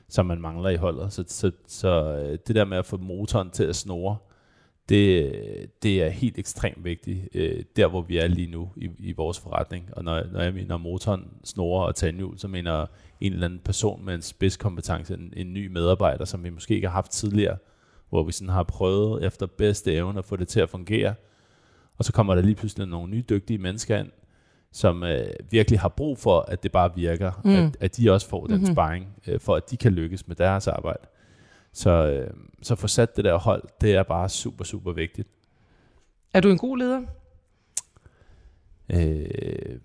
som 0.08 0.26
man 0.26 0.40
mangler 0.40 0.70
i 0.70 0.76
holdet. 0.76 1.12
Så, 1.12 1.24
så, 1.26 1.50
så 1.66 1.88
øh, 1.88 2.38
det 2.46 2.56
der 2.56 2.64
med 2.64 2.78
at 2.78 2.86
få 2.86 2.96
motoren 2.96 3.50
til 3.50 3.64
at 3.64 3.76
snore, 3.76 4.16
det, 4.88 5.32
det 5.82 6.02
er 6.02 6.08
helt 6.08 6.38
ekstremt 6.38 6.84
vigtigt, 6.84 7.28
øh, 7.34 7.62
der 7.76 7.86
hvor 7.88 8.00
vi 8.02 8.18
er 8.18 8.26
lige 8.26 8.50
nu 8.50 8.70
i, 8.76 8.88
i 8.98 9.12
vores 9.12 9.38
forretning. 9.40 9.88
Og 9.92 10.04
når, 10.04 10.22
når 10.32 10.40
jeg 10.40 10.54
mener 10.54 10.76
motoren, 10.76 11.24
snore 11.44 11.86
og 11.86 11.94
tandhjul, 11.94 12.38
så 12.38 12.48
mener 12.48 12.86
en 13.20 13.32
eller 13.32 13.44
anden 13.46 13.60
person 13.64 14.04
med 14.04 14.14
en 14.14 14.22
spidskompetence, 14.22 15.14
en, 15.14 15.32
en 15.36 15.52
ny 15.54 15.66
medarbejder, 15.66 16.24
som 16.24 16.44
vi 16.44 16.50
måske 16.50 16.74
ikke 16.74 16.86
har 16.86 16.92
haft 16.94 17.10
tidligere, 17.10 17.56
hvor 18.08 18.22
vi 18.22 18.32
sådan 18.32 18.48
har 18.48 18.62
prøvet 18.62 19.24
efter 19.24 19.46
bedste 19.46 19.94
evne 19.94 20.18
at 20.18 20.24
få 20.24 20.36
det 20.36 20.48
til 20.48 20.60
at 20.60 20.70
fungere. 20.70 21.14
Og 21.98 22.04
så 22.04 22.12
kommer 22.12 22.34
der 22.34 22.42
lige 22.42 22.54
pludselig 22.54 22.86
nogle 22.86 23.10
nye 23.10 23.24
dygtige 23.28 23.58
mennesker 23.58 23.98
ind, 23.98 24.10
som 24.72 25.02
øh, 25.04 25.26
virkelig 25.50 25.80
har 25.80 25.88
brug 25.88 26.18
for, 26.18 26.40
at 26.40 26.62
det 26.62 26.72
bare 26.72 26.94
virker, 26.94 27.32
Mm. 27.44 27.50
at, 27.50 27.76
at 27.80 27.96
de 27.96 28.10
også 28.12 28.28
får 28.28 28.40
den 28.46 28.54
Mhm. 28.54 28.60
mm-hmm. 28.60 28.74
sparring, 28.74 29.06
øh, 29.26 29.40
for 29.40 29.56
at 29.56 29.70
de 29.70 29.76
kan 29.76 29.92
lykkes 29.92 30.28
med 30.28 30.36
deres 30.36 30.68
arbejde. 30.68 30.98
Så, 31.78 31.90
øh, 31.90 32.30
så 32.62 32.74
få 32.74 32.88
sat 32.88 33.16
det 33.16 33.24
der 33.24 33.36
hold, 33.36 33.62
det 33.80 33.94
er 33.94 34.02
bare 34.02 34.28
super, 34.28 34.64
super 34.64 34.92
vigtigt. 34.92 35.28
Er 36.34 36.40
du 36.40 36.50
en 36.50 36.58
god 36.58 36.78
leder? 36.78 37.02
Øh, 38.88 39.78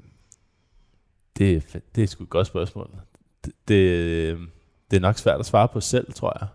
det, 1.38 1.82
det 1.96 2.04
er 2.04 2.08
sgu 2.08 2.24
et 2.24 2.30
godt 2.30 2.48
spørgsmål. 2.48 2.90
Det, 3.46 3.54
det, 3.68 4.38
det 4.92 4.98
er 4.98 5.02
nok 5.02 5.18
svært 5.18 5.40
at 5.40 5.46
svare 5.46 5.68
på 5.68 5.80
selv, 5.80 6.14
tror 6.14 6.38
jeg. 6.40 6.48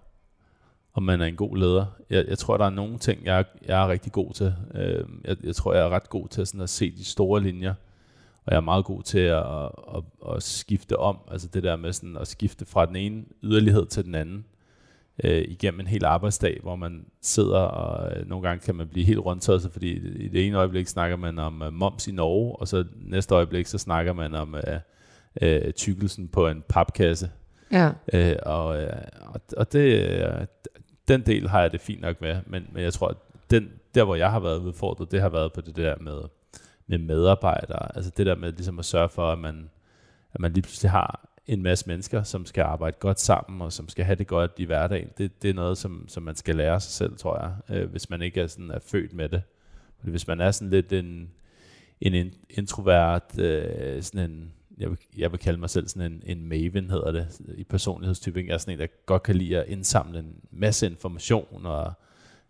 Om 0.94 1.02
man 1.02 1.20
er 1.20 1.26
en 1.26 1.36
god 1.36 1.56
leder. 1.56 1.86
Jeg, 2.10 2.24
jeg 2.28 2.38
tror, 2.38 2.56
der 2.56 2.64
er 2.64 2.70
nogle 2.70 2.98
ting, 2.98 3.24
jeg, 3.24 3.44
jeg 3.66 3.82
er 3.82 3.88
rigtig 3.88 4.12
god 4.12 4.32
til. 4.32 4.54
Øh, 4.74 5.04
jeg, 5.24 5.36
jeg 5.44 5.54
tror, 5.54 5.74
jeg 5.74 5.84
er 5.84 5.88
ret 5.88 6.08
god 6.08 6.28
til 6.28 6.46
sådan 6.46 6.60
at 6.60 6.70
se 6.70 6.90
de 6.90 7.04
store 7.04 7.42
linjer. 7.42 7.74
Og 8.44 8.52
jeg 8.52 8.56
er 8.56 8.60
meget 8.60 8.84
god 8.84 9.02
til 9.02 9.18
at, 9.18 9.44
at, 9.46 9.70
at, 9.96 10.34
at 10.36 10.42
skifte 10.42 10.98
om. 10.98 11.18
Altså 11.30 11.48
det 11.48 11.62
der 11.62 11.76
med 11.76 11.92
sådan 11.92 12.16
at 12.16 12.28
skifte 12.28 12.66
fra 12.66 12.86
den 12.86 12.96
ene 12.96 13.24
yderlighed 13.42 13.86
til 13.86 14.04
den 14.04 14.14
anden 14.14 14.44
øh, 15.24 15.44
igennem 15.48 15.80
en 15.80 15.86
hel 15.86 16.04
arbejdsdag, 16.04 16.58
hvor 16.62 16.76
man 16.76 17.06
sidder, 17.22 17.58
og 17.58 18.16
øh, 18.16 18.28
nogle 18.28 18.48
gange 18.48 18.64
kan 18.64 18.74
man 18.74 18.88
blive 18.88 19.06
helt 19.06 19.18
rundt 19.18 19.72
fordi 19.72 19.90
i 20.24 20.28
det 20.28 20.46
ene 20.46 20.58
øjeblik 20.58 20.86
snakker 20.86 21.16
man 21.16 21.38
om 21.38 21.62
øh, 21.62 21.72
moms 21.72 22.08
i 22.08 22.12
Norge, 22.12 22.56
og 22.56 22.68
så 22.68 22.84
næste 22.96 23.34
øjeblik 23.34 23.66
så 23.66 23.78
snakker 23.78 24.12
man 24.12 24.34
om 24.34 24.54
øh, 24.54 24.80
øh, 25.42 25.72
tykkelsen 25.72 26.28
på 26.28 26.48
en 26.48 26.64
papkasse. 26.68 27.30
Ja. 27.72 27.90
Øh, 28.12 28.36
og, 28.42 28.82
øh, 28.82 28.92
og 29.56 29.72
det, 29.72 30.10
øh, 30.10 30.46
den 31.08 31.26
del 31.26 31.48
har 31.48 31.60
jeg 31.60 31.72
det 31.72 31.80
fint 31.80 32.00
nok 32.00 32.20
med, 32.20 32.36
men, 32.46 32.66
men 32.72 32.82
jeg 32.82 32.92
tror, 32.92 33.08
at 33.08 33.16
den, 33.50 33.70
der 33.94 34.04
hvor 34.04 34.14
jeg 34.14 34.30
har 34.30 34.40
været 34.40 34.58
udfordret, 34.58 35.10
det 35.10 35.20
har 35.20 35.28
været 35.28 35.52
på 35.52 35.60
det 35.60 35.76
der 35.76 35.94
med, 36.00 36.20
med 36.86 36.98
medarbejdere, 36.98 37.96
altså 37.96 38.10
det 38.16 38.26
der 38.26 38.34
med 38.34 38.52
ligesom 38.52 38.78
at 38.78 38.84
sørge 38.84 39.08
for, 39.08 39.32
at 39.32 39.38
man, 39.38 39.70
at 40.32 40.40
man 40.40 40.52
lige 40.52 40.62
pludselig 40.62 40.90
har 40.90 41.27
en 41.48 41.62
masse 41.62 41.86
mennesker, 41.86 42.22
som 42.22 42.46
skal 42.46 42.62
arbejde 42.62 42.96
godt 43.00 43.20
sammen, 43.20 43.62
og 43.62 43.72
som 43.72 43.88
skal 43.88 44.04
have 44.04 44.16
det 44.16 44.26
godt 44.26 44.50
i 44.56 44.64
hverdagen. 44.64 45.08
Det, 45.18 45.42
det 45.42 45.50
er 45.50 45.54
noget, 45.54 45.78
som, 45.78 46.04
som 46.08 46.22
man 46.22 46.36
skal 46.36 46.56
lære 46.56 46.80
sig 46.80 46.92
selv, 46.92 47.16
tror 47.16 47.40
jeg, 47.40 47.76
øh, 47.76 47.90
hvis 47.90 48.10
man 48.10 48.22
ikke 48.22 48.40
er, 48.40 48.46
sådan, 48.46 48.70
er 48.70 48.78
født 48.78 49.12
med 49.12 49.28
det. 49.28 49.42
Fordi 49.98 50.10
hvis 50.10 50.26
man 50.26 50.40
er 50.40 50.50
sådan 50.50 50.70
lidt 50.70 50.92
en, 50.92 51.30
en 52.00 52.32
introvert, 52.50 53.38
øh, 53.38 54.02
sådan 54.02 54.30
en, 54.30 54.52
jeg 54.78 54.90
vil, 54.90 54.98
jeg 55.16 55.32
vil 55.32 55.40
kalde 55.40 55.60
mig 55.60 55.70
selv 55.70 55.88
sådan 55.88 56.12
en, 56.12 56.22
en 56.26 56.48
maven, 56.48 56.90
hedder 56.90 57.12
det, 57.12 57.40
i 57.54 57.64
personlighedstypen. 57.64 58.46
Jeg 58.46 58.54
er 58.54 58.58
sådan 58.58 58.74
en, 58.74 58.80
der 58.80 58.86
godt 59.06 59.22
kan 59.22 59.36
lide 59.36 59.58
at 59.58 59.68
indsamle 59.68 60.18
en 60.18 60.34
masse 60.50 60.86
information, 60.86 61.66
og 61.66 61.92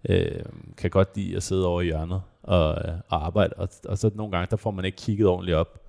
øh, 0.09 0.45
kan 0.77 0.91
godt 0.91 1.17
lide 1.17 1.37
at 1.37 1.43
sidde 1.43 1.67
over 1.67 1.81
i 1.81 1.85
hjørnet 1.85 2.23
og, 2.43 2.89
øh, 2.89 2.95
og 3.09 3.27
arbejde. 3.27 3.55
Og, 3.57 3.69
og 3.85 3.99
så 3.99 4.11
nogle 4.15 4.33
gange, 4.33 4.47
der 4.51 4.57
får 4.57 4.71
man 4.71 4.85
ikke 4.85 4.99
kigget 4.99 5.27
ordentligt 5.27 5.57
op 5.57 5.88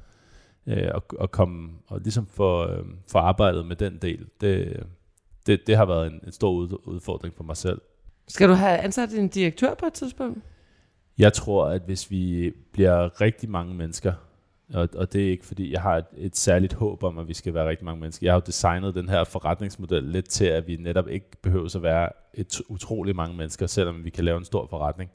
øh, 0.70 0.92
og, 0.94 1.04
og 1.20 1.32
komme 1.32 1.70
og 1.88 2.00
ligesom 2.00 2.28
få, 2.28 2.68
øh, 2.68 2.86
få 3.12 3.18
arbejdet 3.18 3.66
med 3.66 3.76
den 3.76 3.98
del. 3.98 4.26
Det, 4.42 4.84
det, 5.48 5.68
det 5.68 5.78
har 5.78 5.86
været 5.86 6.08
en, 6.08 6.20
en 6.26 6.32
stor 6.32 6.50
udfordring 6.88 7.36
for 7.36 7.44
mig 7.44 7.58
selv. 7.58 7.82
Skal 8.28 8.50
du 8.50 8.54
have 8.54 8.78
ansat 8.78 9.14
en 9.14 9.28
direktør 9.28 9.74
på 9.74 9.86
et 9.86 9.94
tidspunkt? 9.94 10.40
Jeg 11.18 11.34
tror, 11.34 11.66
at 11.66 11.82
hvis 11.86 12.12
vi 12.12 12.54
bliver 12.72 13.22
rigtig 13.22 13.50
mange 13.50 13.74
mennesker, 13.74 14.14
og, 14.74 14.90
og 14.96 15.14
det 15.14 15.26
er 15.26 15.30
ikke 15.30 15.46
fordi, 15.46 15.72
jeg 15.72 15.82
har 15.82 15.98
et, 15.98 16.06
et 16.18 16.38
særligt 16.38 16.74
håb 16.74 17.04
om, 17.04 17.18
at 17.18 17.28
vi 17.28 17.34
skal 17.34 17.54
være 17.54 17.70
rigtig 17.70 17.86
mange 17.86 18.02
mennesker. 18.02 18.26
Jeg 18.28 18.34
har 18.34 18.40
jo 18.40 18.44
designet 18.46 18.96
den 18.96 19.10
her 19.10 19.24
forretningsmodel 19.24 20.04
lidt 20.04 20.30
til, 20.30 20.46
at 20.46 20.68
vi 20.68 20.76
netop 20.76 21.10
ikke 21.10 21.28
behøver 21.42 21.76
at 21.76 21.84
være 21.84 22.10
et 22.34 22.62
utrolig 22.68 23.16
mange 23.16 23.38
mennesker, 23.38 23.68
selvom 23.68 24.06
vi 24.06 24.10
kan 24.10 24.26
lave 24.26 24.38
en 24.38 24.46
stor 24.46 24.68
forretning. 24.68 25.12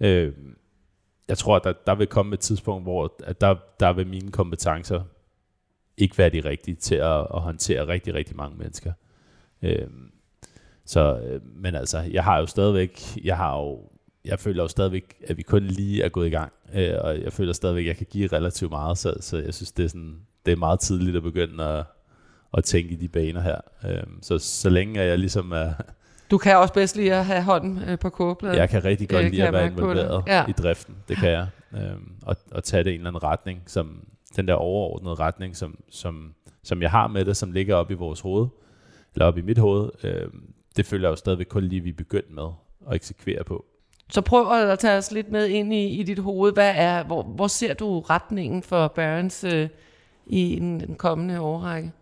Øh, 0.00 0.32
jeg 1.32 1.38
tror, 1.38 1.56
at 1.56 1.64
der, 1.64 1.72
der 1.86 1.94
vil 1.94 2.06
komme 2.06 2.34
et 2.34 2.40
tidspunkt, 2.40 2.84
hvor 2.84 3.14
at 3.24 3.40
der, 3.40 3.54
der 3.80 3.92
vil 3.92 4.06
mine 4.06 4.32
kompetencer 4.32 5.02
ikke 5.96 6.18
være 6.18 6.30
de 6.30 6.40
rigtige 6.40 6.74
til 6.74 6.94
at, 6.94 7.18
at 7.34 7.40
håndtere 7.40 7.86
rigtig, 7.86 8.14
rigtig 8.14 8.36
mange 8.36 8.58
mennesker. 8.58 8.92
Øhm, 9.62 10.10
så, 10.84 11.18
øh, 11.18 11.40
men 11.56 11.74
altså, 11.74 11.98
jeg 11.98 12.24
har 12.24 12.38
jo 12.38 12.46
stadigvæk, 12.46 13.00
jeg 13.24 13.36
har 13.36 13.58
jo, 13.58 13.80
jeg 14.24 14.38
føler 14.38 14.62
jo 14.62 14.68
stadigvæk, 14.68 15.14
at 15.26 15.36
vi 15.36 15.42
kun 15.42 15.62
lige 15.62 16.02
er 16.02 16.08
gået 16.08 16.26
i 16.26 16.30
gang, 16.30 16.52
øh, 16.74 16.94
og 17.00 17.20
jeg 17.22 17.32
føler 17.32 17.52
stadigvæk, 17.52 17.82
at 17.82 17.88
jeg 17.88 17.96
kan 17.96 18.06
give 18.10 18.26
relativt 18.26 18.70
meget, 18.70 18.98
så, 18.98 19.14
så 19.20 19.38
jeg 19.38 19.54
synes, 19.54 19.72
det 19.72 19.84
er, 19.84 19.88
sådan, 19.88 20.20
det 20.46 20.52
er 20.52 20.56
meget 20.56 20.80
tidligt 20.80 21.16
at 21.16 21.22
begynde 21.22 21.64
at, 21.64 21.84
at 22.54 22.64
tænke 22.64 22.92
i 22.92 22.96
de 22.96 23.08
baner 23.08 23.40
her. 23.40 23.60
Øhm, 23.84 24.22
så 24.22 24.38
så 24.38 24.70
længe 24.70 25.00
jeg 25.00 25.18
ligesom 25.18 25.52
er, 25.52 25.72
du 26.30 26.38
kan 26.38 26.56
også 26.56 26.74
bedst 26.74 26.96
lide 26.96 27.14
at 27.14 27.24
have 27.24 27.42
hånden 27.42 27.82
øh, 27.88 27.98
på 27.98 28.10
kogebladet. 28.10 28.56
Jeg 28.56 28.68
kan 28.68 28.84
rigtig 28.84 29.08
godt 29.08 29.30
lide 29.30 29.46
at 29.46 29.52
være 29.52 29.66
involveret 29.66 30.24
ja. 30.26 30.44
i 30.48 30.52
driften. 30.52 30.96
Det 31.08 31.16
kan 31.16 31.30
jeg. 31.30 31.46
Øhm, 31.74 32.12
og, 32.22 32.36
og 32.50 32.64
tage 32.64 32.84
det 32.84 32.90
i 32.90 32.94
en 32.94 33.00
eller 33.00 33.10
anden 33.10 33.22
retning, 33.22 33.62
som 33.66 34.06
den 34.36 34.48
der 34.48 34.54
overordnede 34.54 35.14
retning, 35.14 35.56
som, 35.56 35.78
som, 35.90 36.34
som 36.62 36.82
jeg 36.82 36.90
har 36.90 37.06
med 37.06 37.24
det, 37.24 37.36
som 37.36 37.52
ligger 37.52 37.74
op 37.76 37.90
i 37.90 37.94
vores 37.94 38.20
hoved, 38.20 38.48
eller 39.14 39.26
op 39.26 39.38
i 39.38 39.42
mit 39.42 39.58
hoved, 39.58 39.90
øhm, 40.04 40.52
det 40.76 40.86
føler 40.86 41.08
jeg 41.08 41.10
jo 41.10 41.16
stadigvæk 41.16 41.46
kun 41.46 41.64
lige, 41.64 41.80
vi 41.80 41.90
er 41.90 41.94
begyndt 41.94 42.30
med 42.30 42.48
at 42.90 42.94
eksekvere 42.94 43.44
på. 43.44 43.64
Så 44.10 44.20
prøv 44.20 44.52
at 44.52 44.78
tage 44.78 44.98
os 44.98 45.12
lidt 45.12 45.30
med 45.30 45.46
ind 45.46 45.74
i, 45.74 46.00
i 46.00 46.02
dit 46.02 46.18
hoved. 46.18 46.52
Hvad 46.52 46.72
er, 46.76 47.04
hvor, 47.04 47.22
hvor 47.22 47.46
ser 47.46 47.74
du 47.74 48.00
retningen 48.00 48.62
for 48.62 48.88
Barons 48.88 49.44
øh, 49.44 49.68
i 50.26 50.56
den, 50.60 50.80
den 50.80 50.94
kommende 50.94 51.40
årrække? 51.40 51.92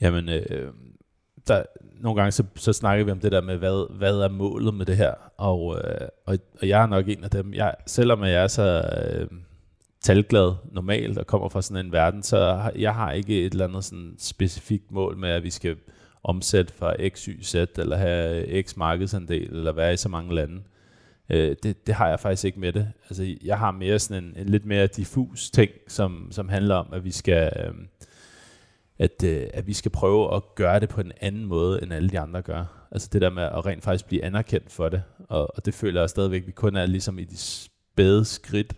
Jamen, 0.00 0.28
øh, 0.28 0.72
der, 1.48 1.62
nogle 2.00 2.20
gange 2.20 2.32
så, 2.32 2.44
så 2.56 2.72
snakker 2.72 3.04
vi 3.04 3.10
om 3.10 3.20
det 3.20 3.32
der 3.32 3.40
med, 3.40 3.56
hvad, 3.56 3.96
hvad 3.98 4.14
er 4.14 4.28
målet 4.28 4.74
med 4.74 4.86
det 4.86 4.96
her? 4.96 5.14
Og, 5.36 5.76
øh, 5.76 6.08
og, 6.26 6.38
og 6.60 6.68
jeg 6.68 6.82
er 6.82 6.86
nok 6.86 7.08
en 7.08 7.24
af 7.24 7.30
dem. 7.30 7.54
Jeg, 7.54 7.74
selvom 7.86 8.24
jeg 8.24 8.42
er 8.42 8.46
så 8.46 8.90
øh, 9.02 9.28
talglad 10.00 10.52
normalt 10.72 11.18
og 11.18 11.26
kommer 11.26 11.48
fra 11.48 11.62
sådan 11.62 11.86
en 11.86 11.92
verden, 11.92 12.22
så 12.22 12.38
har, 12.54 12.72
jeg 12.76 12.94
har 12.94 13.12
ikke 13.12 13.46
et 13.46 13.52
eller 13.52 13.68
andet 13.68 13.84
sådan 13.84 14.14
specifikt 14.18 14.92
mål 14.92 15.16
med, 15.16 15.28
at 15.28 15.42
vi 15.42 15.50
skal 15.50 15.76
omsætte 16.22 16.72
fra 16.72 17.08
X, 17.08 17.24
Y, 17.24 17.42
Z, 17.42 17.54
eller 17.54 17.96
have 17.96 18.62
X 18.62 18.76
markedsandel, 18.76 19.56
eller 19.56 19.72
være 19.72 19.92
i 19.92 19.96
så 19.96 20.08
mange 20.08 20.34
lande. 20.34 20.62
Øh, 21.30 21.56
det, 21.62 21.86
det 21.86 21.94
har 21.94 22.08
jeg 22.08 22.20
faktisk 22.20 22.44
ikke 22.44 22.60
med 22.60 22.72
det. 22.72 22.92
Altså, 23.10 23.36
jeg 23.44 23.58
har 23.58 23.70
mere 23.70 23.98
sådan 23.98 24.24
en, 24.24 24.34
en 24.36 24.48
lidt 24.48 24.66
mere 24.66 24.86
diffus 24.86 25.50
ting, 25.50 25.70
som, 25.88 26.28
som 26.30 26.48
handler 26.48 26.74
om, 26.74 26.86
at 26.92 27.04
vi 27.04 27.10
skal... 27.10 27.52
Øh, 27.56 27.74
at, 28.98 29.24
øh, 29.24 29.46
at 29.54 29.66
vi 29.66 29.72
skal 29.72 29.90
prøve 29.90 30.34
at 30.34 30.42
gøre 30.54 30.80
det 30.80 30.88
på 30.88 31.00
en 31.00 31.12
anden 31.20 31.44
måde, 31.44 31.82
end 31.82 31.92
alle 31.92 32.08
de 32.08 32.20
andre 32.20 32.42
gør. 32.42 32.88
Altså 32.90 33.08
det 33.12 33.22
der 33.22 33.30
med 33.30 33.42
at 33.42 33.66
rent 33.66 33.84
faktisk 33.84 34.06
blive 34.06 34.24
anerkendt 34.24 34.72
for 34.72 34.88
det. 34.88 35.02
Og, 35.28 35.56
og 35.56 35.66
det 35.66 35.74
føler 35.74 36.00
jeg 36.00 36.10
stadigvæk, 36.10 36.40
at 36.40 36.46
vi 36.46 36.52
kun 36.52 36.76
er 36.76 36.86
ligesom 36.86 37.18
i 37.18 37.24
de 37.24 37.36
spæde 37.36 38.24
skridt 38.24 38.74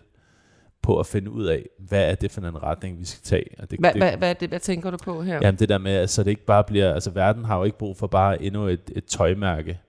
på 0.81 0.99
at 0.99 1.05
finde 1.05 1.31
ud 1.31 1.45
af, 1.45 1.69
hvad 1.79 2.11
er 2.11 2.15
det 2.15 2.31
for 2.31 2.41
en 2.41 2.63
retning, 2.63 2.99
vi 2.99 3.05
skal 3.05 3.23
tage. 3.23 3.45
Og 3.59 3.71
det, 3.71 3.79
hvad, 3.79 3.93
det, 3.93 4.01
hvad, 4.01 4.17
hvad, 4.17 4.35
det, 4.35 4.49
hvad 4.49 4.59
tænker 4.59 4.91
du 4.91 4.97
på 4.97 5.21
her? 5.21 5.39
Jamen 5.41 5.59
det 5.59 5.69
der 5.69 5.77
med, 5.77 5.91
at 5.91 6.09
så 6.09 6.23
det 6.23 6.29
ikke 6.29 6.45
bare 6.45 6.63
bliver, 6.63 6.93
altså 6.93 7.11
verden 7.11 7.45
har 7.45 7.57
jo 7.57 7.63
ikke 7.63 7.77
brug 7.77 7.97
for 7.97 8.07
bare 8.07 8.41
endnu 8.41 8.67
et, 8.67 8.91
et 8.95 9.05
tøjmærke. 9.05 9.79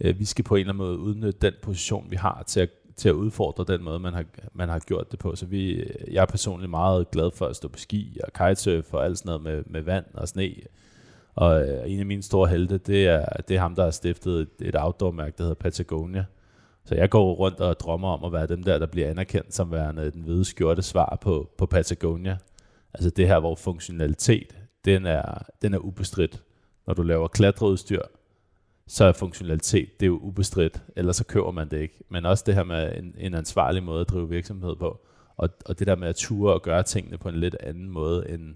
Øh, 0.00 0.18
vi 0.18 0.24
skal 0.24 0.44
på 0.44 0.54
en 0.54 0.60
eller 0.60 0.72
anden 0.72 0.86
måde 0.86 0.98
udnytte 0.98 1.38
den 1.40 1.52
position, 1.62 2.10
vi 2.10 2.16
har 2.16 2.44
til 2.46 2.60
at 2.60 2.70
til 3.00 3.08
at 3.08 3.14
udfordre 3.14 3.64
den 3.72 3.84
måde, 3.84 3.98
man 3.98 4.14
har, 4.14 4.24
man 4.52 4.68
har 4.68 4.78
gjort 4.78 5.10
det 5.10 5.18
på. 5.18 5.36
Så 5.36 5.46
vi, 5.46 5.84
jeg 6.10 6.22
er 6.22 6.26
personligt 6.26 6.70
meget 6.70 7.10
glad 7.10 7.30
for 7.34 7.46
at 7.46 7.56
stå 7.56 7.68
på 7.68 7.78
ski 7.78 8.18
og 8.24 8.32
kitesurf 8.32 8.94
og 8.94 9.04
alt 9.04 9.18
sådan 9.18 9.28
noget 9.28 9.42
med, 9.42 9.62
med 9.66 9.82
vand 9.82 10.04
og 10.14 10.28
sne. 10.28 10.54
Og 11.34 11.68
øh, 11.68 11.92
en 11.92 12.00
af 12.00 12.06
mine 12.06 12.22
store 12.22 12.48
helte, 12.48 12.78
det 12.78 13.06
er, 13.06 13.24
det 13.48 13.56
er 13.56 13.60
ham, 13.60 13.74
der 13.74 13.84
har 13.84 13.90
stiftet 13.90 14.40
et, 14.40 14.68
et 14.68 14.76
outdoor-mærke, 14.78 15.34
der 15.38 15.44
hedder 15.44 15.54
Patagonia. 15.54 16.24
Så 16.84 16.94
jeg 16.94 17.10
går 17.10 17.34
rundt 17.34 17.60
og 17.60 17.80
drømmer 17.80 18.08
om 18.08 18.24
at 18.24 18.32
være 18.32 18.46
dem 18.46 18.62
der, 18.62 18.78
der 18.78 18.86
bliver 18.86 19.10
anerkendt 19.10 19.54
som 19.54 19.72
værende 19.72 20.10
den 20.10 20.22
hvide 20.22 20.44
skjorte 20.44 20.82
svar 20.82 21.18
på, 21.20 21.50
på 21.58 21.66
Patagonia. 21.66 22.36
Altså 22.94 23.10
det 23.10 23.26
her, 23.26 23.40
hvor 23.40 23.54
funktionalitet, 23.54 24.56
den 24.84 25.06
er, 25.06 25.42
den 25.62 25.74
er 25.74 25.78
ubestridt. 25.78 26.42
Når 26.86 26.94
du 26.94 27.02
laver 27.02 27.28
klatreudstyr, 27.28 28.02
så 28.90 29.04
er 29.04 29.12
funktionalitet, 29.12 30.00
det 30.00 30.06
er 30.06 30.10
jo 30.10 30.18
ubestridt, 30.18 30.82
ellers 30.96 31.16
så 31.16 31.24
køber 31.24 31.50
man 31.50 31.68
det 31.68 31.80
ikke. 31.80 31.94
Men 32.08 32.26
også 32.26 32.44
det 32.46 32.54
her 32.54 32.64
med 32.64 32.96
en, 32.96 33.14
en 33.18 33.34
ansvarlig 33.34 33.82
måde 33.82 34.00
at 34.00 34.08
drive 34.08 34.28
virksomhed 34.28 34.76
på, 34.76 35.00
og, 35.36 35.48
og 35.66 35.78
det 35.78 35.86
der 35.86 35.96
med 35.96 36.08
at 36.08 36.16
ture 36.16 36.52
og 36.54 36.62
gøre 36.62 36.82
tingene 36.82 37.18
på 37.18 37.28
en 37.28 37.34
lidt 37.34 37.56
anden 37.60 37.88
måde, 37.88 38.28
end, 38.28 38.54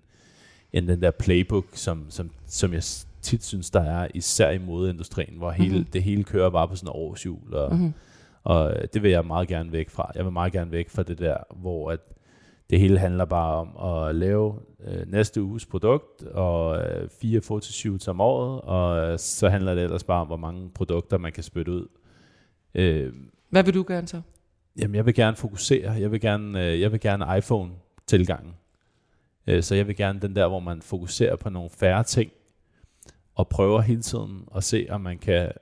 end 0.72 0.88
den 0.88 1.02
der 1.02 1.10
playbook, 1.10 1.64
som, 1.72 2.06
som, 2.08 2.30
som 2.46 2.72
jeg 2.72 2.82
tit 3.22 3.44
synes, 3.44 3.70
der 3.70 3.80
er, 3.80 4.08
især 4.14 4.50
i 4.50 4.58
modeindustrien, 4.58 5.34
hvor 5.36 5.50
hele, 5.50 5.70
mm-hmm. 5.70 5.90
det 5.92 6.02
hele 6.02 6.24
kører 6.24 6.50
bare 6.50 6.68
på 6.68 6.76
sådan 6.76 6.88
en 6.88 6.92
årshjul, 6.94 7.54
og, 7.54 7.74
mm-hmm. 7.74 7.92
og 8.44 8.74
det 8.94 9.02
vil 9.02 9.10
jeg 9.10 9.24
meget 9.24 9.48
gerne 9.48 9.72
væk 9.72 9.90
fra. 9.90 10.12
Jeg 10.14 10.24
vil 10.24 10.32
meget 10.32 10.52
gerne 10.52 10.70
væk 10.70 10.90
fra 10.90 11.02
det 11.02 11.18
der, 11.18 11.36
hvor 11.50 11.90
at 11.90 12.00
det 12.70 12.80
hele 12.80 12.98
handler 12.98 13.24
bare 13.24 13.54
om 13.54 13.76
at 13.92 14.14
lave 14.14 14.58
øh, 14.84 15.10
næste 15.12 15.42
uges 15.42 15.66
produkt 15.66 16.22
og 16.22 16.82
øh, 16.82 17.08
fire 17.20 17.40
fotoshoots 17.40 18.08
om 18.08 18.20
året, 18.20 18.60
og 18.60 19.12
øh, 19.12 19.18
så 19.18 19.48
handler 19.48 19.74
det 19.74 19.84
ellers 19.84 20.04
bare 20.04 20.20
om, 20.20 20.26
hvor 20.26 20.36
mange 20.36 20.70
produkter 20.70 21.18
man 21.18 21.32
kan 21.32 21.42
spytte 21.42 21.72
ud. 21.72 21.86
Øh, 22.74 23.12
Hvad 23.50 23.64
vil 23.64 23.74
du 23.74 23.84
gerne 23.88 24.08
så? 24.08 24.20
Jamen, 24.78 24.94
jeg 24.94 25.06
vil 25.06 25.14
gerne 25.14 25.36
fokusere. 25.36 25.92
Jeg 25.92 26.12
vil 26.12 26.20
gerne, 26.20 26.66
øh, 26.66 26.80
jeg 26.80 26.92
vil 26.92 27.00
gerne 27.00 27.38
iPhone-tilgangen. 27.38 28.54
Øh, 29.46 29.62
så 29.62 29.74
jeg 29.74 29.86
vil 29.86 29.96
gerne 29.96 30.20
den 30.20 30.36
der, 30.36 30.48
hvor 30.48 30.60
man 30.60 30.82
fokuserer 30.82 31.36
på 31.36 31.50
nogle 31.50 31.70
færre 31.70 32.02
ting, 32.04 32.30
og 33.34 33.48
prøver 33.48 33.80
hele 33.80 34.02
tiden 34.02 34.48
at 34.56 34.64
se, 34.64 34.86
om 34.90 35.00
man 35.00 35.18
kan, 35.18 35.52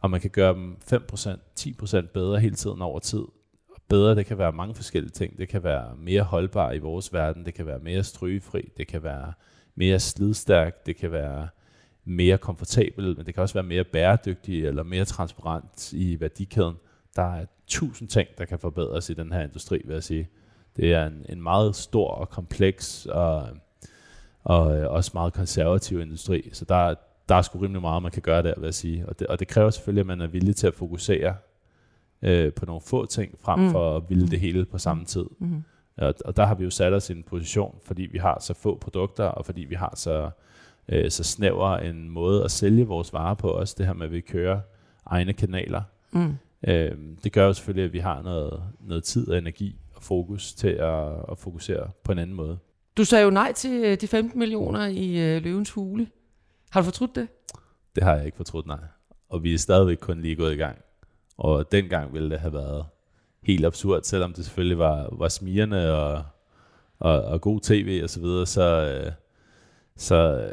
om 0.00 0.10
man 0.10 0.20
kan 0.20 0.30
gøre 0.30 0.54
dem 0.54 0.76
5%, 0.92 1.38
10% 1.60 2.06
bedre 2.06 2.40
hele 2.40 2.54
tiden 2.54 2.82
over 2.82 2.98
tid 2.98 3.24
bedre, 3.88 4.14
det 4.14 4.26
kan 4.26 4.38
være 4.38 4.52
mange 4.52 4.74
forskellige 4.74 5.12
ting. 5.12 5.38
Det 5.38 5.48
kan 5.48 5.64
være 5.64 5.96
mere 5.96 6.22
holdbar 6.22 6.72
i 6.72 6.78
vores 6.78 7.12
verden, 7.12 7.44
det 7.44 7.54
kan 7.54 7.66
være 7.66 7.78
mere 7.78 8.02
strygefri, 8.02 8.68
det 8.76 8.86
kan 8.86 9.02
være 9.02 9.32
mere 9.74 10.00
slidstærk, 10.00 10.86
det 10.86 10.96
kan 10.96 11.12
være 11.12 11.48
mere 12.04 12.38
komfortabel, 12.38 13.16
men 13.16 13.26
det 13.26 13.34
kan 13.34 13.42
også 13.42 13.54
være 13.54 13.64
mere 13.64 13.84
bæredygtig 13.84 14.66
eller 14.66 14.82
mere 14.82 15.04
transparent 15.04 15.92
i 15.92 16.20
værdikæden. 16.20 16.74
Der 17.16 17.34
er 17.34 17.46
tusind 17.66 18.08
ting, 18.08 18.28
der 18.38 18.44
kan 18.44 18.58
forbedres 18.58 19.10
i 19.10 19.14
den 19.14 19.32
her 19.32 19.40
industri, 19.40 19.82
vil 19.84 19.94
jeg 19.94 20.02
sige. 20.02 20.28
Det 20.76 20.92
er 20.92 21.06
en, 21.06 21.26
en 21.28 21.42
meget 21.42 21.76
stor 21.76 22.08
og 22.08 22.28
kompleks 22.28 23.06
og, 23.06 23.48
og 24.44 24.78
øh, 24.78 24.90
også 24.90 25.10
meget 25.14 25.32
konservativ 25.32 26.00
industri, 26.00 26.50
så 26.52 26.64
der, 26.64 26.94
der 27.28 27.34
er 27.34 27.42
sgu 27.42 27.58
rimelig 27.58 27.80
meget, 27.80 28.02
man 28.02 28.12
kan 28.12 28.22
gøre 28.22 28.42
der, 28.42 28.54
vil 28.56 28.64
jeg 28.64 28.74
sige. 28.74 29.08
Og 29.08 29.18
det, 29.18 29.26
og 29.26 29.40
det 29.40 29.48
kræver 29.48 29.70
selvfølgelig, 29.70 30.00
at 30.00 30.06
man 30.06 30.20
er 30.20 30.26
villig 30.26 30.56
til 30.56 30.66
at 30.66 30.74
fokusere 30.74 31.34
øh, 32.22 32.52
på 32.52 32.66
nogle 32.66 32.80
få 32.80 33.06
ting, 33.06 33.34
frem 33.40 33.60
mm. 33.60 33.70
for 33.70 33.96
at 33.96 34.02
ville 34.08 34.28
det 34.28 34.40
hele 34.40 34.64
på 34.64 34.78
samme 34.78 35.04
tid. 35.04 35.26
Mm. 35.38 35.62
Og, 35.96 36.14
og 36.24 36.36
der 36.36 36.46
har 36.46 36.54
vi 36.54 36.64
jo 36.64 36.70
sat 36.70 36.92
os 36.92 37.10
i 37.10 37.12
en 37.12 37.22
position, 37.22 37.78
fordi 37.84 38.02
vi 38.02 38.18
har 38.18 38.38
så 38.40 38.54
få 38.54 38.78
produkter, 38.78 39.24
og 39.24 39.46
fordi 39.46 39.60
vi 39.60 39.74
har 39.74 39.92
så, 39.96 40.30
øh, 40.88 41.10
så 41.10 41.24
snæver 41.24 41.76
en 41.76 42.10
måde 42.10 42.44
at 42.44 42.50
sælge 42.50 42.86
vores 42.86 43.12
varer 43.12 43.34
på, 43.34 43.48
også 43.48 43.74
det 43.78 43.86
her 43.86 43.92
med, 43.92 44.06
at 44.06 44.12
vi 44.12 44.20
kører 44.20 44.60
egne 45.06 45.32
kanaler. 45.32 45.82
Mm. 46.12 46.34
Øh, 46.68 46.92
det 47.24 47.32
gør 47.32 47.46
jo 47.46 47.52
selvfølgelig, 47.52 47.84
at 47.84 47.92
vi 47.92 47.98
har 47.98 48.22
noget, 48.22 48.62
noget 48.80 49.04
tid 49.04 49.28
og 49.28 49.38
energi 49.38 49.76
og 49.94 50.02
fokus 50.02 50.54
til 50.54 50.68
at, 50.68 51.08
at 51.30 51.38
fokusere 51.38 51.90
på 52.04 52.12
en 52.12 52.18
anden 52.18 52.36
måde. 52.36 52.58
Du 52.96 53.04
sagde 53.04 53.24
jo 53.24 53.30
nej 53.30 53.52
til 53.52 53.84
øh, 53.84 54.00
de 54.00 54.08
15 54.08 54.38
millioner 54.38 54.86
i 54.86 55.36
øh, 55.36 55.42
løvens 55.42 55.70
hule. 55.70 56.08
Har 56.70 56.80
du 56.80 56.84
fortrudt 56.84 57.14
det? 57.14 57.28
Det 57.94 58.02
har 58.02 58.14
jeg 58.14 58.26
ikke 58.26 58.36
fortrudt, 58.36 58.66
nej. 58.66 58.78
Og 59.28 59.42
vi 59.42 59.54
er 59.54 59.58
stadigvæk 59.58 59.96
kun 60.00 60.20
lige 60.20 60.36
gået 60.36 60.52
i 60.52 60.56
gang. 60.56 60.78
Og 61.36 61.72
dengang 61.72 62.12
ville 62.12 62.30
det 62.30 62.40
have 62.40 62.52
været 62.52 62.84
helt 63.42 63.64
absurd, 63.64 64.02
selvom 64.02 64.32
det 64.32 64.44
selvfølgelig 64.44 64.78
var, 64.78 65.08
var 65.12 65.28
smirende 65.28 65.92
og, 65.92 66.24
og, 66.98 67.22
og 67.22 67.40
god 67.40 67.60
tv 67.60 68.00
og 68.02 68.10
så 68.10 68.20
videre, 68.20 68.46
så, 68.46 68.62
øh, 68.62 69.12
så, 69.96 70.50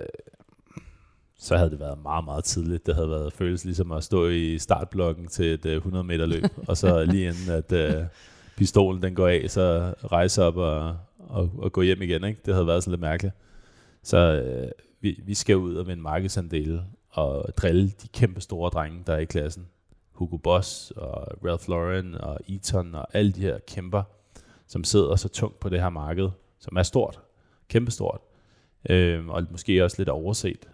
så 1.38 1.58
havde 1.58 1.70
det 1.70 1.80
været 1.80 2.02
meget, 2.04 2.26
meget 2.26 2.44
tidligt. 2.44 2.86
Det 2.86 2.96
havde 2.96 3.10
været 3.10 3.34
føles 3.34 3.66
ligesom 3.66 3.92
at 3.92 4.04
stå 4.04 4.28
i 4.28 4.60
startblokken 4.60 5.28
til 5.28 5.54
et 5.54 5.66
100 5.66 6.04
meter 6.04 6.26
løb, 6.26 6.44
og 6.68 6.78
så 6.78 7.04
lige 7.06 7.28
inden 7.28 7.52
at 7.52 7.96
uh, 7.96 8.06
pistolen 8.58 9.04
den 9.04 9.16
går 9.16 9.28
af, 9.28 9.46
så 9.50 9.94
rejse 10.12 10.44
op 10.44 10.58
og, 10.58 10.98
og, 11.20 11.52
og 11.58 11.72
gå 11.72 11.82
hjem 11.82 12.02
igen. 12.02 12.24
Ikke? 12.24 12.40
Det 12.46 12.54
havde 12.54 12.68
været 12.68 12.84
sådan 12.84 12.92
lidt 12.92 13.02
mærkeligt. 13.02 13.36
Så 14.04 14.44
uh, 14.64 14.70
vi, 15.02 15.22
vi 15.26 15.34
skal 15.34 15.58
ud 15.58 15.76
og 15.76 15.88
vinde 15.88 16.02
markedsandele 16.02 16.84
og 17.10 17.58
drille 17.58 17.90
de 17.90 18.08
kæmpe 18.14 18.42
store 18.42 18.70
drenge, 18.70 19.04
der 19.08 19.14
er 19.14 19.20
i 19.20 19.26
klassen. 19.26 19.68
Hugo 20.12 20.38
Boss 20.38 20.92
og 20.92 21.28
Ralph 21.46 21.70
Lauren 21.70 22.16
og 22.16 22.40
Eton 22.48 22.96
og 22.96 23.08
alle 23.14 23.32
de 23.32 23.42
her 23.42 23.60
kæmper, 23.68 24.04
som 24.68 24.84
sidder 24.84 25.16
så 25.16 25.30
tungt 25.30 25.60
på 25.60 25.70
det 25.70 25.82
her 25.82 25.90
marked, 25.90 26.30
som 26.60 26.78
er 26.78 26.84
stort, 26.84 27.20
kæmpestort, 27.68 28.22
øh, 28.90 29.28
og 29.28 29.44
måske 29.52 29.84
også 29.84 29.96
lidt 30.00 30.10
overset. 30.10 30.70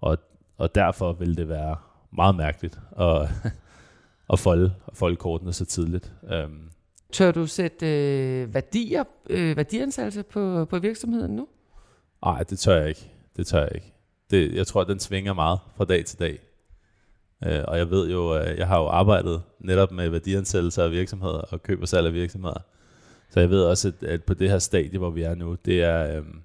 Og, 0.00 0.18
og 0.56 0.74
derfor 0.74 1.12
vil 1.12 1.36
det 1.36 1.48
være 1.48 1.76
meget 2.10 2.36
mærkeligt 2.36 2.80
at, 2.98 3.28
at 4.32 4.38
folde, 4.38 4.74
at 4.86 4.96
folde 4.96 5.16
kortene 5.16 5.52
så 5.52 5.64
tidligt. 5.64 6.12
Um, 6.44 6.70
Tør 7.12 7.32
du 7.32 7.46
sætte 7.46 7.86
øh, 7.86 8.54
værdier, 8.54 9.04
øh, 9.30 9.56
værdiansættelse 9.56 10.22
på, 10.22 10.64
på 10.64 10.78
virksomheden 10.78 11.36
nu? 11.36 11.48
Nej, 12.24 12.42
det 12.42 12.58
tør 12.58 12.76
jeg 12.76 12.88
ikke. 12.88 13.10
Det 13.36 13.46
tør 13.46 13.60
jeg 13.60 13.70
ikke. 13.74 13.92
Det, 14.30 14.54
jeg 14.54 14.66
tror, 14.66 14.84
den 14.84 14.98
svinger 14.98 15.32
meget 15.32 15.58
fra 15.76 15.84
dag 15.84 16.04
til 16.04 16.18
dag. 16.18 16.38
Uh, 17.46 17.52
og 17.68 17.78
jeg 17.78 17.90
ved 17.90 18.10
jo, 18.10 18.40
uh, 18.40 18.58
jeg 18.58 18.66
har 18.66 18.78
jo 18.78 18.86
arbejdet 18.86 19.42
netop 19.60 19.92
med 19.92 20.08
værdiansættelse 20.08 20.82
af 20.82 20.90
virksomheder 20.90 21.38
og 21.38 21.62
køb 21.62 21.82
og 21.82 21.88
salg 21.88 22.06
af 22.06 22.12
virksomheder. 22.12 22.64
Så 23.30 23.40
jeg 23.40 23.50
ved 23.50 23.62
også, 23.62 23.88
at, 23.88 24.08
at 24.08 24.24
på 24.24 24.34
det 24.34 24.50
her 24.50 24.58
stadie, 24.58 24.98
hvor 24.98 25.10
vi 25.10 25.22
er 25.22 25.34
nu, 25.34 25.56
det 25.64 25.82
er, 25.82 26.20
um, 26.20 26.42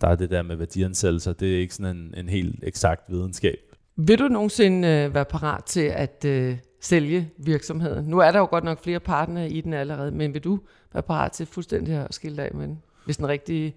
der 0.00 0.08
er 0.08 0.14
det 0.14 0.30
der 0.30 0.42
med 0.42 0.56
værdiansættelser, 0.56 1.32
det 1.32 1.54
er 1.54 1.58
ikke 1.60 1.74
sådan 1.74 1.96
en, 1.96 2.14
en 2.16 2.28
helt 2.28 2.58
eksakt 2.62 3.02
videnskab. 3.08 3.58
Vil 3.96 4.18
du 4.18 4.28
nogensinde 4.28 4.88
øh, 4.88 5.14
være 5.14 5.24
parat 5.24 5.64
til 5.64 5.80
at 5.80 6.24
øh, 6.24 6.56
sælge 6.80 7.30
virksomheden? 7.38 8.04
Nu 8.04 8.18
er 8.18 8.30
der 8.30 8.38
jo 8.38 8.46
godt 8.50 8.64
nok 8.64 8.82
flere 8.82 9.00
partnere 9.00 9.50
i 9.50 9.60
den 9.60 9.72
allerede, 9.72 10.10
men 10.10 10.34
vil 10.34 10.44
du 10.44 10.60
være 10.92 11.02
parat 11.02 11.32
til 11.32 11.46
fuldstændig 11.46 11.94
at 11.94 12.14
skille 12.14 12.42
af 12.42 12.50
med 12.54 12.66
den, 12.66 12.82
hvis 13.04 13.16
den 13.16 13.28
rigtige 13.28 13.74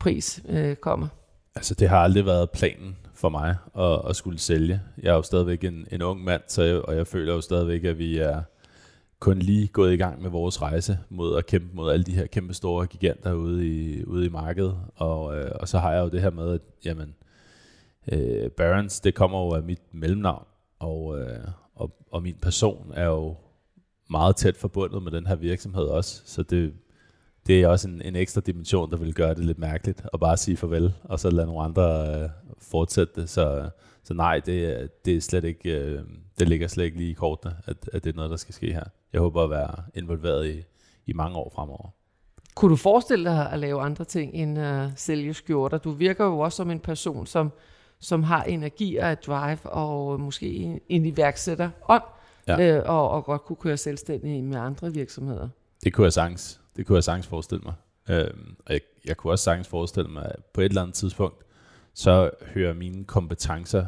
pris 0.00 0.42
øh, 0.48 0.76
kommer? 0.76 1.08
Altså 1.56 1.74
det 1.74 1.88
har 1.88 1.98
aldrig 1.98 2.26
været 2.26 2.50
planen 2.50 2.96
for 3.14 3.28
mig 3.28 3.56
at, 3.78 4.00
at 4.08 4.16
skulle 4.16 4.38
sælge. 4.38 4.80
Jeg 5.02 5.10
er 5.10 5.14
jo 5.14 5.22
stadigvæk 5.22 5.64
en, 5.64 5.86
en 5.92 6.02
ung 6.02 6.24
mand, 6.24 6.42
så 6.48 6.62
jeg, 6.62 6.80
og 6.80 6.96
jeg 6.96 7.06
føler 7.06 7.34
jo 7.34 7.40
stadigvæk, 7.40 7.84
at 7.84 7.98
vi 7.98 8.18
er 8.18 8.42
kun 9.18 9.38
lige 9.38 9.68
gået 9.68 9.92
i 9.92 9.96
gang 9.96 10.22
med 10.22 10.30
vores 10.30 10.62
rejse 10.62 10.98
mod 11.08 11.38
at 11.38 11.46
kæmpe 11.46 11.76
mod 11.76 11.92
alle 11.92 12.04
de 12.04 12.12
her 12.12 12.26
kæmpe 12.26 12.54
store 12.54 12.86
giganter 12.86 13.32
ude 13.32 13.68
i, 13.68 14.04
ude 14.04 14.26
i 14.26 14.28
markedet. 14.28 14.78
Og, 14.96 15.36
øh, 15.36 15.50
og 15.60 15.68
så 15.68 15.78
har 15.78 15.92
jeg 15.92 16.00
jo 16.00 16.08
det 16.08 16.20
her 16.20 16.30
med, 16.30 16.52
at 16.52 16.60
jamen, 16.84 17.14
øh, 18.12 18.50
Barons, 18.50 19.00
det 19.00 19.14
kommer 19.14 19.44
jo 19.44 19.50
af 19.50 19.62
mit 19.62 19.80
mellemnavn, 19.92 20.44
og, 20.78 21.20
øh, 21.20 21.48
og, 21.74 22.04
og 22.10 22.22
min 22.22 22.36
person 22.42 22.92
er 22.94 23.06
jo 23.06 23.36
meget 24.10 24.36
tæt 24.36 24.56
forbundet 24.56 25.02
med 25.02 25.12
den 25.12 25.26
her 25.26 25.34
virksomhed 25.34 25.84
også, 25.84 26.22
så 26.24 26.42
det, 26.42 26.72
det 27.46 27.62
er 27.62 27.68
også 27.68 27.88
en, 27.88 28.02
en 28.02 28.16
ekstra 28.16 28.40
dimension, 28.40 28.90
der 28.90 28.96
vil 28.96 29.14
gøre 29.14 29.34
det 29.34 29.44
lidt 29.44 29.58
mærkeligt 29.58 30.06
at 30.12 30.20
bare 30.20 30.36
sige 30.36 30.56
farvel, 30.56 30.94
og 31.04 31.20
så 31.20 31.30
lade 31.30 31.46
nogle 31.46 31.62
andre 31.62 32.14
øh, 32.22 32.28
fortsætte 32.58 33.20
det. 33.20 33.30
Så, 33.30 33.70
så 34.04 34.14
nej, 34.14 34.40
det, 34.46 34.88
det, 35.04 35.16
er 35.16 35.20
slet 35.20 35.44
ikke, 35.44 35.70
øh, 35.70 36.02
det 36.38 36.48
ligger 36.48 36.68
slet 36.68 36.84
ikke 36.84 36.96
lige 36.96 37.10
i 37.10 37.14
kortene, 37.14 37.56
at, 37.66 37.76
at 37.92 38.04
det 38.04 38.10
er 38.10 38.16
noget, 38.16 38.30
der 38.30 38.36
skal 38.36 38.54
ske 38.54 38.72
her. 38.72 38.84
Jeg 39.12 39.20
håber 39.20 39.42
at 39.42 39.50
være 39.50 39.74
involveret 39.94 40.46
i, 40.46 40.62
i 41.06 41.12
mange 41.12 41.36
år 41.36 41.52
fremover. 41.54 41.88
Kunne 42.54 42.70
du 42.70 42.76
forestille 42.76 43.30
dig 43.30 43.52
at 43.52 43.58
lave 43.58 43.80
andre 43.80 44.04
ting 44.04 44.34
end 44.34 44.58
at 44.58 44.90
sælge 44.96 45.34
skjorter? 45.34 45.78
Du 45.78 45.90
virker 45.90 46.24
jo 46.24 46.38
også 46.38 46.56
som 46.56 46.70
en 46.70 46.80
person, 46.80 47.26
som, 47.26 47.52
som 48.00 48.22
har 48.22 48.42
energi 48.42 48.96
og 48.96 49.12
et 49.12 49.26
drive, 49.26 49.58
og 49.64 50.20
måske 50.20 50.80
en 50.88 51.06
iværksætter 51.06 51.70
ånd, 51.88 52.02
ja. 52.48 52.76
øh, 52.76 52.82
og, 52.86 53.10
og 53.10 53.24
godt 53.24 53.44
kunne 53.44 53.56
køre 53.56 53.76
selvstændig 53.76 54.44
med 54.44 54.58
andre 54.58 54.92
virksomheder. 54.92 55.48
Det 55.84 55.92
kunne 55.92 56.04
jeg 56.04 56.12
sagtens, 56.12 56.60
det 56.76 56.86
kunne 56.86 56.96
jeg 56.96 57.04
sagtens 57.04 57.26
forestille 57.26 57.64
mig. 57.64 57.74
Øh, 58.08 58.30
og 58.66 58.72
jeg, 58.72 58.80
jeg 59.04 59.16
kunne 59.16 59.32
også 59.32 59.44
sagtens 59.44 59.68
forestille 59.68 60.10
mig, 60.10 60.24
at 60.24 60.44
på 60.44 60.60
et 60.60 60.64
eller 60.64 60.82
andet 60.82 60.94
tidspunkt, 60.94 61.44
så 61.94 62.30
hører 62.54 62.74
mine 62.74 63.04
kompetencer, 63.04 63.86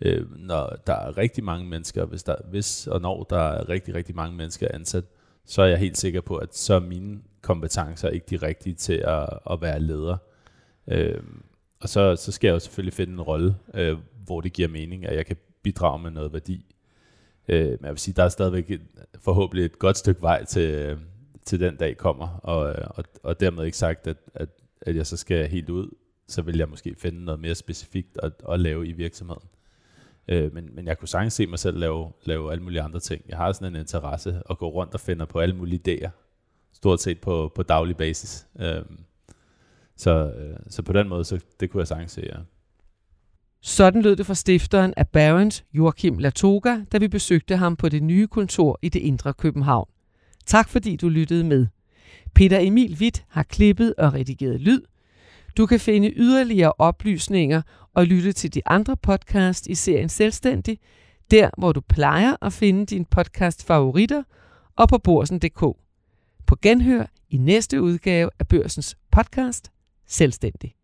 øh, 0.00 0.38
når 0.38 0.76
der 0.86 0.94
er 0.94 1.18
rigtig 1.18 1.44
mange 1.44 1.66
mennesker, 1.66 2.04
hvis, 2.04 2.22
der, 2.22 2.36
hvis 2.50 2.86
og 2.86 3.00
når 3.00 3.26
der 3.30 3.38
er 3.38 3.68
rigtig, 3.68 3.94
rigtig 3.94 4.16
mange 4.16 4.36
mennesker 4.36 4.68
ansat, 4.74 5.04
så 5.46 5.62
er 5.62 5.66
jeg 5.66 5.78
helt 5.78 5.98
sikker 5.98 6.20
på, 6.20 6.36
at 6.36 6.56
så 6.56 6.74
er 6.74 6.80
mine 6.80 7.22
kompetencer 7.42 8.08
ikke 8.08 8.26
de 8.30 8.36
rigtige 8.36 8.74
til 8.74 9.04
at, 9.06 9.28
at 9.50 9.60
være 9.60 9.80
leder. 9.80 10.16
Øh, 10.88 11.22
og 11.80 11.88
så, 11.88 12.16
så 12.16 12.32
skal 12.32 12.48
jeg 12.48 12.54
jo 12.54 12.58
selvfølgelig 12.58 12.94
finde 12.94 13.12
en 13.12 13.20
rolle, 13.20 13.56
øh, 13.74 13.98
hvor 14.24 14.40
det 14.40 14.52
giver 14.52 14.68
mening, 14.68 15.06
at 15.06 15.16
jeg 15.16 15.26
kan 15.26 15.36
bidrage 15.62 16.02
med 16.02 16.10
noget 16.10 16.32
værdi. 16.32 16.74
Øh, 17.48 17.70
men 17.70 17.78
jeg 17.82 17.90
vil 17.90 17.98
sige, 17.98 18.14
der 18.14 18.24
er 18.24 18.28
stadigvæk 18.28 18.70
et, 18.70 18.80
forhåbentlig 19.20 19.64
et 19.64 19.78
godt 19.78 19.98
stykke 19.98 20.22
vej 20.22 20.44
til, 20.44 20.70
øh, 20.70 20.98
til 21.46 21.60
den 21.60 21.76
dag 21.76 21.96
kommer, 21.96 22.28
og, 22.28 22.68
øh, 22.68 22.86
og, 22.90 23.04
og 23.22 23.40
dermed 23.40 23.64
ikke 23.64 23.76
sagt, 23.76 24.06
at, 24.06 24.16
at, 24.34 24.48
at 24.80 24.96
jeg 24.96 25.06
så 25.06 25.16
skal 25.16 25.48
helt 25.48 25.70
ud, 25.70 25.88
så 26.28 26.42
vil 26.42 26.56
jeg 26.56 26.68
måske 26.68 26.94
finde 26.98 27.24
noget 27.24 27.40
mere 27.40 27.54
specifikt 27.54 28.18
at, 28.22 28.32
at 28.48 28.60
lave 28.60 28.86
i 28.86 28.92
virksomheden. 28.92 29.48
Øh, 30.28 30.54
men, 30.54 30.74
men 30.74 30.86
jeg 30.86 30.98
kunne 30.98 31.08
sagtens 31.08 31.34
se 31.34 31.46
mig 31.46 31.58
selv 31.58 31.78
lave, 31.78 32.12
lave 32.24 32.52
alle 32.52 32.64
mulige 32.64 32.82
andre 32.82 33.00
ting. 33.00 33.24
Jeg 33.28 33.36
har 33.36 33.52
sådan 33.52 33.74
en 33.74 33.80
interesse 33.80 34.42
at 34.50 34.58
gå 34.58 34.68
rundt 34.68 34.94
og 34.94 35.00
finde 35.00 35.26
på 35.26 35.38
alle 35.38 35.56
mulige 35.56 35.80
idéer, 35.88 36.10
stort 36.72 37.00
set 37.00 37.20
på, 37.20 37.52
på 37.54 37.62
daglig 37.62 37.96
basis. 37.96 38.46
Øh, 38.60 38.82
så, 39.96 40.32
øh, 40.32 40.56
så 40.68 40.82
på 40.82 40.92
den 40.92 41.08
måde, 41.08 41.24
så 41.24 41.40
det 41.60 41.70
kunne 41.70 41.80
jeg 41.80 41.88
sagtens 41.88 42.12
se, 42.12 42.20
ja. 42.20 42.38
Sådan 43.64 44.02
lød 44.02 44.16
det 44.16 44.26
fra 44.26 44.34
stifteren 44.34 44.94
af 44.96 45.08
Barons, 45.08 45.64
Joachim 45.72 46.18
Latoga, 46.18 46.84
da 46.92 46.98
vi 46.98 47.08
besøgte 47.08 47.56
ham 47.56 47.76
på 47.76 47.88
det 47.88 48.02
nye 48.02 48.26
kontor 48.26 48.78
i 48.82 48.88
det 48.88 49.00
indre 49.00 49.34
København. 49.34 49.88
Tak 50.46 50.68
fordi 50.68 50.96
du 50.96 51.08
lyttede 51.08 51.44
med. 51.44 51.66
Peter 52.34 52.58
Emil 52.58 52.96
Witt 53.00 53.24
har 53.28 53.42
klippet 53.42 53.94
og 53.98 54.14
redigeret 54.14 54.60
lyd. 54.60 54.82
Du 55.56 55.66
kan 55.66 55.80
finde 55.80 56.12
yderligere 56.16 56.72
oplysninger 56.78 57.62
og 57.94 58.06
lytte 58.06 58.32
til 58.32 58.54
de 58.54 58.62
andre 58.66 58.96
podcast 58.96 59.66
i 59.66 59.74
serien 59.74 60.08
Selvstændig, 60.08 60.78
der 61.30 61.50
hvor 61.58 61.72
du 61.72 61.80
plejer 61.80 62.36
at 62.42 62.52
finde 62.52 62.86
din 62.86 63.04
podcast 63.04 63.66
favoritter 63.66 64.22
og 64.76 64.88
på 64.88 64.98
borsen.dk. 64.98 65.60
På 66.46 66.56
genhør 66.62 67.06
i 67.30 67.36
næste 67.36 67.82
udgave 67.82 68.30
af 68.38 68.48
Børsens 68.48 68.96
podcast 69.10 69.72
Selvstændig. 70.06 70.81